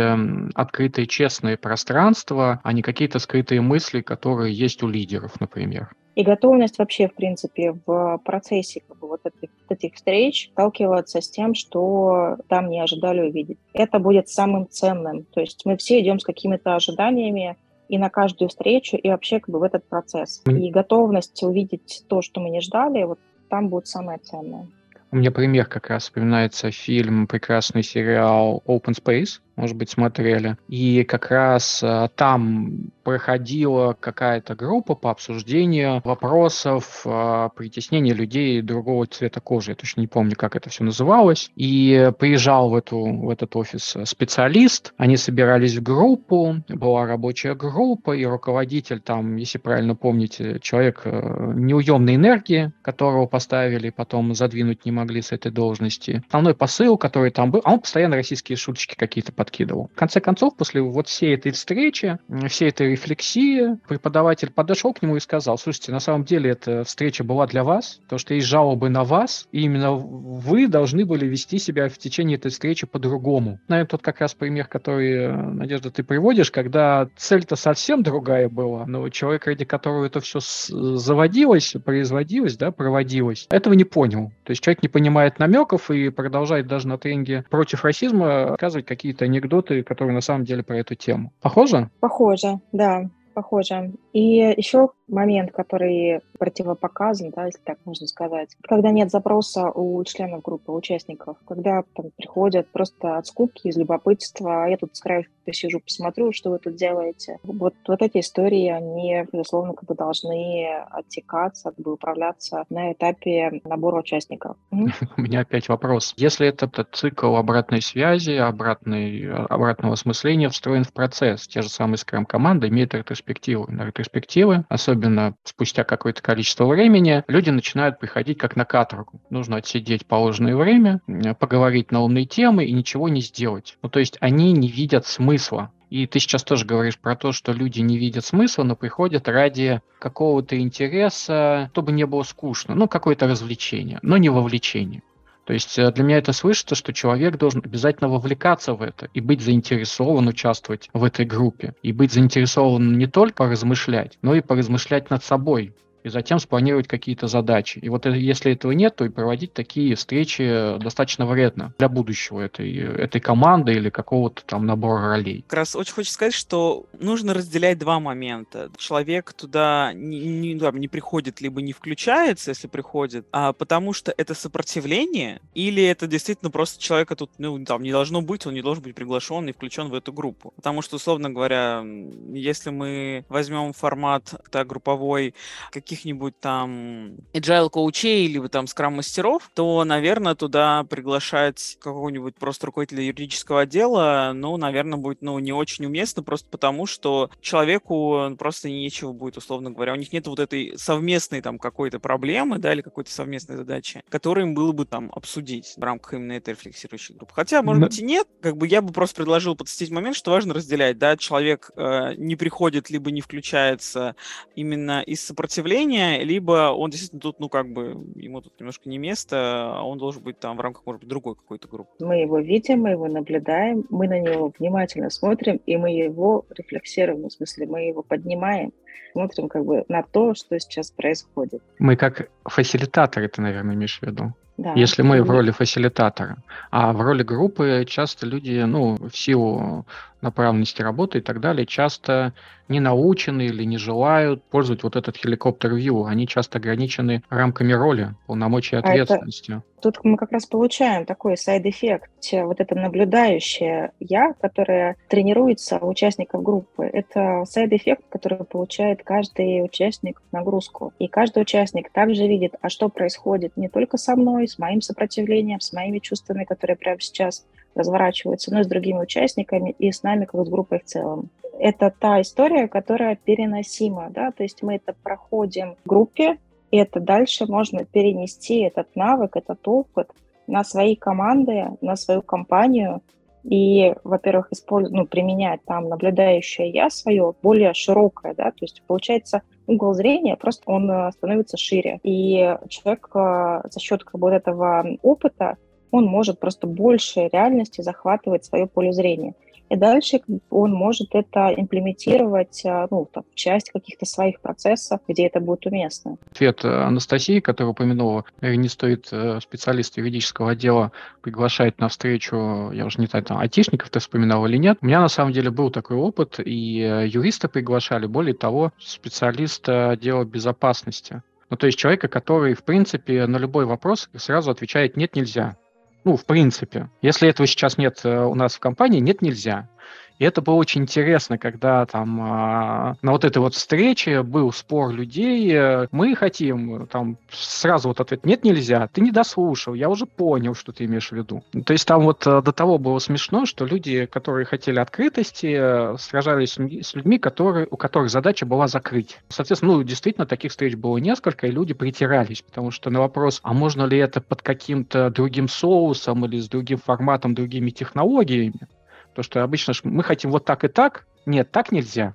открытое, 0.53 1.05
честное 1.05 1.55
пространство, 1.55 2.59
а 2.63 2.73
не 2.73 2.81
какие-то 2.81 3.19
скрытые 3.19 3.61
мысли, 3.61 4.01
которые 4.01 4.53
есть 4.53 4.83
у 4.83 4.87
лидеров, 4.87 5.39
например. 5.39 5.91
И 6.15 6.23
готовность 6.23 6.77
вообще, 6.77 7.07
в 7.07 7.13
принципе, 7.13 7.73
в 7.85 8.21
процессе 8.23 8.81
как 8.85 8.99
бы, 8.99 9.07
вот 9.07 9.21
этих, 9.25 9.49
этих 9.69 9.95
встреч 9.95 10.49
сталкиваться 10.51 11.21
с 11.21 11.29
тем, 11.29 11.53
что 11.53 12.37
там 12.49 12.69
не 12.69 12.81
ожидали 12.81 13.21
увидеть. 13.21 13.59
Это 13.73 13.99
будет 13.99 14.27
самым 14.29 14.69
ценным. 14.69 15.23
То 15.33 15.41
есть 15.41 15.65
мы 15.65 15.77
все 15.77 16.01
идем 16.01 16.19
с 16.19 16.23
какими-то 16.23 16.75
ожиданиями, 16.75 17.57
и 17.87 17.97
на 17.97 18.09
каждую 18.09 18.49
встречу, 18.49 18.97
и 18.97 19.09
вообще 19.09 19.39
как 19.39 19.49
бы 19.49 19.59
в 19.59 19.63
этот 19.63 19.87
процесс. 19.87 20.41
И 20.47 20.71
готовность 20.71 21.41
увидеть 21.43 22.03
то, 22.07 22.21
что 22.21 22.41
мы 22.41 22.49
не 22.49 22.61
ждали, 22.61 23.03
вот 23.03 23.19
там 23.49 23.69
будет 23.69 23.87
самое 23.87 24.19
ценное. 24.19 24.67
У 25.11 25.17
меня 25.17 25.31
пример 25.31 25.65
как 25.67 25.89
раз 25.89 26.03
вспоминается 26.03 26.71
фильм, 26.71 27.27
прекрасный 27.27 27.83
сериал 27.83 28.61
Open 28.67 28.93
Space, 29.01 29.39
может 29.55 29.77
быть, 29.77 29.89
смотрели. 29.89 30.57
И 30.67 31.03
как 31.03 31.31
раз 31.31 31.81
а, 31.83 32.09
там 32.09 32.91
проходила 33.03 33.95
какая-то 33.99 34.55
группа 34.55 34.95
по 34.95 35.11
обсуждению 35.11 36.01
вопросов 36.03 37.01
а, 37.05 37.49
притеснения 37.49 38.13
людей 38.13 38.61
другого 38.61 39.05
цвета 39.05 39.39
кожи. 39.39 39.71
Я 39.71 39.75
точно 39.75 40.01
не 40.01 40.07
помню, 40.07 40.35
как 40.35 40.55
это 40.55 40.69
все 40.69 40.83
называлось. 40.83 41.51
И 41.55 42.11
приезжал 42.19 42.69
в, 42.69 42.75
эту, 42.75 42.99
в 42.99 43.29
этот 43.29 43.55
офис 43.55 43.95
специалист, 44.05 44.93
они 44.97 45.17
собирались 45.17 45.75
в 45.75 45.83
группу, 45.83 46.57
была 46.67 47.05
рабочая 47.05 47.55
группа, 47.55 48.15
и 48.15 48.25
руководитель 48.25 48.99
там, 48.99 49.35
если 49.35 49.57
правильно 49.57 49.95
помните, 49.95 50.59
человек 50.61 51.01
э, 51.05 51.53
неуемной 51.55 52.15
энергии, 52.15 52.73
которого 52.81 53.25
поставили, 53.25 53.89
потом 53.89 54.33
задвинуть 54.33 54.85
не 54.85 54.91
могли 54.91 55.21
с 55.21 55.31
этой 55.31 55.51
должности. 55.51 56.23
Основной 56.27 56.55
посыл, 56.55 56.97
который 56.97 57.31
там 57.31 57.51
был, 57.51 57.61
а 57.63 57.73
он 57.73 57.79
постоянно 57.79 58.15
российские 58.15 58.57
шуточки 58.57 58.95
какие-то 58.95 59.31
подкидывал. 59.45 59.89
В 59.93 59.97
конце 59.97 60.19
концов, 60.19 60.55
после 60.57 60.81
вот 60.81 61.07
всей 61.07 61.35
этой 61.35 61.51
встречи, 61.51 62.17
всей 62.47 62.69
этой 62.69 62.91
рефлексии, 62.91 63.77
преподаватель 63.87 64.51
подошел 64.51 64.93
к 64.93 65.01
нему 65.01 65.17
и 65.17 65.19
сказал, 65.19 65.57
слушайте, 65.57 65.91
на 65.91 65.99
самом 65.99 66.23
деле 66.25 66.51
эта 66.51 66.83
встреча 66.83 67.23
была 67.23 67.45
для 67.45 67.63
вас, 67.63 68.01
то 68.09 68.17
что 68.17 68.33
есть 68.33 68.47
жалобы 68.47 68.89
на 68.89 69.03
вас, 69.03 69.47
и 69.51 69.61
именно 69.61 69.93
вы 69.93 70.67
должны 70.67 71.05
были 71.05 71.27
вести 71.27 71.59
себя 71.59 71.89
в 71.89 71.97
течение 71.97 72.37
этой 72.37 72.49
встречи 72.49 72.87
по-другому. 72.87 73.59
Наверное, 73.67 73.87
тот 73.87 74.01
как 74.01 74.19
раз 74.19 74.33
пример, 74.33 74.67
который, 74.67 75.31
Надежда, 75.31 75.91
ты 75.91 76.03
приводишь, 76.03 76.49
когда 76.49 77.07
цель-то 77.15 77.55
совсем 77.55 78.01
другая 78.01 78.49
была, 78.49 78.85
но 78.87 79.07
человек, 79.09 79.45
ради 79.45 79.65
которого 79.65 80.05
это 80.05 80.19
все 80.21 80.39
заводилось, 80.39 81.75
производилось, 81.85 82.57
да, 82.57 82.71
проводилось, 82.71 83.45
этого 83.51 83.73
не 83.73 83.83
понял. 83.83 84.31
То 84.43 84.51
есть 84.51 84.63
человек 84.63 84.81
не 84.81 84.89
понимает 84.89 85.37
намеков 85.37 85.91
и 85.91 86.09
продолжает 86.09 86.67
даже 86.67 86.87
на 86.87 86.97
тренинге 86.97 87.45
против 87.49 87.83
расизма 87.83 88.45
рассказывать 88.49 88.85
какие-то 88.85 89.27
анекдоты, 89.35 89.83
которые 89.83 90.13
на 90.13 90.21
самом 90.21 90.45
деле 90.45 90.63
про 90.63 90.77
эту 90.77 90.95
тему. 90.95 91.33
Похоже? 91.41 91.89
Похоже, 91.99 92.59
да 92.71 93.09
похоже. 93.35 93.91
И 94.13 94.37
еще 94.57 94.89
момент, 95.07 95.51
который 95.51 96.21
противопоказан, 96.39 97.31
да, 97.31 97.45
если 97.45 97.61
так 97.63 97.77
можно 97.85 98.07
сказать, 98.07 98.49
когда 98.63 98.91
нет 98.91 99.11
запроса 99.11 99.69
у 99.69 100.03
членов 100.03 100.41
группы, 100.41 100.71
участников, 100.71 101.37
когда 101.47 101.83
там 101.95 102.11
приходят 102.15 102.67
просто 102.67 103.17
от 103.17 103.27
скуки, 103.27 103.67
из 103.67 103.77
любопытства, 103.77 104.63
а 104.63 104.67
я 104.67 104.77
тут 104.77 104.95
с 104.95 104.99
краю 104.99 105.25
сижу, 105.51 105.79
посмотрю, 105.79 106.31
что 106.33 106.49
вы 106.49 106.57
тут 106.57 106.75
делаете. 106.75 107.37
Вот, 107.43 107.75
вот 107.87 108.01
эти 108.01 108.19
истории, 108.19 108.67
они, 108.69 109.23
безусловно, 109.31 109.73
как 109.73 109.87
бы 109.87 109.93
должны 109.93 110.67
оттекаться, 110.89 111.69
как 111.69 111.79
бы 111.79 111.93
управляться 111.93 112.65
на 112.71 112.93
этапе 112.93 113.61
набора 113.63 113.99
участников. 113.99 114.57
У 114.71 115.21
меня 115.21 115.41
опять 115.41 115.69
вопрос. 115.69 116.15
Если 116.17 116.47
этот 116.47 116.87
цикл 116.93 117.35
обратной 117.35 117.83
связи, 117.83 118.31
обратной, 118.31 119.31
обратного 119.31 119.93
осмысления 119.93 120.49
встроен 120.49 120.83
в 120.83 120.91
процесс, 120.93 121.47
те 121.47 121.61
же 121.61 121.69
самые 121.69 121.97
скрам-команды 121.99 122.69
имеют 122.69 122.95
ретроспективы. 122.95 123.71
На 123.71 123.85
ретроспективы, 123.85 124.65
особенно 124.67 124.94
особенно 124.95 125.35
спустя 125.43 125.83
какое-то 125.83 126.21
количество 126.21 126.65
времени, 126.65 127.23
люди 127.27 127.49
начинают 127.49 127.99
приходить 127.99 128.37
как 128.37 128.55
на 128.55 128.65
каторгу. 128.65 129.21
Нужно 129.29 129.57
отсидеть 129.57 130.05
положенное 130.05 130.55
время, 130.55 131.01
поговорить 131.39 131.91
на 131.91 132.01
умные 132.01 132.25
темы 132.25 132.65
и 132.65 132.71
ничего 132.71 133.09
не 133.09 133.21
сделать. 133.21 133.77
Ну, 133.81 133.89
то 133.89 133.99
есть 133.99 134.17
они 134.21 134.53
не 134.53 134.69
видят 134.69 135.05
смысла. 135.05 135.71
И 135.89 136.07
ты 136.07 136.19
сейчас 136.19 136.43
тоже 136.43 136.65
говоришь 136.65 136.97
про 136.97 137.15
то, 137.15 137.31
что 137.31 137.51
люди 137.51 137.79
не 137.79 137.97
видят 137.97 138.25
смысла, 138.25 138.63
но 138.63 138.75
приходят 138.75 139.27
ради 139.27 139.81
какого-то 139.99 140.59
интереса, 140.59 141.69
чтобы 141.73 141.91
не 141.91 142.05
было 142.05 142.23
скучно. 142.23 142.73
Ну, 142.73 142.87
какое-то 142.87 143.27
развлечение, 143.27 143.99
но 144.01 144.17
не 144.17 144.29
вовлечение. 144.29 145.03
То 145.45 145.53
есть 145.53 145.77
э, 145.77 145.91
для 145.91 146.03
меня 146.03 146.17
это 146.17 146.33
слышится, 146.33 146.75
что 146.75 146.91
человек 146.91 147.37
должен 147.37 147.61
обязательно 147.63 148.09
вовлекаться 148.09 148.73
в 148.73 148.81
это 148.81 149.09
и 149.13 149.21
быть 149.21 149.41
заинтересован 149.41 150.27
участвовать 150.27 150.89
в 150.93 151.03
этой 151.03 151.25
группе. 151.25 151.75
И 151.83 151.91
быть 151.93 152.11
заинтересован 152.11 152.97
не 152.97 153.07
только 153.07 153.45
размышлять, 153.45 154.17
но 154.21 154.35
и 154.35 154.41
поразмышлять 154.41 155.09
над 155.09 155.23
собой 155.23 155.73
и 156.05 156.09
затем 156.09 156.39
спланировать 156.39 156.87
какие-то 156.87 157.27
задачи. 157.27 157.79
И 157.79 157.89
вот 157.89 158.05
если 158.05 158.51
этого 158.51 158.71
нет, 158.71 158.95
то 158.95 159.05
и 159.05 159.09
проводить 159.09 159.53
такие 159.53 159.95
встречи 159.95 160.77
достаточно 160.79 161.25
вредно 161.25 161.73
для 161.79 161.89
будущего 161.89 162.41
этой, 162.41 162.71
этой 162.77 163.19
команды 163.19 163.73
или 163.73 163.89
какого-то 163.89 164.43
там 164.45 164.67
набора 164.67 165.09
ролей. 165.09 165.43
Как 165.47 165.57
раз 165.57 165.75
очень 165.75 165.93
хочется 165.93 166.13
сказать, 166.13 166.33
что 166.33 166.85
нужно 166.99 167.33
разделять 167.33 167.79
два 167.79 167.99
момента. 167.99 168.69
Человек 168.77 169.33
туда 169.33 169.93
не, 169.93 170.19
не, 170.19 170.59
там, 170.59 170.77
не 170.77 170.87
приходит, 170.87 171.41
либо 171.41 171.61
не 171.61 171.73
включается, 171.73 172.51
если 172.51 172.67
приходит, 172.67 173.25
а 173.31 173.53
потому 173.53 173.93
что 173.93 174.13
это 174.15 174.35
сопротивление, 174.35 175.41
или 175.55 175.83
это 175.83 176.05
действительно 176.05 176.51
просто 176.51 176.81
человека 176.81 177.15
тут 177.15 177.31
ну, 177.39 177.63
там, 177.65 177.81
не 177.81 177.91
должно 177.91 178.21
быть, 178.21 178.45
он 178.45 178.53
не 178.53 178.61
должен 178.61 178.83
быть 178.83 178.93
приглашен 178.93 179.49
и 179.49 179.53
включен 179.53 179.89
в 179.89 179.95
эту 179.95 180.13
группу. 180.13 180.53
Потому 180.55 180.83
что, 180.83 180.97
условно 180.97 181.31
говоря, 181.31 181.83
если 182.31 182.69
мы 182.69 183.25
возьмем 183.29 183.73
формат 183.73 184.35
да, 184.51 184.63
групповой, 184.63 185.33
каких 185.71 185.94
каких-нибудь 185.95 186.39
там 186.39 187.15
agile 187.33 187.69
коучей 187.69 188.27
либо 188.27 188.49
там 188.49 188.67
скрам-мастеров, 188.67 189.49
то, 189.53 189.83
наверное, 189.85 190.35
туда 190.35 190.83
приглашать 190.83 191.77
какого-нибудь 191.79 192.35
просто 192.35 192.67
руководителя 192.67 193.03
юридического 193.03 193.61
отдела, 193.61 194.31
ну, 194.35 194.57
наверное, 194.57 194.97
будет, 194.97 195.21
ну, 195.21 195.39
не 195.39 195.53
очень 195.53 195.85
уместно, 195.85 196.21
просто 196.21 196.49
потому, 196.49 196.85
что 196.85 197.29
человеку 197.39 198.35
просто 198.37 198.69
нечего 198.69 199.13
будет, 199.13 199.37
условно 199.37 199.71
говоря, 199.71 199.93
у 199.93 199.95
них 199.95 200.11
нет 200.11 200.27
вот 200.27 200.39
этой 200.39 200.77
совместной 200.77 201.41
там 201.41 201.59
какой-то 201.59 201.99
проблемы, 201.99 202.59
да, 202.59 202.73
или 202.73 202.81
какой-то 202.81 203.11
совместной 203.11 203.55
задачи, 203.55 204.03
которую 204.09 204.47
им 204.47 204.53
было 204.53 204.71
бы 204.73 204.85
там 204.85 205.11
обсудить 205.15 205.75
в 205.77 205.83
рамках 205.83 206.13
именно 206.13 206.33
этой 206.33 206.51
рефлексирующей 206.51 207.15
группы. 207.15 207.33
Хотя, 207.33 207.61
может 207.61 207.79
Но... 207.79 207.87
быть, 207.87 207.99
и 207.99 208.03
нет, 208.03 208.27
как 208.41 208.57
бы 208.57 208.67
я 208.67 208.81
бы 208.81 208.91
просто 208.91 209.15
предложил 209.15 209.55
подсветить 209.55 209.93
момент, 209.93 210.15
что 210.15 210.31
важно 210.31 210.53
разделять, 210.53 210.97
да, 210.97 211.15
человек 211.15 211.71
э, 211.75 212.15
не 212.17 212.35
приходит, 212.35 212.89
либо 212.89 213.11
не 213.11 213.21
включается 213.21 214.15
именно 214.55 215.01
из 215.01 215.25
сопротивления, 215.25 215.84
решение, 215.85 216.23
либо 216.23 216.71
он 216.71 216.89
действительно 216.89 217.21
тут, 217.21 217.39
ну, 217.39 217.49
как 217.49 217.71
бы, 217.71 217.97
ему 218.15 218.41
тут 218.41 218.59
немножко 218.59 218.89
не 218.89 218.97
место, 218.97 219.37
а 219.37 219.83
он 219.83 219.97
должен 219.97 220.23
быть 220.23 220.39
там 220.39 220.57
в 220.57 220.61
рамках, 220.61 220.85
может 220.85 221.01
быть, 221.01 221.09
другой 221.09 221.35
какой-то 221.35 221.67
группы. 221.67 221.91
Мы 221.99 222.21
его 222.21 222.39
видим, 222.39 222.81
мы 222.81 222.91
его 222.91 223.07
наблюдаем, 223.07 223.85
мы 223.89 224.07
на 224.07 224.19
него 224.19 224.51
внимательно 224.57 225.09
смотрим, 225.09 225.59
и 225.65 225.77
мы 225.77 225.91
его 225.91 226.45
рефлексируем, 226.49 227.27
в 227.27 227.31
смысле, 227.31 227.67
мы 227.67 227.87
его 227.87 228.03
поднимаем, 228.03 228.71
смотрим 229.13 229.49
как 229.49 229.65
бы 229.65 229.85
на 229.87 230.03
то, 230.03 230.33
что 230.35 230.59
сейчас 230.59 230.91
происходит. 230.91 231.61
Мы 231.79 231.95
как 231.95 232.29
фасилитаторы, 232.43 233.27
ты, 233.27 233.41
наверное, 233.41 233.75
имеешь 233.75 233.99
в 233.99 234.03
виду? 234.03 234.33
Да. 234.57 234.71
Если 234.73 235.01
мы 235.01 235.21
в 235.21 235.29
роли 235.29 235.51
фасилитатора. 235.51 236.37
А 236.71 236.93
в 236.93 237.01
роли 237.01 237.23
группы 237.23 237.83
часто 237.85 238.25
люди, 238.25 238.57
ну, 238.61 238.95
в 238.95 239.13
силу 239.13 239.85
направленности 240.21 240.81
работы 240.81 241.19
и 241.19 241.21
так 241.21 241.39
далее, 241.39 241.65
часто 241.65 242.33
не 242.67 242.79
научены 242.79 243.45
или 243.45 243.63
не 243.63 243.77
желают 243.77 244.43
пользовать 244.43 244.81
вот 244.81 244.95
этот 244.95 245.17
helicopter 245.17 245.76
view. 245.76 246.05
Они 246.05 246.27
часто 246.27 246.57
ограничены 246.57 247.21
рамками 247.29 247.73
роли, 247.73 248.15
полномочий 248.25 248.75
и 248.75 248.79
ответственности. 248.79 249.51
А 249.51 249.55
это, 249.57 249.63
тут 249.81 249.99
мы 250.03 250.17
как 250.17 250.31
раз 250.31 250.47
получаем 250.47 251.05
такой 251.05 251.37
side 251.37 251.64
effect. 251.64 252.09
Вот 252.31 252.59
это 252.59 252.73
наблюдающее 252.73 253.91
«я», 253.99 254.33
которое 254.41 254.95
тренируется 255.09 255.77
у 255.77 255.89
участников 255.89 256.41
группы, 256.41 256.85
это 256.85 257.43
side 257.45 257.66
effect, 257.66 258.01
который 258.09 258.43
получает 258.45 259.03
каждый 259.03 259.63
участник 259.63 260.17
в 260.17 260.23
нагрузку. 260.31 260.91
И 260.97 261.07
каждый 261.07 261.43
участник 261.43 261.91
также 261.91 262.25
видит, 262.25 262.55
а 262.61 262.69
что 262.69 262.89
происходит 262.89 263.57
не 263.57 263.69
только 263.69 263.97
со 263.97 264.15
мной, 264.15 264.47
с 264.47 264.57
моим 264.57 264.81
сопротивлением, 264.81 265.59
с 265.59 265.71
моими 265.71 265.99
чувствами, 265.99 266.45
которые 266.45 266.77
прямо 266.77 266.99
сейчас 266.99 267.45
разворачиваются, 267.75 268.53
но 268.53 268.61
и 268.61 268.63
с 268.63 268.67
другими 268.67 268.99
участниками, 268.99 269.75
и 269.77 269.91
с 269.91 270.01
нами, 270.01 270.14
как 270.23 270.45
с 270.45 270.49
группой 270.49 270.79
в 270.79 270.85
целом. 270.85 271.29
Это 271.59 271.93
та 271.97 272.21
история, 272.21 272.67
которая 272.67 273.15
переносима, 273.15 274.09
да, 274.09 274.31
то 274.31 274.43
есть 274.43 274.63
мы 274.63 274.75
это 274.75 274.93
проходим 275.03 275.75
в 275.83 275.87
группе, 275.87 276.37
и 276.71 276.77
это 276.77 276.99
дальше 276.99 277.45
можно 277.45 277.85
перенести 277.85 278.59
этот 278.59 278.95
навык, 278.95 279.35
этот 279.35 279.65
опыт 279.67 280.09
на 280.47 280.63
свои 280.63 280.95
команды, 280.95 281.71
на 281.81 281.95
свою 281.95 282.21
компанию, 282.21 283.01
и, 283.43 283.93
во-первых, 284.03 284.47
использовать, 284.51 284.97
ну, 284.97 285.05
применять 285.05 285.63
там 285.65 285.87
наблюдающее 285.87 286.69
я 286.69 286.89
свое, 286.89 287.33
более 287.43 287.73
широкое, 287.73 288.33
да, 288.33 288.51
то 288.51 288.57
есть 288.61 288.81
получается 288.87 289.43
угол 289.67 289.93
зрения 289.93 290.35
просто 290.35 290.63
он 290.65 290.89
э, 290.89 291.11
становится 291.11 291.57
шире. 291.57 291.99
И 292.03 292.55
человек 292.69 293.09
э, 293.13 293.61
за 293.69 293.79
счет 293.79 294.03
как 294.03 294.19
бы, 294.19 294.29
вот 294.29 294.33
этого 294.33 294.85
опыта 295.03 295.57
он 295.91 296.05
может 296.05 296.39
просто 296.39 296.67
больше 296.67 297.29
реальности 297.31 297.81
захватывать 297.81 298.45
свое 298.45 298.67
поле 298.67 298.91
зрения. 298.91 299.33
И 299.69 299.75
дальше 299.75 300.21
он 300.49 300.71
может 300.71 301.09
это 301.13 301.53
имплементировать 301.55 302.63
а, 302.65 302.87
ну, 302.91 303.09
там, 303.11 303.23
в 303.31 303.35
часть 303.35 303.71
каких-то 303.71 304.05
своих 304.05 304.39
процессов, 304.39 304.99
где 305.07 305.25
это 305.27 305.39
будет 305.39 305.65
уместно. 305.65 306.17
Ответ 306.31 306.63
э, 306.63 306.67
Анастасии, 306.67 307.39
которая 307.39 307.71
упомянула, 307.71 308.25
не 308.41 308.67
стоит 308.67 309.07
э, 309.11 309.39
специалист 309.41 309.97
юридического 309.97 310.51
отдела 310.51 310.91
приглашать 311.21 311.79
на 311.79 311.89
встречу, 311.89 312.71
я 312.71 312.85
уже 312.85 312.99
не 312.99 313.07
знаю, 313.07 313.25
там, 313.25 313.37
айтишников 313.37 313.89
ты 313.89 313.99
вспоминал 313.99 314.45
или 314.45 314.57
нет. 314.57 314.77
У 314.81 314.85
меня 314.85 315.01
на 315.01 315.07
самом 315.07 315.33
деле 315.33 315.49
был 315.49 315.71
такой 315.71 315.97
опыт, 315.97 316.39
и 316.39 316.81
э, 316.81 317.07
юриста 317.07 317.49
приглашали, 317.49 318.05
более 318.05 318.35
того, 318.35 318.71
специалиста 318.77 319.91
отдела 319.91 320.23
безопасности. 320.23 321.23
Ну, 321.49 321.57
то 321.57 321.67
есть 321.67 321.77
человека, 321.77 322.07
который, 322.07 322.53
в 322.53 322.63
принципе, 322.63 323.25
на 323.27 323.37
любой 323.37 323.65
вопрос 323.65 324.09
сразу 324.15 324.51
отвечает 324.51 324.97
«нет, 324.97 325.15
нельзя». 325.15 325.57
Ну, 326.05 326.15
в 326.15 326.25
принципе. 326.25 326.89
Если 327.01 327.27
этого 327.27 327.47
сейчас 327.47 327.79
нет 327.79 327.99
э, 328.03 328.23
у 328.25 328.35
нас 328.35 328.55
в 328.55 328.59
компании, 328.59 328.99
нет, 328.99 329.23
нельзя. 329.23 329.69
И 330.17 330.23
это 330.23 330.41
было 330.41 330.55
очень 330.55 330.83
интересно, 330.83 331.37
когда 331.37 331.85
там 331.85 332.19
а, 332.21 332.95
на 333.01 333.11
вот 333.11 333.25
этой 333.25 333.39
вот 333.39 333.53
встрече 333.53 334.23
был 334.23 334.51
спор 334.53 334.91
людей. 334.91 335.53
Э, 335.53 335.87
мы 335.91 336.15
хотим, 336.15 336.87
там 336.87 337.17
сразу 337.29 337.89
вот 337.89 337.99
ответ, 337.99 338.25
нет, 338.25 338.43
нельзя, 338.43 338.87
ты 338.87 339.01
не 339.01 339.11
дослушал, 339.11 339.73
я 339.73 339.89
уже 339.89 340.05
понял, 340.05 340.55
что 340.55 340.71
ты 340.71 340.85
имеешь 340.85 341.09
в 341.09 341.11
виду. 341.11 341.43
То 341.65 341.73
есть 341.73 341.85
там 341.85 342.03
вот 342.03 342.25
э, 342.25 342.41
до 342.41 342.51
того 342.53 342.77
было 342.77 342.99
смешно, 342.99 343.45
что 343.45 343.65
люди, 343.65 344.05
которые 344.05 344.45
хотели 344.45 344.79
открытости, 344.79 345.55
э, 345.57 345.97
сражались 345.97 346.57
с 346.57 346.93
людьми, 346.93 347.19
которые, 347.19 347.67
у 347.69 347.75
которых 347.75 348.09
задача 348.09 348.45
была 348.45 348.67
закрыть. 348.67 349.19
Соответственно, 349.27 349.73
ну, 349.73 349.83
действительно, 349.83 350.25
таких 350.25 350.51
встреч 350.51 350.75
было 350.75 350.97
несколько, 350.97 351.47
и 351.47 351.51
люди 351.51 351.73
притирались, 351.73 352.41
потому 352.41 352.71
что 352.71 352.89
на 352.89 352.99
вопрос, 352.99 353.41
а 353.43 353.53
можно 353.53 353.83
ли 353.83 353.97
это 353.97 354.21
под 354.21 354.41
каким-то 354.41 355.09
другим 355.09 355.49
соусом 355.49 356.25
или 356.25 356.39
с 356.39 356.47
другим 356.47 356.77
форматом, 356.77 357.35
другими 357.35 357.69
технологиями, 357.71 358.67
то, 359.15 359.23
что 359.23 359.43
обычно 359.43 359.73
мы 359.83 360.03
хотим 360.03 360.29
вот 360.29 360.45
так 360.45 360.63
и 360.63 360.67
так. 360.67 361.05
Нет, 361.25 361.49
так 361.51 361.71
нельзя. 361.71 362.13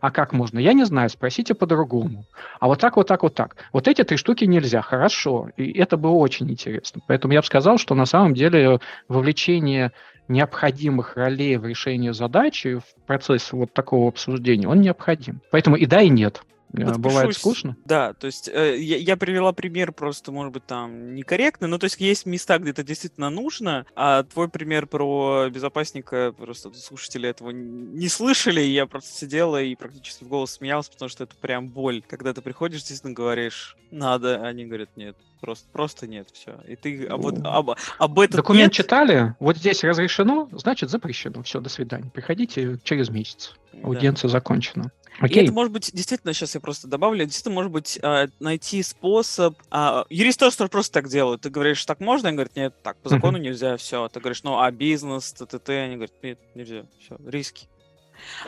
А 0.00 0.10
как 0.10 0.32
можно? 0.32 0.58
Я 0.58 0.72
не 0.72 0.84
знаю, 0.84 1.10
спросите 1.10 1.54
по-другому. 1.54 2.24
А 2.60 2.66
вот 2.68 2.80
так, 2.80 2.96
вот 2.96 3.06
так, 3.06 3.22
вот 3.22 3.34
так. 3.34 3.56
Вот 3.72 3.86
эти 3.86 4.02
три 4.02 4.16
штуки 4.16 4.44
нельзя. 4.44 4.80
Хорошо. 4.80 5.50
И 5.56 5.72
это 5.72 5.96
было 5.96 6.12
очень 6.12 6.50
интересно. 6.50 7.02
Поэтому 7.06 7.34
я 7.34 7.40
бы 7.40 7.46
сказал, 7.46 7.78
что 7.78 7.94
на 7.94 8.06
самом 8.06 8.34
деле 8.34 8.80
вовлечение 9.08 9.92
необходимых 10.28 11.16
ролей 11.16 11.56
в 11.56 11.66
решении 11.66 12.10
задачи 12.10 12.78
в 12.78 13.06
процесс 13.06 13.52
вот 13.52 13.72
такого 13.72 14.08
обсуждения, 14.08 14.68
он 14.68 14.80
необходим. 14.80 15.40
Поэтому 15.50 15.76
и 15.76 15.86
да, 15.86 16.00
и 16.00 16.08
нет. 16.08 16.42
Подпишусь. 16.72 16.96
Бывает 16.98 17.34
скучно? 17.34 17.76
Да, 17.84 18.12
то 18.12 18.26
есть 18.26 18.48
э, 18.48 18.78
я, 18.78 18.96
я 18.96 19.16
привела 19.16 19.52
пример 19.52 19.92
просто, 19.92 20.32
может 20.32 20.52
быть, 20.52 20.66
там 20.66 21.14
некорректно, 21.14 21.66
но 21.66 21.78
то 21.78 21.84
есть 21.84 22.00
есть 22.00 22.26
места, 22.26 22.58
где 22.58 22.70
это 22.70 22.82
действительно 22.82 23.30
нужно, 23.30 23.86
а 23.96 24.22
твой 24.22 24.48
пример 24.48 24.86
про 24.86 25.48
безопасника, 25.50 26.32
просто 26.32 26.72
слушатели 26.74 27.28
этого 27.28 27.50
не 27.50 28.08
слышали, 28.08 28.60
я 28.60 28.86
просто 28.86 29.10
сидела 29.16 29.62
и 29.62 29.74
практически 29.74 30.24
в 30.24 30.28
голос 30.28 30.52
смеялся, 30.52 30.90
потому 30.90 31.08
что 31.08 31.24
это 31.24 31.34
прям 31.36 31.68
боль, 31.68 32.02
когда 32.06 32.34
ты 32.34 32.42
приходишь, 32.42 32.80
действительно 32.80 33.14
говоришь, 33.14 33.76
надо, 33.90 34.42
а 34.42 34.48
они 34.48 34.66
говорят, 34.66 34.90
нет. 34.96 35.16
Просто, 35.40 35.68
просто 35.72 36.06
нет, 36.08 36.28
все. 36.32 36.58
И 36.66 36.74
ты 36.74 37.06
об, 37.06 37.24
об, 37.24 37.46
об, 37.46 37.70
об 37.98 38.18
этом 38.18 38.36
Документ 38.36 38.72
нет... 38.72 38.72
читали, 38.72 39.36
вот 39.38 39.56
здесь 39.56 39.84
разрешено, 39.84 40.48
значит 40.52 40.90
запрещено. 40.90 41.42
Все, 41.44 41.60
до 41.60 41.68
свидания. 41.68 42.10
Приходите 42.10 42.78
через 42.82 43.08
месяц. 43.08 43.54
Аудиенция 43.84 44.28
да. 44.28 44.32
закончена. 44.32 44.90
Окей. 45.20 45.42
И 45.42 45.44
это 45.44 45.52
может 45.52 45.72
быть, 45.72 45.90
действительно, 45.92 46.32
сейчас 46.32 46.54
я 46.54 46.60
просто 46.60 46.86
добавлю, 46.86 47.24
действительно 47.24 47.54
может 47.54 47.72
быть 47.72 47.98
э, 48.00 48.28
найти 48.38 48.82
способ... 48.82 49.56
Э, 49.70 50.04
юрист 50.10 50.38
тоже 50.38 50.68
просто 50.68 50.92
так 50.92 51.08
делают. 51.08 51.40
Ты 51.40 51.50
говоришь, 51.50 51.84
так 51.84 52.00
можно? 52.00 52.28
Они 52.28 52.36
говорят, 52.36 52.54
нет, 52.56 52.74
так, 52.82 52.96
по 52.98 53.08
закону 53.08 53.38
uh-huh. 53.38 53.42
нельзя, 53.42 53.76
все. 53.76 54.08
Ты 54.08 54.20
говоришь, 54.20 54.42
ну, 54.44 54.60
а 54.60 54.70
бизнес, 54.70 55.32
ТТТ? 55.32 55.70
Они 55.70 55.96
говорят, 55.96 56.14
нет, 56.22 56.38
нельзя, 56.54 56.84
все, 57.00 57.16
риски. 57.26 57.66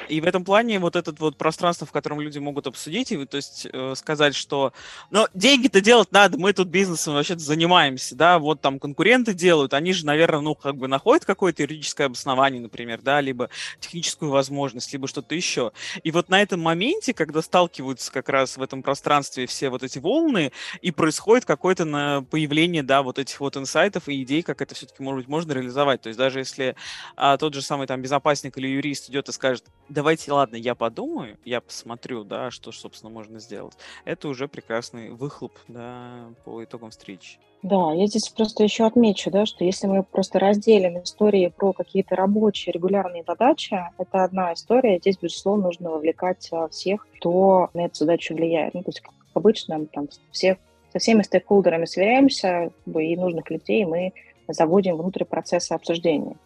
И 0.08 0.20
в 0.20 0.24
этом 0.24 0.44
плане 0.44 0.78
вот 0.78 0.96
это 0.96 1.14
вот 1.18 1.36
пространство, 1.36 1.86
в 1.86 1.92
котором 1.92 2.20
люди 2.20 2.38
могут 2.38 2.66
обсудить, 2.66 3.12
и, 3.12 3.24
то 3.24 3.36
есть 3.36 3.66
э, 3.72 3.94
сказать, 3.96 4.34
что 4.34 4.72
ну, 5.10 5.26
деньги-то 5.34 5.80
делать 5.80 6.12
надо, 6.12 6.38
мы 6.38 6.52
тут 6.52 6.68
бизнесом 6.68 7.14
вообще-то 7.14 7.40
занимаемся, 7.40 8.14
да, 8.14 8.38
вот 8.38 8.60
там 8.60 8.78
конкуренты 8.78 9.34
делают, 9.34 9.74
они 9.74 9.92
же, 9.92 10.06
наверное, 10.06 10.40
ну, 10.40 10.54
как 10.54 10.76
бы 10.76 10.88
находят 10.88 11.24
какое-то 11.24 11.62
юридическое 11.62 12.06
обоснование, 12.06 12.60
например, 12.60 13.00
да, 13.02 13.20
либо 13.20 13.50
техническую 13.80 14.30
возможность, 14.30 14.92
либо 14.92 15.08
что-то 15.08 15.34
еще. 15.34 15.72
И 16.02 16.10
вот 16.10 16.28
на 16.28 16.40
этом 16.42 16.60
моменте, 16.60 17.14
когда 17.14 17.42
сталкиваются 17.42 18.12
как 18.12 18.28
раз 18.28 18.56
в 18.56 18.62
этом 18.62 18.82
пространстве 18.82 19.46
все 19.46 19.70
вот 19.70 19.82
эти 19.82 19.98
волны, 19.98 20.52
и 20.82 20.90
происходит 20.90 21.44
какое-то 21.44 22.24
появление, 22.30 22.82
да, 22.82 23.02
вот 23.02 23.18
этих 23.18 23.40
вот 23.40 23.56
инсайтов 23.56 24.08
и 24.08 24.22
идей, 24.22 24.42
как 24.42 24.62
это 24.62 24.74
все-таки, 24.74 25.02
может 25.02 25.20
быть, 25.20 25.28
можно 25.28 25.52
реализовать. 25.52 26.02
То 26.02 26.08
есть 26.08 26.18
даже 26.18 26.38
если 26.38 26.76
а, 27.16 27.36
тот 27.36 27.54
же 27.54 27.62
самый 27.62 27.86
там 27.86 28.02
безопасник 28.02 28.56
или 28.58 28.68
юрист 28.68 29.10
идет 29.10 29.28
и 29.28 29.32
скажет, 29.32 29.59
давайте, 29.90 30.32
ладно, 30.32 30.56
я 30.56 30.74
подумаю, 30.74 31.36
я 31.44 31.60
посмотрю, 31.60 32.24
да, 32.24 32.50
что, 32.50 32.72
собственно, 32.72 33.12
можно 33.12 33.38
сделать, 33.40 33.74
это 34.04 34.28
уже 34.28 34.48
прекрасный 34.48 35.10
выхлоп, 35.10 35.52
да, 35.68 36.30
по 36.44 36.62
итогам 36.64 36.90
встречи. 36.90 37.38
Да, 37.62 37.92
я 37.92 38.06
здесь 38.06 38.28
просто 38.30 38.64
еще 38.64 38.86
отмечу, 38.86 39.30
да, 39.30 39.44
что 39.44 39.64
если 39.64 39.86
мы 39.86 40.02
просто 40.02 40.38
разделим 40.38 41.02
истории 41.02 41.52
про 41.54 41.74
какие-то 41.74 42.16
рабочие 42.16 42.72
регулярные 42.72 43.22
задачи, 43.26 43.78
это 43.98 44.24
одна 44.24 44.54
история. 44.54 44.98
Здесь, 44.98 45.18
безусловно, 45.20 45.64
нужно 45.64 45.90
вовлекать 45.90 46.48
а, 46.52 46.68
всех, 46.68 47.06
кто 47.16 47.68
на 47.74 47.84
эту 47.84 47.96
задачу 47.96 48.34
влияет. 48.34 48.72
Ну, 48.72 48.82
то 48.82 48.88
есть, 48.88 49.00
как 49.00 49.12
обычно, 49.34 49.84
там, 49.86 50.08
всех, 50.32 50.56
со 50.90 50.98
всеми 50.98 51.22
стейкхолдерами 51.22 51.84
сверяемся, 51.84 52.70
и 52.86 53.16
нужных 53.16 53.50
людей 53.50 53.84
мы 53.84 54.14
заводим 54.48 54.96
внутрь 54.96 55.24
процесса 55.24 55.74
обсуждения. 55.74 56.36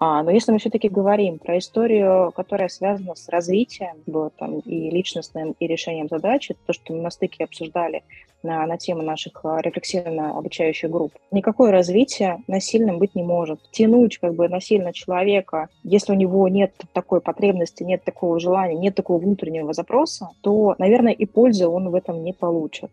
А, 0.00 0.22
но 0.22 0.30
если 0.30 0.52
мы 0.52 0.58
все-таки 0.58 0.88
говорим 0.88 1.38
про 1.38 1.58
историю, 1.58 2.32
которая 2.34 2.68
связана 2.68 3.14
с 3.14 3.28
развитием 3.28 3.96
вот, 4.06 4.34
там, 4.36 4.60
и 4.60 4.90
личностным, 4.90 5.56
и 5.58 5.66
решением 5.66 6.08
задачи, 6.08 6.56
то, 6.66 6.72
что 6.72 6.92
мы 6.92 7.02
на 7.02 7.10
стыке 7.10 7.44
обсуждали 7.44 8.04
на, 8.44 8.64
на 8.66 8.78
тему 8.78 9.02
наших 9.02 9.44
а, 9.44 9.60
рефлексивно-обучающих 9.60 10.88
групп, 10.88 11.12
никакое 11.32 11.72
развитие 11.72 12.42
насильным 12.46 12.98
быть 12.98 13.16
не 13.16 13.24
может. 13.24 13.60
Тянуть 13.72 14.18
как 14.18 14.34
бы 14.34 14.48
насильно 14.48 14.92
человека, 14.92 15.68
если 15.82 16.12
у 16.12 16.16
него 16.16 16.46
нет 16.46 16.72
такой 16.92 17.20
потребности, 17.20 17.82
нет 17.82 18.04
такого 18.04 18.38
желания, 18.38 18.78
нет 18.78 18.94
такого 18.94 19.18
внутреннего 19.18 19.72
запроса, 19.72 20.28
то, 20.42 20.76
наверное, 20.78 21.12
и 21.12 21.26
пользы 21.26 21.66
он 21.66 21.90
в 21.90 21.94
этом 21.96 22.22
не 22.22 22.32
получит. 22.32 22.92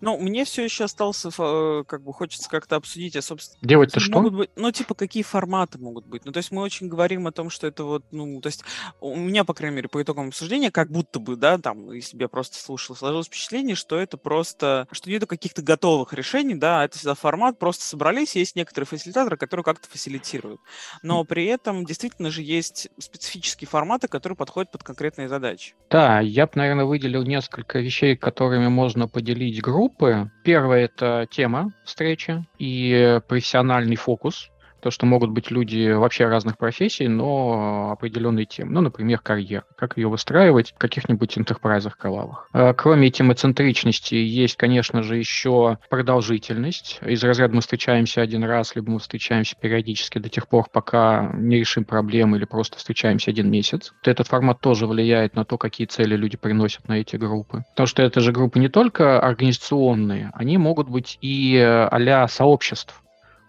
Ну, 0.00 0.18
мне 0.18 0.44
все 0.44 0.64
еще 0.64 0.84
остался, 0.84 1.30
э, 1.36 1.84
как 1.86 2.02
бы 2.02 2.12
хочется 2.12 2.48
как-то 2.48 2.76
обсудить, 2.76 3.16
а, 3.16 3.22
собственно, 3.22 3.58
Делать-то 3.62 4.00
что? 4.00 4.12
могут 4.12 4.34
быть, 4.34 4.50
ну, 4.56 4.70
типа, 4.70 4.94
какие 4.94 5.22
форматы 5.22 5.78
могут 5.78 6.06
быть. 6.06 6.24
Ну, 6.24 6.32
то 6.32 6.38
есть 6.38 6.50
мы 6.50 6.62
очень 6.62 6.88
говорим 6.88 7.26
о 7.26 7.32
том, 7.32 7.50
что 7.50 7.66
это 7.66 7.84
вот, 7.84 8.04
ну, 8.10 8.40
то 8.40 8.48
есть 8.48 8.64
у 9.00 9.16
меня, 9.16 9.44
по 9.44 9.54
крайней 9.54 9.76
мере, 9.76 9.88
по 9.88 10.02
итогам 10.02 10.28
обсуждения, 10.28 10.70
как 10.70 10.90
будто 10.90 11.18
бы, 11.18 11.36
да, 11.36 11.58
там, 11.58 11.92
если 11.92 12.16
бы 12.16 12.22
я 12.22 12.28
просто 12.28 12.58
слушал, 12.58 12.96
сложилось 12.96 13.26
впечатление, 13.26 13.76
что 13.76 13.98
это 13.98 14.16
просто, 14.16 14.86
что 14.90 15.10
нету 15.10 15.26
каких-то 15.26 15.62
готовых 15.62 16.12
решений, 16.12 16.54
да, 16.54 16.80
а 16.80 16.84
это 16.84 16.98
всегда 16.98 17.14
формат, 17.14 17.58
просто 17.58 17.84
собрались, 17.84 18.36
есть 18.36 18.56
некоторые 18.56 18.86
фасилитаторы, 18.86 19.36
которые 19.36 19.64
как-то 19.64 19.88
фасилитируют. 19.88 20.60
Но 21.02 21.24
при 21.24 21.46
этом 21.46 21.84
действительно 21.84 22.30
же 22.30 22.42
есть 22.42 22.88
специфические 22.98 23.68
форматы, 23.68 24.08
которые 24.08 24.36
подходят 24.36 24.70
под 24.70 24.82
конкретные 24.82 25.28
задачи. 25.28 25.74
Да, 25.90 26.20
я 26.20 26.46
бы, 26.46 26.52
наверное, 26.54 26.84
выделил 26.84 27.22
несколько 27.22 27.78
вещей, 27.78 28.16
которыми 28.16 28.68
можно 28.68 29.08
поделить 29.08 29.62
группы. 29.72 30.30
Первое– 30.44 30.84
это 30.84 31.26
тема 31.30 31.72
встречи 31.84 32.44
и 32.58 33.20
профессиональный 33.26 33.96
фокус 33.96 34.51
то, 34.82 34.90
что 34.90 35.06
могут 35.06 35.30
быть 35.30 35.50
люди 35.50 35.92
вообще 35.92 36.26
разных 36.26 36.58
профессий, 36.58 37.06
но 37.06 37.92
определенные 37.92 38.46
темы. 38.46 38.72
Ну, 38.72 38.80
например, 38.80 39.20
карьера. 39.20 39.64
Как 39.76 39.96
ее 39.96 40.08
выстраивать 40.08 40.72
в 40.72 40.78
каких-нибудь 40.78 41.38
интерпрайзах 41.38 41.96
кровавых. 41.96 42.48
А, 42.52 42.74
кроме 42.74 43.10
темоцентричности, 43.10 44.16
есть, 44.16 44.56
конечно 44.56 45.02
же, 45.02 45.16
еще 45.16 45.78
продолжительность. 45.88 46.98
Из 47.06 47.22
разряда 47.22 47.54
мы 47.54 47.60
встречаемся 47.60 48.22
один 48.22 48.42
раз, 48.42 48.74
либо 48.74 48.90
мы 48.90 48.98
встречаемся 48.98 49.54
периодически 49.58 50.18
до 50.18 50.28
тех 50.28 50.48
пор, 50.48 50.66
пока 50.70 51.30
не 51.34 51.60
решим 51.60 51.84
проблемы 51.84 52.38
или 52.38 52.44
просто 52.44 52.78
встречаемся 52.78 53.30
один 53.30 53.50
месяц. 53.50 53.92
Этот 54.02 54.26
формат 54.26 54.60
тоже 54.60 54.86
влияет 54.86 55.36
на 55.36 55.44
то, 55.44 55.58
какие 55.58 55.86
цели 55.86 56.16
люди 56.16 56.36
приносят 56.36 56.88
на 56.88 56.94
эти 56.98 57.14
группы. 57.14 57.64
Потому 57.70 57.86
что 57.86 58.02
это 58.02 58.20
же 58.20 58.32
группы 58.32 58.58
не 58.58 58.68
только 58.68 59.20
организационные, 59.20 60.32
они 60.34 60.58
могут 60.58 60.88
быть 60.88 61.18
и 61.20 61.56
э, 61.56 61.86
а 61.86 62.28
сообществ. 62.28 63.01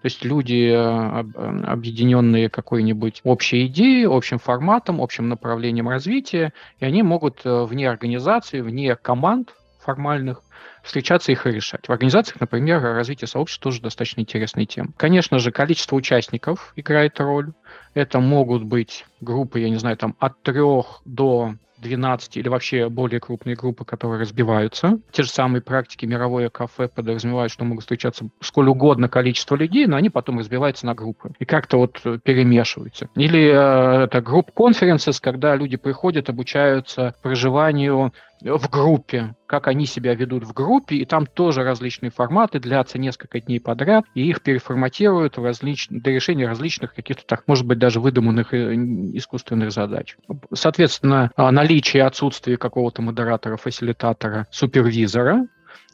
То 0.04 0.08
есть 0.08 0.26
люди, 0.26 0.70
э, 0.70 1.24
э, 1.34 1.64
объединенные 1.66 2.50
какой-нибудь 2.50 3.22
общей 3.24 3.68
идеей, 3.68 4.06
общим 4.06 4.38
форматом, 4.38 5.00
общим 5.00 5.30
направлением 5.30 5.88
развития, 5.88 6.52
и 6.82 6.86
они 6.86 7.04
могут 7.04 7.46
э, 7.46 7.64
вне 7.64 7.90
организации, 7.90 8.60
вне 8.60 8.98
команд 8.98 9.56
формальных 9.80 10.42
встречаться 10.84 11.32
их 11.32 11.48
и 11.48 11.52
решать. 11.52 11.88
В 11.88 11.90
организациях, 11.90 12.42
например, 12.42 12.82
развитие 12.82 13.30
сообщества 13.30 13.72
тоже 13.72 13.82
достаточно 13.82 14.20
интересная 14.20 14.66
тема. 14.66 14.90
Конечно 14.98 15.40
же, 15.40 15.54
количество 15.54 15.96
участников 15.96 16.74
играет 16.76 17.18
роль. 17.22 17.54
Это 17.94 18.20
могут 18.20 18.64
быть 18.64 19.06
группы, 19.22 19.62
я 19.62 19.70
не 19.70 19.78
знаю, 19.78 19.96
там 19.96 20.18
от 20.20 20.42
трех 20.42 21.02
до 21.06 21.56
12 21.84 22.38
или 22.38 22.48
вообще 22.48 22.90
более 22.90 23.20
крупные 23.20 23.56
группы, 23.56 23.86
которые 23.86 24.22
разбиваются. 24.22 25.00
Те 25.12 25.24
же 25.24 25.30
самые 25.30 25.62
практики 25.62 26.06
мировое 26.06 26.50
кафе 26.50 26.88
подразумевают, 26.88 27.52
что 27.52 27.66
могут 27.66 27.84
встречаться 27.84 28.30
сколь 28.42 28.70
угодно 28.70 29.10
количество 29.10 29.56
людей, 29.56 29.86
но 29.86 29.96
они 29.96 30.10
потом 30.10 30.40
разбиваются 30.40 30.86
на 30.86 30.96
группы 30.96 31.32
и 31.40 31.46
как-то 31.46 31.78
вот 31.78 32.02
э, 32.06 32.20
перемешиваются. 32.24 33.10
Или 33.16 33.50
э, 33.50 34.04
это 34.06 34.22
групп 34.22 34.52
конференцис, 34.52 35.20
когда 35.20 35.56
люди 35.56 35.78
приходят, 35.78 36.30
обучаются 36.30 37.16
проживанию 37.22 38.14
в 38.42 38.70
группе, 38.70 39.36
как 39.46 39.68
они 39.68 39.86
себя 39.86 40.14
ведут 40.16 40.44
в 40.44 40.54
группе, 40.54 40.98
и 40.98 41.06
там 41.06 41.26
тоже 41.26 41.64
различные 41.64 42.12
форматы 42.12 42.60
длятся 42.60 42.98
несколько 42.98 43.40
дней 43.40 43.60
подряд, 43.60 44.06
и 44.16 44.28
их 44.28 44.42
переформатируют 44.42 45.38
в 45.38 45.44
различ... 45.44 45.88
для 45.90 46.14
решения 46.14 46.48
различных 46.48 46.94
каких-то, 46.94 47.26
так, 47.26 47.44
может 47.48 47.66
быть, 47.66 47.80
даже 47.80 48.00
выдуманных 48.00 48.54
э, 48.54 48.76
искусственных 48.76 49.72
задач. 49.72 50.18
Соответственно, 50.54 51.32
а, 51.36 51.52
наличие 51.52 52.04
отсутствия 52.04 52.58
какого-то 52.58 53.02
модератора, 53.02 53.58
фасилитатора, 53.58 54.48
супервизора, 54.52 55.48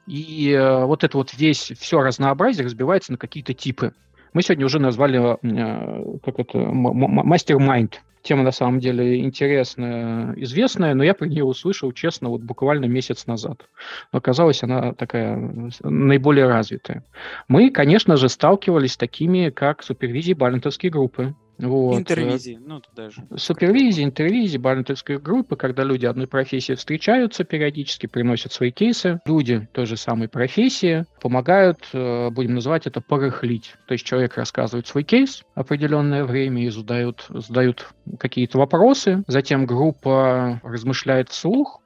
и 0.07 0.51
э, 0.51 0.85
вот 0.85 1.03
это 1.03 1.17
вот 1.17 1.33
весь, 1.35 1.71
все 1.77 2.01
разнообразие 2.01 2.65
разбивается 2.65 3.11
на 3.11 3.17
какие-то 3.17 3.53
типы. 3.53 3.93
Мы 4.33 4.41
сегодня 4.41 4.65
уже 4.65 4.79
назвали, 4.79 5.19
э, 5.19 6.19
как 6.23 6.39
это, 6.39 6.57
мастер-майнд, 6.57 8.01
Тема 8.21 8.43
на 8.43 8.51
самом 8.51 8.79
деле 8.79 9.19
интересная, 9.21 10.33
известная, 10.35 10.93
но 10.93 11.03
я 11.03 11.13
про 11.13 11.25
нее 11.25 11.45
услышал, 11.45 11.91
честно, 11.93 12.29
вот 12.29 12.41
буквально 12.41 12.85
месяц 12.85 13.27
назад. 13.27 13.69
Но 14.11 14.19
оказалась 14.19 14.61
она 14.61 14.93
такая 14.93 15.37
наиболее 15.83 16.47
развитая. 16.47 17.05
Мы, 17.47 17.69
конечно 17.69 18.17
же, 18.17 18.27
сталкивались 18.27 18.93
с 18.93 18.97
такими, 18.97 19.49
как 19.49 19.83
супервизии 19.83 20.33
балентовские 20.33 20.91
группы. 20.91 21.33
Вот. 21.59 21.99
Интервизии, 21.99 22.57
ну 22.65 22.79
туда 22.79 23.09
же. 23.09 23.27
Супервизии, 23.35 24.03
интервизии, 24.03 24.57
барнетовские 24.57 25.19
группы, 25.19 25.57
когда 25.57 25.83
люди 25.83 26.05
одной 26.05 26.27
профессии 26.27 26.73
встречаются 26.73 27.43
периодически, 27.43 28.07
приносят 28.07 28.53
свои 28.53 28.71
кейсы. 28.71 29.19
Люди 29.25 29.67
той 29.73 29.85
же 29.85 29.97
самой 29.97 30.29
профессии 30.29 31.05
помогают, 31.21 31.89
э, 31.93 32.29
будем 32.29 32.55
называть 32.55 32.87
это, 32.87 33.01
порыхлить. 33.01 33.73
То 33.87 33.93
есть 33.93 34.05
человек 34.05 34.37
рассказывает 34.37 34.87
свой 34.87 35.03
кейс 35.03 35.43
определенное 35.53 36.23
время 36.23 36.65
и 36.65 36.69
задают, 36.69 37.25
задают 37.29 37.89
какие-то 38.17 38.57
вопросы. 38.57 39.23
Затем 39.27 39.65
группа 39.65 40.61
размышляет 40.63 41.29
вслух, 41.29 41.81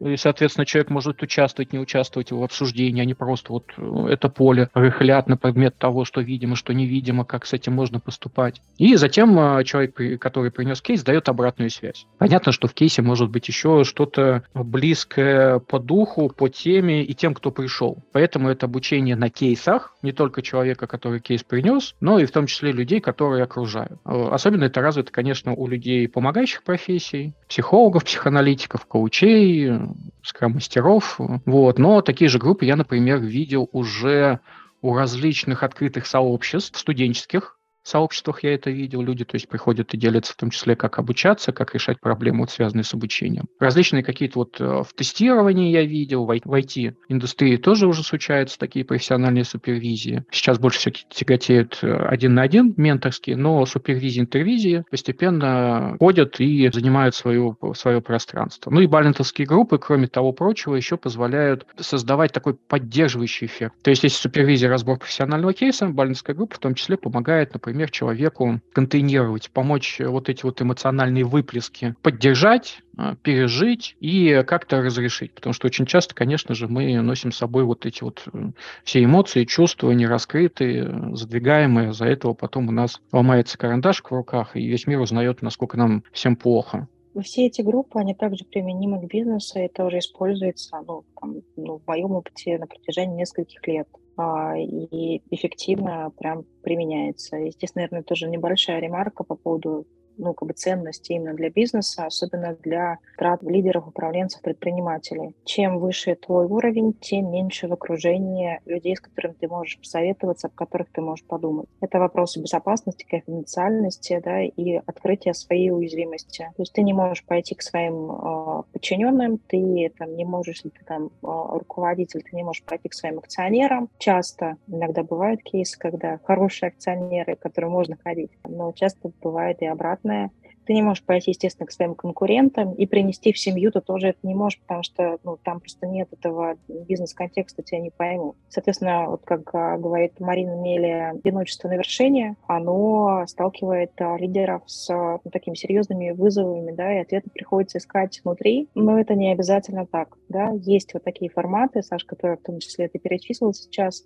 и, 0.00 0.16
соответственно, 0.16 0.64
человек 0.64 0.90
может 0.90 1.22
участвовать, 1.22 1.72
не 1.72 1.78
участвовать 1.78 2.32
в 2.32 2.42
обсуждении, 2.42 3.02
а 3.02 3.04
не 3.04 3.14
просто 3.14 3.52
вот 3.52 3.64
э, 3.76 4.06
это 4.08 4.28
поле 4.28 4.70
рыхлят 4.72 5.28
на 5.28 5.36
предмет 5.36 5.76
того, 5.76 6.04
что 6.04 6.20
видимо, 6.22 6.56
что 6.56 6.72
невидимо, 6.72 7.24
как 7.24 7.44
с 7.44 7.52
этим 7.52 7.74
можно 7.74 8.00
поступать. 8.00 8.62
И 8.78 8.96
затем 8.96 9.38
э, 9.38 9.64
человек, 9.64 10.20
который 10.20 10.50
принес 10.50 10.80
кейс, 10.80 11.02
дает 11.02 11.28
обратную 11.28 11.70
связь. 11.70 12.06
Понятно, 12.18 12.52
что 12.52 12.66
в 12.66 12.72
кейсе 12.72 13.02
может 13.02 13.30
быть 13.30 13.46
еще 13.48 13.84
что-то 13.84 14.42
близкое 14.54 15.58
по 15.58 15.78
духу, 15.78 16.30
по 16.30 16.48
теме 16.48 17.04
и 17.04 17.14
тем, 17.14 17.34
кто 17.34 17.50
пришел. 17.50 17.98
Поэтому 18.12 18.48
это 18.48 18.66
обучение 18.66 19.16
на 19.16 19.28
кейсах, 19.28 19.94
не 20.02 20.12
только 20.12 20.40
человека, 20.40 20.86
который 20.86 21.20
кейс 21.20 21.42
принес, 21.42 21.94
но 22.00 22.18
и 22.18 22.24
в 22.24 22.30
том 22.30 22.46
числе 22.46 22.72
людей, 22.72 23.00
которые 23.00 23.44
окружают. 23.44 24.00
Э, 24.06 24.28
особенно 24.30 24.64
это 24.64 24.80
развито, 24.80 25.12
конечно, 25.12 25.52
у 25.52 25.66
людей 25.66 26.08
помогающих 26.08 26.62
профессий, 26.62 27.34
психологов, 27.48 28.04
психоаналитиков, 28.04 28.86
коучей, 28.86 29.89
скрам-мастеров. 30.22 31.18
Вот. 31.46 31.78
Но 31.78 32.00
такие 32.00 32.28
же 32.28 32.38
группы 32.38 32.64
я, 32.64 32.76
например, 32.76 33.18
видел 33.18 33.68
уже 33.72 34.40
у 34.82 34.94
различных 34.94 35.62
открытых 35.62 36.06
сообществ 36.06 36.78
студенческих, 36.78 37.58
сообществах 37.82 38.42
я 38.44 38.54
это 38.54 38.70
видел, 38.70 39.02
люди, 39.02 39.24
то 39.24 39.36
есть 39.36 39.48
приходят 39.48 39.94
и 39.94 39.96
делятся 39.98 40.32
в 40.32 40.36
том 40.36 40.50
числе, 40.50 40.76
как 40.76 40.98
обучаться, 40.98 41.52
как 41.52 41.74
решать 41.74 42.00
проблемы, 42.00 42.40
вот, 42.40 42.50
связанные 42.50 42.84
с 42.84 42.94
обучением. 42.94 43.46
Различные 43.58 44.02
какие-то 44.02 44.38
вот 44.40 44.60
э, 44.60 44.82
в 44.82 44.92
тестировании 44.94 45.70
я 45.70 45.82
видел, 45.82 46.26
в 46.26 46.30
IT-индустрии 46.30 47.56
тоже 47.56 47.86
уже 47.86 48.02
случаются 48.02 48.58
такие 48.58 48.84
профессиональные 48.84 49.44
супервизии. 49.44 50.24
Сейчас 50.30 50.58
больше 50.58 50.78
все-таки 50.78 51.06
тяготеют 51.10 51.78
э, 51.82 51.92
один 51.92 52.34
на 52.34 52.42
один 52.42 52.74
менторские, 52.76 53.36
но 53.36 53.64
супервизии, 53.66 54.20
интервизии 54.20 54.84
постепенно 54.90 55.96
ходят 55.98 56.40
и 56.40 56.70
занимают 56.72 57.14
свое, 57.14 57.56
свое 57.74 58.00
пространство. 58.00 58.70
Ну 58.70 58.80
и 58.80 58.86
балентовские 58.86 59.46
группы, 59.46 59.78
кроме 59.78 60.06
того 60.06 60.32
прочего, 60.32 60.74
еще 60.74 60.96
позволяют 60.96 61.66
создавать 61.78 62.32
такой 62.32 62.54
поддерживающий 62.54 63.46
эффект. 63.46 63.74
То 63.82 63.90
есть, 63.90 64.04
если 64.04 64.18
супервизия 64.18 64.68
разбор 64.68 64.98
профессионального 64.98 65.52
кейса, 65.52 65.88
балентовская 65.88 66.36
группа 66.36 66.56
в 66.56 66.58
том 66.58 66.74
числе 66.74 66.96
помогает, 66.96 67.52
например, 67.54 67.69
например, 67.70 67.90
человеку 67.90 68.60
контейнировать, 68.72 69.50
помочь 69.50 70.00
вот 70.04 70.28
эти 70.28 70.44
вот 70.44 70.60
эмоциональные 70.60 71.24
выплески 71.24 71.94
поддержать, 72.02 72.82
а, 72.96 73.14
пережить 73.16 73.96
и 74.00 74.42
как-то 74.46 74.82
разрешить. 74.82 75.32
Потому 75.32 75.52
что 75.52 75.66
очень 75.66 75.86
часто, 75.86 76.14
конечно 76.14 76.54
же, 76.54 76.68
мы 76.68 77.00
носим 77.00 77.32
с 77.32 77.38
собой 77.38 77.64
вот 77.64 77.86
эти 77.86 78.02
вот 78.02 78.22
э, 78.32 78.50
все 78.84 79.04
эмоции, 79.04 79.44
чувства 79.44 79.92
нераскрытые, 79.92 81.16
задвигаемые. 81.16 81.92
За 81.92 82.06
этого 82.06 82.34
потом 82.34 82.68
у 82.68 82.72
нас 82.72 83.00
ломается 83.12 83.56
карандаш 83.56 84.02
в 84.02 84.10
руках, 84.12 84.56
и 84.56 84.66
весь 84.66 84.86
мир 84.86 85.00
узнает, 85.00 85.42
насколько 85.42 85.76
нам 85.76 86.02
всем 86.12 86.36
плохо. 86.36 86.88
Все 87.22 87.46
эти 87.46 87.62
группы, 87.62 87.98
они 87.98 88.14
также 88.14 88.44
применимы 88.44 89.00
к 89.00 89.10
бизнесу, 89.10 89.58
это 89.58 89.84
уже 89.84 89.98
используется, 89.98 90.80
ну, 90.86 91.04
там, 91.20 91.36
ну, 91.56 91.78
в 91.78 91.86
моем 91.86 92.12
опыте 92.12 92.58
на 92.58 92.66
протяжении 92.66 93.16
нескольких 93.16 93.66
лет. 93.66 93.88
А, 94.22 94.54
и 94.58 95.22
эффективно 95.30 96.12
прям 96.18 96.44
применяется. 96.62 97.38
Здесь, 97.50 97.74
наверное, 97.74 98.02
тоже 98.02 98.28
небольшая 98.28 98.78
ремарка 98.78 99.24
по 99.24 99.34
поводу 99.34 99.86
ну, 100.20 100.34
как 100.34 100.48
бы 100.48 100.54
ценности 100.54 101.12
именно 101.12 101.34
для 101.34 101.50
бизнеса, 101.50 102.06
особенно 102.06 102.54
для 102.62 102.98
лидеров, 103.42 103.88
управленцев, 103.88 104.42
предпринимателей. 104.42 105.34
Чем 105.44 105.78
выше 105.78 106.14
твой 106.14 106.46
уровень, 106.46 106.94
тем 106.94 107.30
меньше 107.30 107.68
в 107.68 107.72
окружении 107.72 108.60
людей, 108.66 108.96
с 108.96 109.00
которыми 109.00 109.34
ты 109.40 109.48
можешь 109.48 109.78
посоветоваться, 109.78 110.48
об 110.48 110.54
которых 110.54 110.88
ты 110.92 111.00
можешь 111.00 111.24
подумать. 111.24 111.68
Это 111.80 111.98
вопросы 111.98 112.40
безопасности, 112.40 113.06
конфиденциальности, 113.08 114.20
да, 114.24 114.42
и 114.42 114.80
открытия 114.86 115.34
своей 115.34 115.70
уязвимости. 115.70 116.50
То 116.56 116.62
есть 116.62 116.72
ты 116.72 116.82
не 116.82 116.92
можешь 116.92 117.24
пойти 117.24 117.54
к 117.54 117.62
своим 117.62 118.10
э, 118.10 118.62
подчиненным, 118.72 119.38
ты 119.38 119.92
там 119.96 120.14
не 120.16 120.24
можешь, 120.24 120.60
ты 120.60 120.70
там 120.86 121.06
э, 121.06 121.08
руководитель, 121.22 122.22
ты 122.22 122.36
не 122.36 122.44
можешь 122.44 122.62
пойти 122.62 122.88
к 122.88 122.94
своим 122.94 123.18
акционерам. 123.18 123.88
Часто, 123.98 124.56
иногда 124.66 125.02
бывают 125.02 125.42
кейсы, 125.42 125.78
когда 125.78 126.18
хорошие 126.24 126.68
акционеры, 126.68 127.36
к 127.36 127.40
которым 127.40 127.72
можно 127.72 127.96
ходить, 128.02 128.30
но 128.44 128.72
часто 128.72 129.10
бывает 129.22 129.62
и 129.62 129.66
обратно 129.66 130.09
бесплатное. 130.10 130.30
Ты 130.66 130.74
не 130.74 130.82
можешь 130.82 131.02
пойти, 131.02 131.30
естественно, 131.30 131.66
к 131.66 131.72
своим 131.72 131.94
конкурентам 131.96 132.74
и 132.74 132.86
принести 132.86 133.32
в 133.32 133.38
семью 133.38 133.72
ты 133.72 133.80
тоже 133.80 134.08
это 134.08 134.18
не 134.22 134.34
можешь, 134.34 134.60
потому 134.60 134.84
что 134.84 135.18
ну, 135.24 135.36
там 135.42 135.58
просто 135.58 135.86
нет 135.86 136.08
этого 136.12 136.58
бизнес-контекста, 136.68 137.62
тебя 137.62 137.80
не 137.80 137.90
поймут. 137.90 138.36
Соответственно, 138.50 139.06
вот 139.08 139.22
как 139.24 139.52
а, 139.52 139.78
говорит 139.78 140.20
Марина 140.20 140.54
Мелия, 140.54 141.10
одиночество 141.10 141.66
на 141.68 141.76
вершине, 141.76 142.36
оно 142.46 143.24
сталкивает 143.26 143.92
а, 143.98 144.16
лидеров 144.16 144.62
с 144.66 144.88
ну, 144.88 145.30
такими 145.32 145.56
серьезными 145.56 146.10
вызовами, 146.10 146.70
да, 146.70 146.94
и 146.94 147.02
ответы 147.02 147.30
приходится 147.30 147.78
искать 147.78 148.20
внутри, 148.22 148.68
но 148.76 149.00
это 149.00 149.14
не 149.14 149.32
обязательно 149.32 149.86
так, 149.86 150.18
да. 150.28 150.52
Есть 150.60 150.94
вот 150.94 151.02
такие 151.02 151.30
форматы, 151.30 151.82
Саш, 151.82 152.04
которые 152.04 152.36
в 152.36 152.42
том 152.42 152.60
числе 152.60 152.86
ты 152.86 153.00
перечислил 153.00 153.54
сейчас, 153.54 154.04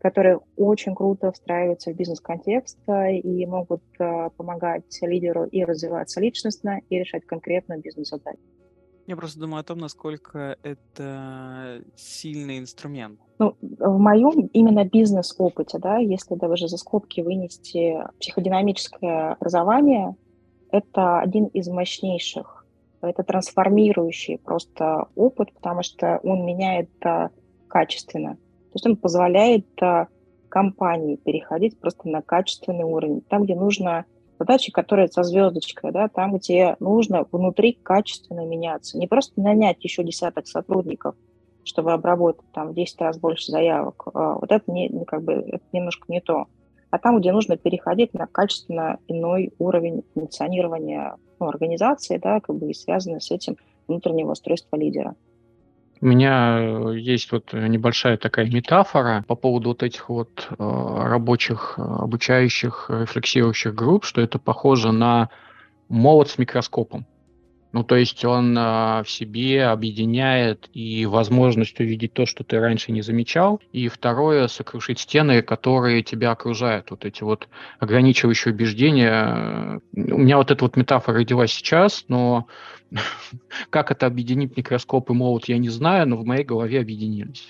которые 0.00 0.40
очень 0.56 0.94
круто 0.94 1.32
встраиваются 1.32 1.92
в 1.92 1.96
бизнес-контекст 1.96 2.78
э, 2.86 3.16
и 3.16 3.46
могут 3.46 3.82
э, 3.98 4.30
помогать 4.36 4.98
лидеру 5.02 5.44
и 5.44 5.64
развиваться 5.64 6.20
личностно, 6.20 6.80
и 6.88 6.98
решать 6.98 7.26
конкретно 7.26 7.78
бизнес-задачи. 7.78 8.38
Я 9.06 9.16
просто 9.16 9.40
думаю 9.40 9.60
о 9.60 9.64
том, 9.64 9.78
насколько 9.78 10.56
это 10.62 11.82
сильный 11.96 12.58
инструмент. 12.58 13.18
Ну, 13.38 13.56
в 13.60 13.98
моем 13.98 14.46
именно 14.52 14.84
бизнес-опыте, 14.84 15.78
да, 15.78 15.98
если 15.98 16.36
даже 16.36 16.68
за 16.68 16.76
скобки 16.76 17.20
вынести 17.20 17.96
психодинамическое 18.20 19.32
образование, 19.32 20.14
это 20.70 21.20
один 21.20 21.46
из 21.46 21.68
мощнейших. 21.68 22.64
Это 23.00 23.24
трансформирующий 23.24 24.38
просто 24.38 25.08
опыт, 25.16 25.52
потому 25.54 25.82
что 25.82 26.20
он 26.22 26.46
меняет 26.46 26.90
э, 27.04 27.30
качественно 27.66 28.38
то 28.72 28.76
есть 28.76 28.86
он 28.86 28.96
позволяет 28.96 29.66
а, 29.82 30.08
компании 30.48 31.16
переходить 31.16 31.78
просто 31.78 32.08
на 32.08 32.22
качественный 32.22 32.84
уровень. 32.84 33.20
Там, 33.20 33.44
где 33.44 33.54
нужно 33.54 34.06
задачи, 34.38 34.72
которые 34.72 35.08
со 35.08 35.22
звездочкой, 35.22 35.92
да, 35.92 36.08
там, 36.08 36.36
где 36.36 36.76
нужно 36.80 37.26
внутри 37.30 37.78
качественно 37.82 38.46
меняться. 38.46 38.96
Не 38.96 39.06
просто 39.06 39.40
нанять 39.40 39.84
еще 39.84 40.02
десяток 40.02 40.46
сотрудников, 40.46 41.14
чтобы 41.64 41.92
обработать 41.92 42.44
там 42.52 42.70
в 42.70 42.74
10 42.74 43.00
раз 43.02 43.18
больше 43.18 43.52
заявок. 43.52 44.04
А, 44.14 44.34
вот 44.34 44.50
это, 44.50 44.72
не, 44.72 45.04
как 45.04 45.22
бы, 45.22 45.32
это 45.34 45.64
немножко 45.72 46.04
не 46.08 46.22
то. 46.22 46.46
А 46.90 46.98
там, 46.98 47.20
где 47.20 47.30
нужно 47.32 47.58
переходить 47.58 48.14
на 48.14 48.26
качественно 48.26 48.98
иной 49.08 49.52
уровень 49.58 50.02
функционирования 50.14 51.16
ну, 51.40 51.48
организации, 51.48 52.16
да, 52.16 52.40
как 52.40 52.56
бы 52.56 52.70
и 52.70 52.74
связанное 52.74 53.20
с 53.20 53.30
этим 53.30 53.56
внутреннего 53.86 54.32
устройства 54.32 54.76
лидера. 54.76 55.14
У 56.02 56.06
меня 56.06 56.58
э, 56.58 56.98
есть 56.98 57.30
вот 57.30 57.52
небольшая 57.52 58.16
такая 58.16 58.50
метафора 58.50 59.24
по 59.28 59.36
поводу 59.36 59.68
вот 59.68 59.84
этих 59.84 60.08
вот 60.08 60.48
э, 60.50 60.54
рабочих, 60.58 61.74
э, 61.76 61.80
обучающих, 61.80 62.86
рефлексирующих 62.90 63.72
групп, 63.72 64.04
что 64.04 64.20
это 64.20 64.40
похоже 64.40 64.90
на 64.90 65.28
молот 65.88 66.28
с 66.28 66.38
микроскопом. 66.38 67.06
Ну, 67.72 67.84
то 67.84 67.96
есть 67.96 68.22
он 68.24 68.54
а, 68.58 69.02
в 69.02 69.10
себе 69.10 69.64
объединяет 69.64 70.68
и 70.74 71.06
возможность 71.06 71.80
увидеть 71.80 72.12
то, 72.12 72.26
что 72.26 72.44
ты 72.44 72.60
раньше 72.60 72.92
не 72.92 73.00
замечал, 73.00 73.60
и 73.72 73.88
второе, 73.88 74.46
сокрушить 74.48 75.00
стены, 75.00 75.40
которые 75.42 76.02
тебя 76.02 76.32
окружают. 76.32 76.90
Вот 76.90 77.06
эти 77.06 77.22
вот 77.22 77.48
ограничивающие 77.78 78.52
убеждения. 78.52 79.80
У 79.94 80.18
меня 80.18 80.36
вот 80.36 80.50
эта 80.50 80.62
вот 80.62 80.76
метафора 80.76 81.18
родилась 81.18 81.52
сейчас, 81.52 82.04
но 82.08 82.46
как 83.70 83.90
это 83.90 84.04
объединить 84.06 84.56
микроскоп 84.56 85.10
и 85.10 85.14
молот, 85.14 85.46
я 85.46 85.56
не 85.56 85.70
знаю, 85.70 86.06
но 86.08 86.16
в 86.16 86.26
моей 86.26 86.44
голове 86.44 86.78
объединились. 86.78 87.48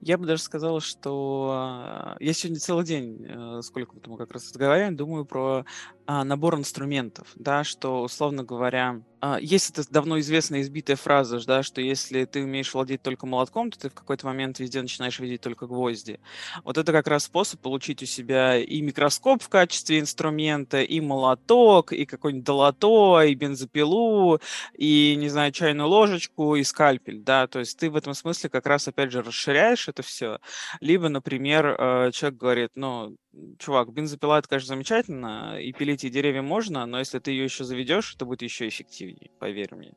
Я 0.00 0.16
бы 0.16 0.26
даже 0.26 0.42
сказал, 0.42 0.80
что 0.80 1.50
а, 1.52 2.16
я 2.20 2.32
сегодня 2.32 2.60
целый 2.60 2.84
день, 2.84 3.26
э, 3.28 3.60
сколько 3.62 3.96
мы 4.06 4.16
как 4.16 4.32
раз 4.32 4.48
разговариваем, 4.50 4.96
думаю 4.96 5.24
про 5.24 5.64
а, 6.06 6.22
набор 6.22 6.54
инструментов, 6.54 7.26
да, 7.34 7.64
что, 7.64 8.02
условно 8.02 8.44
говоря, 8.44 9.02
есть 9.40 9.70
эта 9.70 9.90
давно 9.90 10.18
известная 10.20 10.62
избитая 10.62 10.96
фраза, 10.96 11.44
да, 11.46 11.62
что 11.62 11.80
если 11.80 12.24
ты 12.24 12.42
умеешь 12.42 12.72
владеть 12.72 13.02
только 13.02 13.26
молотком, 13.26 13.70
то 13.70 13.78
ты 13.78 13.90
в 13.90 13.94
какой-то 13.94 14.26
момент 14.26 14.58
везде 14.58 14.82
начинаешь 14.82 15.18
видеть 15.18 15.40
только 15.40 15.66
гвозди. 15.66 16.20
Вот 16.64 16.78
это 16.78 16.92
как 16.92 17.08
раз 17.08 17.24
способ 17.24 17.60
получить 17.60 18.02
у 18.02 18.06
себя 18.06 18.56
и 18.56 18.80
микроскоп 18.80 19.42
в 19.42 19.48
качестве 19.48 20.00
инструмента, 20.00 20.82
и 20.82 21.00
молоток, 21.00 21.92
и 21.92 22.04
какой-нибудь 22.06 22.44
долото, 22.44 23.22
и 23.22 23.34
бензопилу, 23.34 24.40
и, 24.74 25.16
не 25.16 25.28
знаю, 25.28 25.52
чайную 25.52 25.88
ложечку, 25.88 26.56
и 26.56 26.64
скальпель, 26.64 27.20
да, 27.20 27.46
то 27.46 27.58
есть 27.58 27.78
ты 27.78 27.90
в 27.90 27.96
этом 27.96 28.14
смысле 28.14 28.50
как 28.50 28.66
раз, 28.66 28.88
опять 28.88 29.12
же, 29.12 29.22
расширяешь 29.22 29.88
это 29.88 30.02
все. 30.02 30.38
Либо, 30.80 31.08
например, 31.08 31.66
э, 31.78 32.10
человек 32.12 32.38
говорит, 32.38 32.70
ну, 32.74 33.16
чувак, 33.58 33.92
бензопила 33.92 34.38
это, 34.38 34.48
конечно, 34.48 34.68
замечательно, 34.68 35.60
и 35.60 35.72
пилить 35.72 36.04
и 36.04 36.10
деревья 36.10 36.42
можно, 36.42 36.86
но 36.86 36.98
если 36.98 37.18
ты 37.18 37.30
ее 37.30 37.44
еще 37.44 37.64
заведешь, 37.64 38.14
это 38.14 38.24
будет 38.24 38.42
еще 38.42 38.68
эффективнее, 38.68 39.30
поверь 39.38 39.74
мне. 39.74 39.92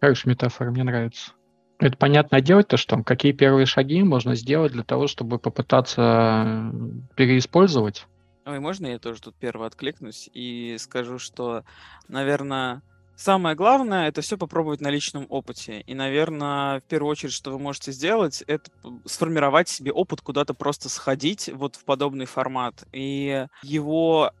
Хорошая 0.00 0.32
метафора, 0.32 0.70
мне 0.70 0.84
нравится. 0.84 1.32
Это 1.78 1.96
понятно 1.96 2.40
делать-то 2.40 2.76
что? 2.76 3.02
Какие 3.02 3.32
первые 3.32 3.66
шаги 3.66 4.02
можно 4.02 4.34
сделать 4.34 4.72
для 4.72 4.84
того, 4.84 5.06
чтобы 5.06 5.38
попытаться 5.38 6.70
переиспользовать? 7.16 8.06
Ой, 8.46 8.60
можно 8.60 8.86
я 8.86 8.98
тоже 8.98 9.22
тут 9.22 9.34
первый 9.36 9.66
откликнусь 9.66 10.28
и 10.32 10.76
скажу, 10.78 11.18
что, 11.18 11.64
наверное, 12.08 12.82
Самое 13.16 13.54
главное 13.54 14.08
это 14.08 14.22
все 14.22 14.36
попробовать 14.36 14.80
на 14.80 14.88
личном 14.88 15.26
опыте. 15.28 15.80
И, 15.80 15.94
наверное, 15.94 16.80
в 16.80 16.82
первую 16.84 17.10
очередь, 17.10 17.32
что 17.32 17.52
вы 17.52 17.58
можете 17.58 17.92
сделать, 17.92 18.42
это 18.46 18.70
сформировать 19.04 19.68
себе 19.68 19.92
опыт 19.92 20.20
куда-то 20.20 20.52
просто 20.52 20.88
сходить 20.88 21.48
вот 21.52 21.76
в 21.76 21.84
подобный 21.84 22.26
формат 22.26 22.84
и 22.92 23.46
его 23.62 24.32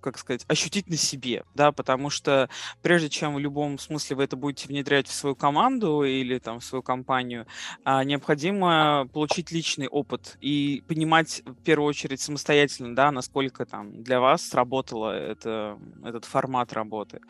как 0.00 0.18
сказать, 0.18 0.44
ощутить 0.48 0.88
на 0.88 0.96
себе, 0.96 1.44
да, 1.54 1.72
потому 1.72 2.10
что 2.10 2.48
прежде 2.82 3.08
чем 3.08 3.34
в 3.34 3.38
любом 3.38 3.78
смысле 3.78 4.16
вы 4.16 4.24
это 4.24 4.36
будете 4.36 4.68
внедрять 4.68 5.08
в 5.08 5.12
свою 5.12 5.34
команду 5.34 6.02
или 6.04 6.38
там 6.38 6.60
в 6.60 6.64
свою 6.64 6.82
компанию, 6.82 7.46
а, 7.84 8.04
необходимо 8.04 9.08
получить 9.12 9.50
личный 9.50 9.88
опыт 9.88 10.36
и 10.40 10.82
понимать 10.86 11.42
в 11.44 11.62
первую 11.62 11.88
очередь 11.88 12.20
самостоятельно, 12.20 12.94
да, 12.94 13.10
насколько 13.10 13.66
там 13.66 14.02
для 14.02 14.20
вас 14.20 14.42
сработало 14.42 15.10
это, 15.10 15.78
этот 16.04 16.24
формат 16.24 16.72
работы. 16.72 17.20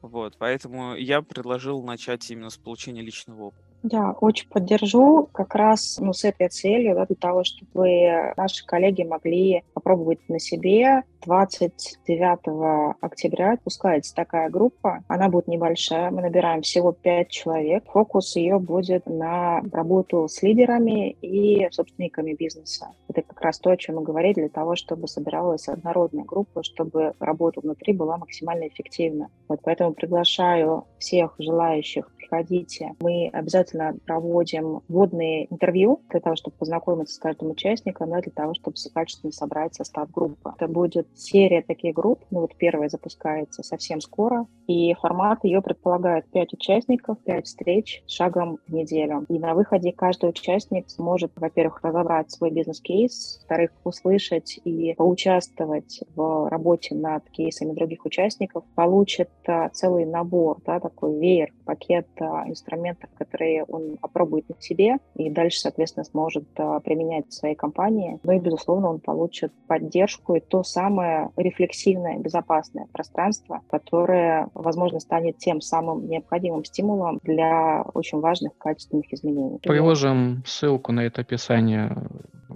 Вот, 0.00 0.36
поэтому 0.38 0.94
я 0.94 1.22
предложил 1.22 1.82
начать 1.82 2.30
именно 2.30 2.50
с 2.50 2.56
получения 2.56 3.02
личного 3.02 3.44
опыта. 3.44 3.73
Да, 3.84 4.12
очень 4.18 4.48
поддержу 4.48 5.28
как 5.30 5.54
раз 5.54 5.98
ну, 6.00 6.14
с 6.14 6.24
этой 6.24 6.48
целью, 6.48 6.94
да, 6.94 7.04
для 7.04 7.16
того, 7.16 7.44
чтобы 7.44 8.32
наши 8.34 8.64
коллеги 8.64 9.02
могли 9.02 9.62
попробовать 9.74 10.26
на 10.30 10.40
себе 10.40 11.02
29 11.26 12.96
октября 13.00 13.52
отпускается 13.52 14.14
такая 14.14 14.50
группа. 14.50 15.04
Она 15.08 15.28
будет 15.28 15.48
небольшая. 15.48 16.10
Мы 16.10 16.22
набираем 16.22 16.62
всего 16.62 16.92
5 16.92 17.28
человек. 17.28 17.84
Фокус 17.92 18.36
ее 18.36 18.58
будет 18.58 19.06
на 19.06 19.62
работу 19.72 20.28
с 20.28 20.42
лидерами 20.42 21.10
и 21.10 21.68
собственниками 21.70 22.32
бизнеса. 22.32 22.88
Это 23.08 23.22
как 23.22 23.40
раз 23.40 23.58
то, 23.58 23.70
о 23.70 23.76
чем 23.76 23.96
мы 23.96 24.02
говорили, 24.02 24.34
для 24.34 24.48
того, 24.48 24.76
чтобы 24.76 25.08
собиралась 25.08 25.68
однородная 25.68 26.24
группа, 26.24 26.62
чтобы 26.62 27.14
работа 27.20 27.60
внутри 27.60 27.92
была 27.92 28.16
максимально 28.16 28.68
эффективна. 28.68 29.28
Вот 29.48 29.60
поэтому 29.62 29.92
приглашаю 29.92 30.84
всех 30.98 31.34
желающих 31.38 32.10
приходите. 32.34 32.94
Мы 33.00 33.28
обязательно 33.32 33.96
проводим 34.06 34.80
вводные 34.88 35.52
интервью 35.52 36.00
для 36.10 36.20
того, 36.20 36.36
чтобы 36.36 36.56
познакомиться 36.56 37.14
с 37.14 37.18
каждым 37.18 37.50
участником, 37.50 38.10
да, 38.10 38.20
для 38.20 38.32
того, 38.32 38.54
чтобы 38.54 38.76
качественно 38.92 39.32
собрать 39.32 39.74
состав 39.74 40.10
группы. 40.10 40.52
Это 40.56 40.68
будет 40.68 41.06
серия 41.14 41.62
таких 41.62 41.94
групп. 41.94 42.20
Ну 42.30 42.40
вот 42.40 42.54
первая 42.56 42.88
запускается 42.88 43.62
совсем 43.62 44.00
скоро, 44.00 44.46
и 44.66 44.94
формат 44.94 45.44
ее 45.44 45.62
предполагает 45.62 46.26
5 46.30 46.54
участников, 46.54 47.18
5 47.24 47.46
встреч 47.46 48.02
шагом 48.06 48.58
в 48.66 48.72
неделю. 48.72 49.24
И 49.28 49.38
на 49.38 49.54
выходе 49.54 49.92
каждый 49.92 50.30
участник 50.30 50.88
сможет, 50.90 51.32
во-первых, 51.36 51.82
разобрать 51.82 52.30
свой 52.30 52.50
бизнес-кейс, 52.50 53.38
во-вторых, 53.40 53.70
услышать 53.84 54.60
и 54.64 54.94
поучаствовать 54.94 56.00
в 56.14 56.48
работе 56.48 56.94
над 56.94 57.28
кейсами 57.30 57.72
других 57.72 58.04
участников, 58.04 58.64
получит 58.74 59.30
целый 59.72 60.04
набор, 60.04 60.58
да, 60.64 60.80
такой 60.80 61.18
веер, 61.18 61.52
пакет 61.64 62.06
а, 62.20 62.48
инструментов, 62.48 63.10
которые 63.16 63.64
он 63.64 63.98
опробует 64.02 64.48
на 64.48 64.60
себе 64.60 64.98
и 65.14 65.30
дальше, 65.30 65.60
соответственно, 65.60 66.04
сможет 66.04 66.44
а, 66.56 66.80
применять 66.80 67.28
в 67.28 67.34
своей 67.34 67.54
компании. 67.54 68.18
Ну 68.22 68.32
и, 68.32 68.38
безусловно, 68.38 68.90
он 68.90 69.00
получит 69.00 69.52
поддержку 69.66 70.34
и 70.34 70.40
то 70.40 70.62
самое 70.62 71.30
рефлексивное, 71.36 72.18
безопасное 72.18 72.86
пространство, 72.92 73.62
которое, 73.70 74.48
возможно, 74.54 75.00
станет 75.00 75.38
тем 75.38 75.60
самым 75.60 76.08
необходимым 76.08 76.64
стимулом 76.64 77.20
для 77.22 77.82
очень 77.94 78.20
важных 78.20 78.56
качественных 78.58 79.12
изменений. 79.12 79.58
Приложим 79.62 80.42
ссылку 80.46 80.92
на 80.92 81.00
это 81.00 81.22
описание 81.22 81.96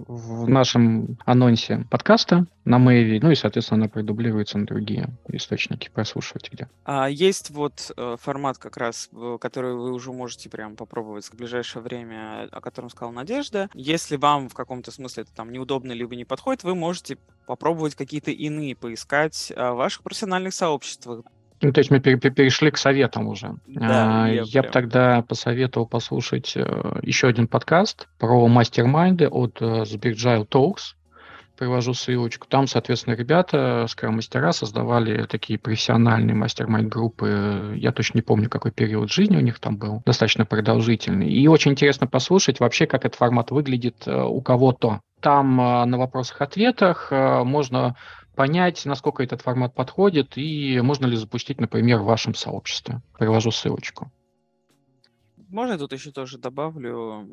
в 0.07 0.47
нашем 0.49 1.17
анонсе 1.25 1.85
подкаста 1.89 2.45
на 2.65 2.77
Мэйви, 2.77 3.19
ну 3.21 3.31
и, 3.31 3.35
соответственно, 3.35 3.83
она 3.83 3.89
продублируется 3.89 4.57
на 4.57 4.65
другие 4.65 5.09
источники. 5.27 5.89
Прослушивайте 5.93 6.49
где. 6.51 6.69
А 6.85 7.09
есть 7.09 7.49
вот 7.49 7.91
э, 7.95 8.15
формат 8.19 8.57
как 8.57 8.77
раз, 8.77 9.09
который 9.41 9.73
вы 9.73 9.91
уже 9.91 10.11
можете 10.11 10.49
прям 10.49 10.75
попробовать 10.75 11.25
в 11.25 11.35
ближайшее 11.35 11.81
время, 11.81 12.47
о 12.51 12.61
котором 12.61 12.89
сказала 12.89 13.11
Надежда. 13.11 13.69
Если 13.73 14.17
вам 14.17 14.49
в 14.49 14.53
каком-то 14.53 14.91
смысле 14.91 15.23
это 15.23 15.33
там 15.33 15.51
неудобно 15.51 15.91
либо 15.91 16.15
не 16.15 16.25
подходит, 16.25 16.63
вы 16.63 16.75
можете 16.75 17.17
попробовать 17.47 17.95
какие-то 17.95 18.31
иные 18.31 18.75
поискать 18.75 19.51
в 19.55 19.73
ваших 19.73 20.03
профессиональных 20.03 20.53
сообществах. 20.53 21.23
Ну, 21.61 21.73
то 21.73 21.79
есть 21.79 21.91
мы 21.91 21.99
перешли 21.99 22.71
к 22.71 22.77
советам 22.77 23.27
уже. 23.27 23.55
Да, 23.67 24.27
я 24.27 24.43
я 24.45 24.63
бы 24.63 24.69
тогда 24.69 25.21
посоветовал 25.21 25.85
послушать 25.85 26.53
э, 26.55 26.99
еще 27.01 27.27
один 27.27 27.47
подкаст 27.47 28.07
про 28.17 28.47
мастер-майнды 28.47 29.27
от 29.27 29.61
э, 29.61 29.83
Sbirgile 29.83 30.47
Talks. 30.47 30.95
Привожу 31.57 31.93
ссылочку. 31.93 32.47
Там, 32.47 32.67
соответственно, 32.67 33.15
ребята, 33.15 33.85
скрам-мастера, 33.89 34.53
создавали 34.53 35.25
такие 35.25 35.59
профессиональные 35.59 36.33
мастер-майнд-группы. 36.33 37.73
Я 37.75 37.91
точно 37.91 38.19
не 38.19 38.21
помню, 38.21 38.49
какой 38.49 38.71
период 38.71 39.11
жизни 39.11 39.35
у 39.35 39.41
них 39.41 39.59
там 39.59 39.75
был. 39.75 40.01
Достаточно 40.05 40.45
продолжительный. 40.45 41.29
И 41.29 41.45
очень 41.49 41.71
интересно 41.71 42.07
послушать 42.07 42.61
вообще, 42.61 42.85
как 42.85 43.03
этот 43.03 43.19
формат 43.19 43.51
выглядит 43.51 44.07
э, 44.07 44.23
у 44.23 44.39
кого-то. 44.41 45.01
Там 45.19 45.57
на 45.57 45.97
вопросах-ответах 45.97 47.11
можно 47.11 47.97
понять, 48.39 48.85
насколько 48.85 49.21
этот 49.21 49.41
формат 49.41 49.75
подходит 49.75 50.37
и 50.37 50.79
можно 50.79 51.05
ли 51.05 51.17
запустить, 51.17 51.59
например, 51.59 51.99
в 51.99 52.05
вашем 52.05 52.33
сообществе. 52.33 53.01
Привожу 53.17 53.51
ссылочку. 53.51 54.13
Можно 55.49 55.73
я 55.73 55.77
тут 55.77 55.91
еще 55.91 56.11
тоже 56.11 56.37
добавлю? 56.37 57.27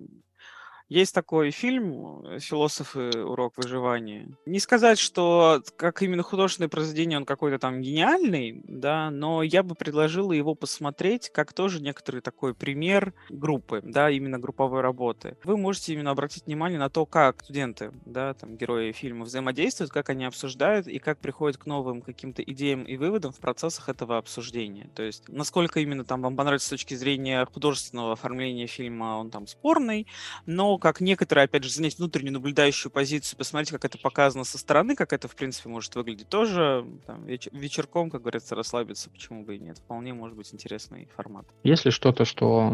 Есть 0.89 1.15
такой 1.15 1.51
фильм 1.51 2.25
э, 2.25 2.39
«Философы. 2.39 3.11
Урок 3.25 3.55
выживания». 3.57 4.29
Не 4.47 4.61
сказать, 4.61 4.99
что 5.01 5.61
как 5.77 6.01
именно 6.03 6.23
художественное 6.23 6.69
произведение 6.69 7.19
он 7.19 7.25
какой-то 7.25 7.59
там 7.59 7.81
гениальный, 7.81 8.63
да, 8.65 9.11
но 9.11 9.43
я 9.43 9.65
бы 9.65 9.75
предложила 9.75 10.33
его 10.33 10.55
посмотреть 10.55 11.31
как 11.31 11.53
тоже 11.53 11.83
некоторый 11.83 12.21
такой 12.21 12.55
пример 12.55 13.15
группы, 13.29 13.81
да, 13.83 14.11
именно 14.11 14.39
групповой 14.39 14.81
работы. 14.81 15.37
Вы 15.43 15.57
можете 15.57 15.93
именно 15.93 16.13
обратить 16.13 16.47
внимание 16.47 16.79
на 16.79 16.89
то, 16.89 17.05
как 17.05 17.43
студенты, 17.43 17.93
да, 18.05 18.35
там, 18.35 18.57
герои 18.57 18.93
фильма 18.93 19.25
взаимодействуют, 19.25 19.91
как 19.91 20.09
они 20.11 20.25
обсуждают 20.25 20.87
и 20.87 21.01
как 21.01 21.19
приходят 21.19 21.57
к 21.57 21.67
новым 21.67 22.01
каким-то 22.01 22.43
идеям 22.43 22.85
и 22.85 22.97
выводам 22.97 23.33
в 23.33 23.41
процессах 23.41 23.89
этого 23.89 24.19
обсуждения. 24.19 24.89
То 24.95 25.03
есть, 25.03 25.29
насколько 25.29 25.81
именно 25.81 26.05
там 26.05 26.23
вам 26.23 26.37
понравится 26.37 26.69
с 26.69 26.71
точки 26.71 26.95
зрения 26.95 27.45
художественного 27.53 28.13
оформления 28.13 28.69
фильма, 28.69 29.17
он 29.17 29.31
там 29.31 29.49
спорный, 29.49 30.07
но 30.47 30.76
как 30.79 31.01
некоторые, 31.01 31.45
опять 31.45 31.65
же, 31.65 31.71
занять 31.71 31.99
внутреннюю 31.99 32.35
наблюдающую 32.35 32.91
позицию, 32.91 33.39
посмотреть, 33.39 33.71
как 33.71 33.85
это 33.85 33.99
показано 33.99 34.45
со 34.45 34.59
стороны, 34.59 34.97
как 34.97 35.13
это, 35.13 35.29
в 35.29 35.35
принципе, 35.35 35.69
может 35.69 35.95
выглядеть 35.95 36.29
тоже 36.29 36.87
там, 37.07 37.25
веч- 37.27 37.49
вечерком, 37.53 38.11
как 38.11 38.23
говорится, 38.23 38.55
расслабиться, 38.55 39.11
почему 39.11 39.45
бы 39.45 39.57
и 39.57 39.59
нет. 39.59 39.79
Вполне 39.79 40.15
может 40.15 40.37
быть 40.37 40.53
интересный 40.53 41.09
формат. 41.17 41.47
Если 41.63 41.91
что-то, 41.91 42.25
что 42.25 42.71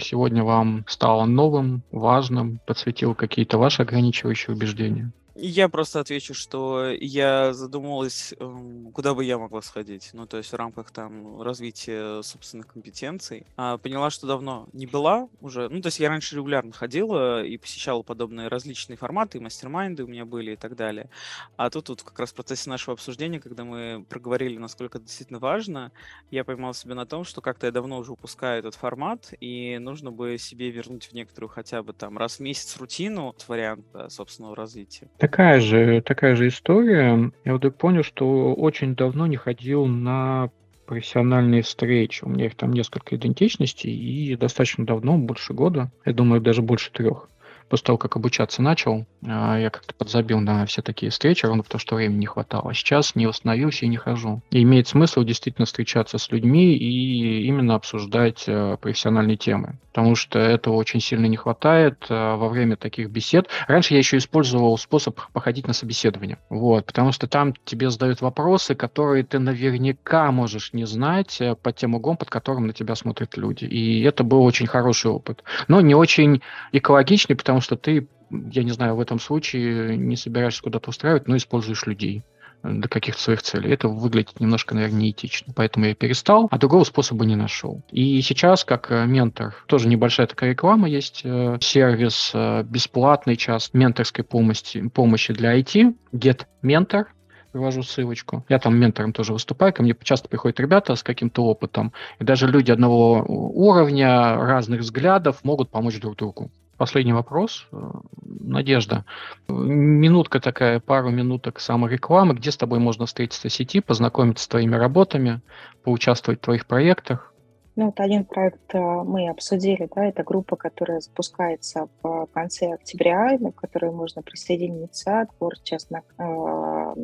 сегодня 0.00 0.44
вам 0.44 0.84
стало 0.88 1.24
новым, 1.24 1.82
важным, 1.90 2.60
подсветило 2.66 3.14
какие-то 3.14 3.58
ваши 3.58 3.82
ограничивающие 3.82 4.54
убеждения? 4.54 5.12
Я 5.38 5.68
просто 5.68 6.00
отвечу, 6.00 6.32
что 6.32 6.88
я 6.88 7.52
задумалась, 7.52 8.32
эм, 8.40 8.90
куда 8.92 9.12
бы 9.12 9.22
я 9.22 9.36
могла 9.36 9.60
сходить. 9.60 10.10
Ну, 10.14 10.26
то 10.26 10.38
есть 10.38 10.50
в 10.50 10.56
рамках 10.56 10.90
там 10.90 11.42
развития 11.42 12.22
собственных 12.22 12.68
компетенций. 12.68 13.46
А, 13.56 13.76
поняла, 13.76 14.08
что 14.08 14.26
давно 14.26 14.66
не 14.72 14.86
была 14.86 15.28
уже. 15.42 15.68
Ну, 15.68 15.82
то 15.82 15.88
есть 15.88 16.00
я 16.00 16.08
раньше 16.08 16.36
регулярно 16.36 16.72
ходила 16.72 17.44
и 17.44 17.58
посещала 17.58 18.02
подобные 18.02 18.48
различные 18.48 18.96
форматы, 18.96 19.38
мастер-майнды 19.38 20.04
у 20.04 20.06
меня 20.06 20.24
были 20.24 20.52
и 20.52 20.56
так 20.56 20.74
далее. 20.74 21.10
А 21.58 21.68
тут 21.68 21.90
вот 21.90 22.02
как 22.02 22.18
раз 22.18 22.30
в 22.30 22.34
процессе 22.34 22.70
нашего 22.70 22.94
обсуждения, 22.94 23.38
когда 23.38 23.64
мы 23.64 24.06
проговорили, 24.08 24.56
насколько 24.56 24.96
это 24.96 25.06
действительно 25.06 25.38
важно, 25.38 25.92
я 26.30 26.44
поймал 26.44 26.72
себя 26.72 26.94
на 26.94 27.04
том, 27.04 27.24
что 27.24 27.42
как-то 27.42 27.66
я 27.66 27.72
давно 27.72 27.98
уже 27.98 28.12
упускаю 28.12 28.60
этот 28.60 28.74
формат, 28.74 29.34
и 29.40 29.76
нужно 29.78 30.10
бы 30.10 30.38
себе 30.38 30.70
вернуть 30.70 31.08
в 31.08 31.12
некоторую 31.12 31.50
хотя 31.50 31.82
бы 31.82 31.92
там 31.92 32.16
раз 32.16 32.36
в 32.36 32.40
месяц 32.40 32.78
рутину, 32.78 33.34
вариант 33.48 33.84
собственного 34.08 34.56
развития. 34.56 35.10
Такая 35.26 35.58
же, 35.58 36.02
такая 36.02 36.36
же 36.36 36.46
история. 36.46 37.32
Я 37.44 37.54
вдруг 37.56 37.74
понял, 37.74 38.04
что 38.04 38.54
очень 38.54 38.94
давно 38.94 39.26
не 39.26 39.34
ходил 39.34 39.84
на 39.84 40.50
профессиональные 40.86 41.62
встречи. 41.62 42.22
У 42.22 42.28
меня 42.28 42.46
их 42.46 42.54
там 42.54 42.72
несколько 42.72 43.16
идентичностей, 43.16 43.90
и 43.90 44.36
достаточно 44.36 44.86
давно, 44.86 45.18
больше 45.18 45.52
года, 45.52 45.90
я 46.04 46.12
думаю, 46.12 46.40
даже 46.40 46.62
больше 46.62 46.92
трех 46.92 47.28
после 47.68 47.86
того, 47.86 47.98
как 47.98 48.16
обучаться 48.16 48.62
начал, 48.62 49.06
а, 49.26 49.58
я 49.58 49.70
как-то 49.70 49.94
подзабил 49.94 50.40
на 50.40 50.66
все 50.66 50.82
такие 50.82 51.10
встречи, 51.10 51.46
ровно 51.46 51.62
потому 51.62 51.80
что 51.80 51.96
времени 51.96 52.20
не 52.20 52.26
хватало. 52.26 52.70
А 52.70 52.74
сейчас 52.74 53.14
не 53.14 53.26
восстановился 53.26 53.84
и 53.84 53.88
не 53.88 53.96
хожу. 53.96 54.42
И 54.50 54.62
имеет 54.62 54.88
смысл 54.88 55.22
действительно 55.24 55.66
встречаться 55.66 56.18
с 56.18 56.30
людьми 56.30 56.74
и 56.76 57.46
именно 57.46 57.74
обсуждать 57.74 58.44
э, 58.46 58.76
профессиональные 58.80 59.36
темы. 59.36 59.78
Потому 59.92 60.14
что 60.14 60.38
этого 60.38 60.74
очень 60.74 61.00
сильно 61.00 61.26
не 61.26 61.36
хватает 61.36 62.06
э, 62.08 62.14
во 62.14 62.48
время 62.48 62.76
таких 62.76 63.10
бесед. 63.10 63.48
Раньше 63.66 63.94
я 63.94 63.98
еще 63.98 64.18
использовал 64.18 64.76
способ 64.78 65.18
походить 65.32 65.66
на 65.66 65.72
собеседование. 65.72 66.38
Вот, 66.50 66.86
потому 66.86 67.12
что 67.12 67.26
там 67.26 67.54
тебе 67.64 67.90
задают 67.90 68.20
вопросы, 68.20 68.74
которые 68.74 69.24
ты 69.24 69.38
наверняка 69.38 70.30
можешь 70.30 70.72
не 70.72 70.84
знать 70.86 71.40
э, 71.40 71.54
под 71.54 71.76
тем 71.76 71.94
углом, 71.94 72.16
под 72.16 72.30
которым 72.30 72.66
на 72.66 72.72
тебя 72.72 72.94
смотрят 72.94 73.36
люди. 73.36 73.64
И 73.64 74.02
это 74.02 74.22
был 74.22 74.42
очень 74.42 74.66
хороший 74.66 75.10
опыт. 75.10 75.42
Но 75.68 75.80
не 75.80 75.94
очень 75.94 76.42
экологичный, 76.72 77.36
потому 77.36 77.55
потому 77.56 77.62
что 77.62 77.76
ты, 77.76 78.06
я 78.30 78.64
не 78.64 78.72
знаю, 78.72 78.96
в 78.96 79.00
этом 79.00 79.18
случае 79.18 79.96
не 79.96 80.16
собираешься 80.16 80.62
куда-то 80.62 80.90
устраивать, 80.90 81.26
но 81.26 81.38
используешь 81.38 81.86
людей 81.86 82.22
для 82.62 82.86
каких-то 82.86 83.22
своих 83.22 83.40
целей. 83.40 83.70
Это 83.70 83.88
выглядит 83.88 84.40
немножко, 84.40 84.74
наверное, 84.74 85.00
неэтично. 85.00 85.54
Поэтому 85.56 85.86
я 85.86 85.94
перестал, 85.94 86.48
а 86.50 86.58
другого 86.58 86.84
способа 86.84 87.24
не 87.24 87.34
нашел. 87.34 87.82
И 87.90 88.20
сейчас, 88.20 88.64
как 88.64 88.90
э, 88.90 89.06
ментор, 89.06 89.54
тоже 89.68 89.88
небольшая 89.88 90.26
такая 90.26 90.50
реклама 90.50 90.86
есть, 90.86 91.22
э, 91.24 91.56
сервис 91.62 92.32
э, 92.34 92.62
бесплатный 92.64 93.36
час 93.36 93.70
менторской 93.72 94.24
помощи, 94.24 94.86
помощи 94.88 95.32
для 95.32 95.58
IT, 95.58 95.94
Get 96.12 96.42
Mentor, 96.62 97.04
привожу 97.52 97.82
ссылочку. 97.82 98.44
Я 98.50 98.58
там 98.58 98.76
ментором 98.76 99.14
тоже 99.14 99.32
выступаю, 99.32 99.72
ко 99.72 99.82
мне 99.82 99.96
часто 100.02 100.28
приходят 100.28 100.60
ребята 100.60 100.94
с 100.94 101.02
каким-то 101.02 101.44
опытом, 101.46 101.94
и 102.18 102.24
даже 102.24 102.48
люди 102.48 102.70
одного 102.70 103.24
уровня, 103.26 104.34
разных 104.36 104.80
взглядов 104.80 105.42
могут 105.42 105.70
помочь 105.70 105.98
друг 105.98 106.16
другу. 106.16 106.50
Последний 106.76 107.12
вопрос. 107.12 107.66
Э, 107.72 107.76
Надежда. 108.22 109.04
Минутка 109.48 110.40
такая, 110.40 110.78
пару 110.80 111.10
минуток 111.10 111.58
саморекламы. 111.60 112.34
Где 112.34 112.50
с 112.50 112.56
тобой 112.56 112.78
можно 112.78 113.06
встретиться 113.06 113.48
в 113.48 113.52
сети, 113.52 113.80
познакомиться 113.80 114.44
с 114.44 114.48
твоими 114.48 114.76
работами, 114.76 115.40
поучаствовать 115.84 116.40
в 116.40 116.44
твоих 116.44 116.66
проектах? 116.66 117.32
Ну, 117.76 117.86
вот 117.86 118.00
один 118.00 118.24
проект 118.24 118.74
э, 118.74 118.78
мы 118.78 119.28
обсудили, 119.28 119.88
да, 119.94 120.06
это 120.06 120.22
группа, 120.22 120.56
которая 120.56 121.00
запускается 121.00 121.88
в 122.02 122.26
конце 122.32 122.72
октября, 122.72 123.36
на 123.38 123.52
которую 123.52 123.92
можно 123.92 124.22
присоединиться. 124.22 125.20
Отбор 125.20 125.56
сейчас 125.56 125.88
на, 125.90 126.02
э, 126.18 126.94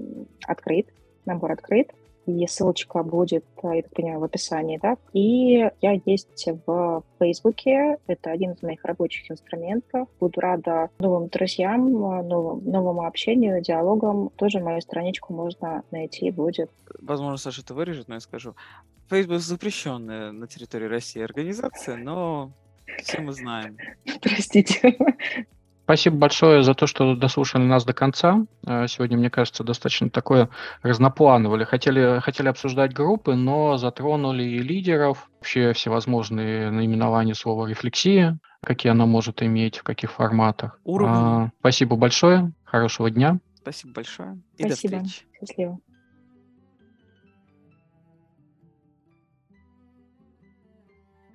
открыт, 0.46 0.88
набор 1.24 1.52
открыт 1.52 1.88
и 2.26 2.46
ссылочка 2.46 3.02
будет, 3.02 3.44
э, 3.62 3.76
я 3.76 3.82
так 3.82 3.92
понимаю, 3.92 4.20
в 4.20 4.24
описании, 4.24 4.78
да. 4.78 4.96
И 5.12 5.68
я 5.80 6.00
есть 6.04 6.48
в 6.66 7.02
Фейсбуке, 7.18 7.98
это 8.06 8.30
один 8.30 8.52
из 8.52 8.62
моих 8.62 8.84
рабочих 8.84 9.30
инструментов. 9.30 10.08
Буду 10.20 10.40
рада 10.40 10.90
новым 10.98 11.28
друзьям, 11.28 11.88
э, 11.88 12.22
новым, 12.22 12.64
новому 12.64 13.06
общению, 13.06 13.60
диалогам. 13.60 14.30
Тоже 14.36 14.60
мою 14.60 14.80
страничку 14.80 15.32
можно 15.32 15.82
найти 15.90 16.30
будет. 16.30 16.70
Возможно, 17.00 17.36
Саша 17.36 17.62
это 17.62 17.74
вырежет, 17.74 18.08
но 18.08 18.14
я 18.14 18.20
скажу. 18.20 18.54
Facebook 19.08 19.40
запрещенная 19.40 20.32
на 20.32 20.46
территории 20.46 20.86
России 20.86 21.22
организация, 21.22 21.96
но 21.96 22.52
все 23.02 23.20
мы 23.20 23.32
знаем. 23.32 23.76
Простите. 24.22 24.96
Спасибо 25.84 26.16
большое 26.16 26.62
за 26.62 26.74
то, 26.74 26.86
что 26.86 27.16
дослушали 27.16 27.64
нас 27.64 27.84
до 27.84 27.92
конца. 27.92 28.44
Э, 28.66 28.86
сегодня, 28.86 29.18
мне 29.18 29.30
кажется, 29.30 29.64
достаточно 29.64 30.10
такое 30.10 30.48
разноплановое. 30.82 31.64
Хотели, 31.64 32.20
хотели 32.20 32.48
обсуждать 32.48 32.92
группы, 32.92 33.34
но 33.34 33.76
затронули 33.76 34.44
и 34.44 34.58
лидеров, 34.58 35.28
вообще 35.38 35.72
всевозможные 35.72 36.70
наименования 36.70 37.34
слова 37.34 37.66
«рефлексия», 37.66 38.38
какие 38.62 38.92
она 38.92 39.06
может 39.06 39.42
иметь, 39.42 39.78
в 39.78 39.82
каких 39.82 40.12
форматах. 40.12 40.78
Уровни. 40.84 41.14
А, 41.14 41.50
спасибо 41.58 41.96
большое, 41.96 42.52
хорошего 42.64 43.10
дня. 43.10 43.38
Спасибо 43.56 43.94
большое 43.94 44.40
и 44.56 44.62
спасибо. 44.64 44.98
до 44.98 45.04
встречи. 45.04 45.26
Счастливо. 45.40 45.78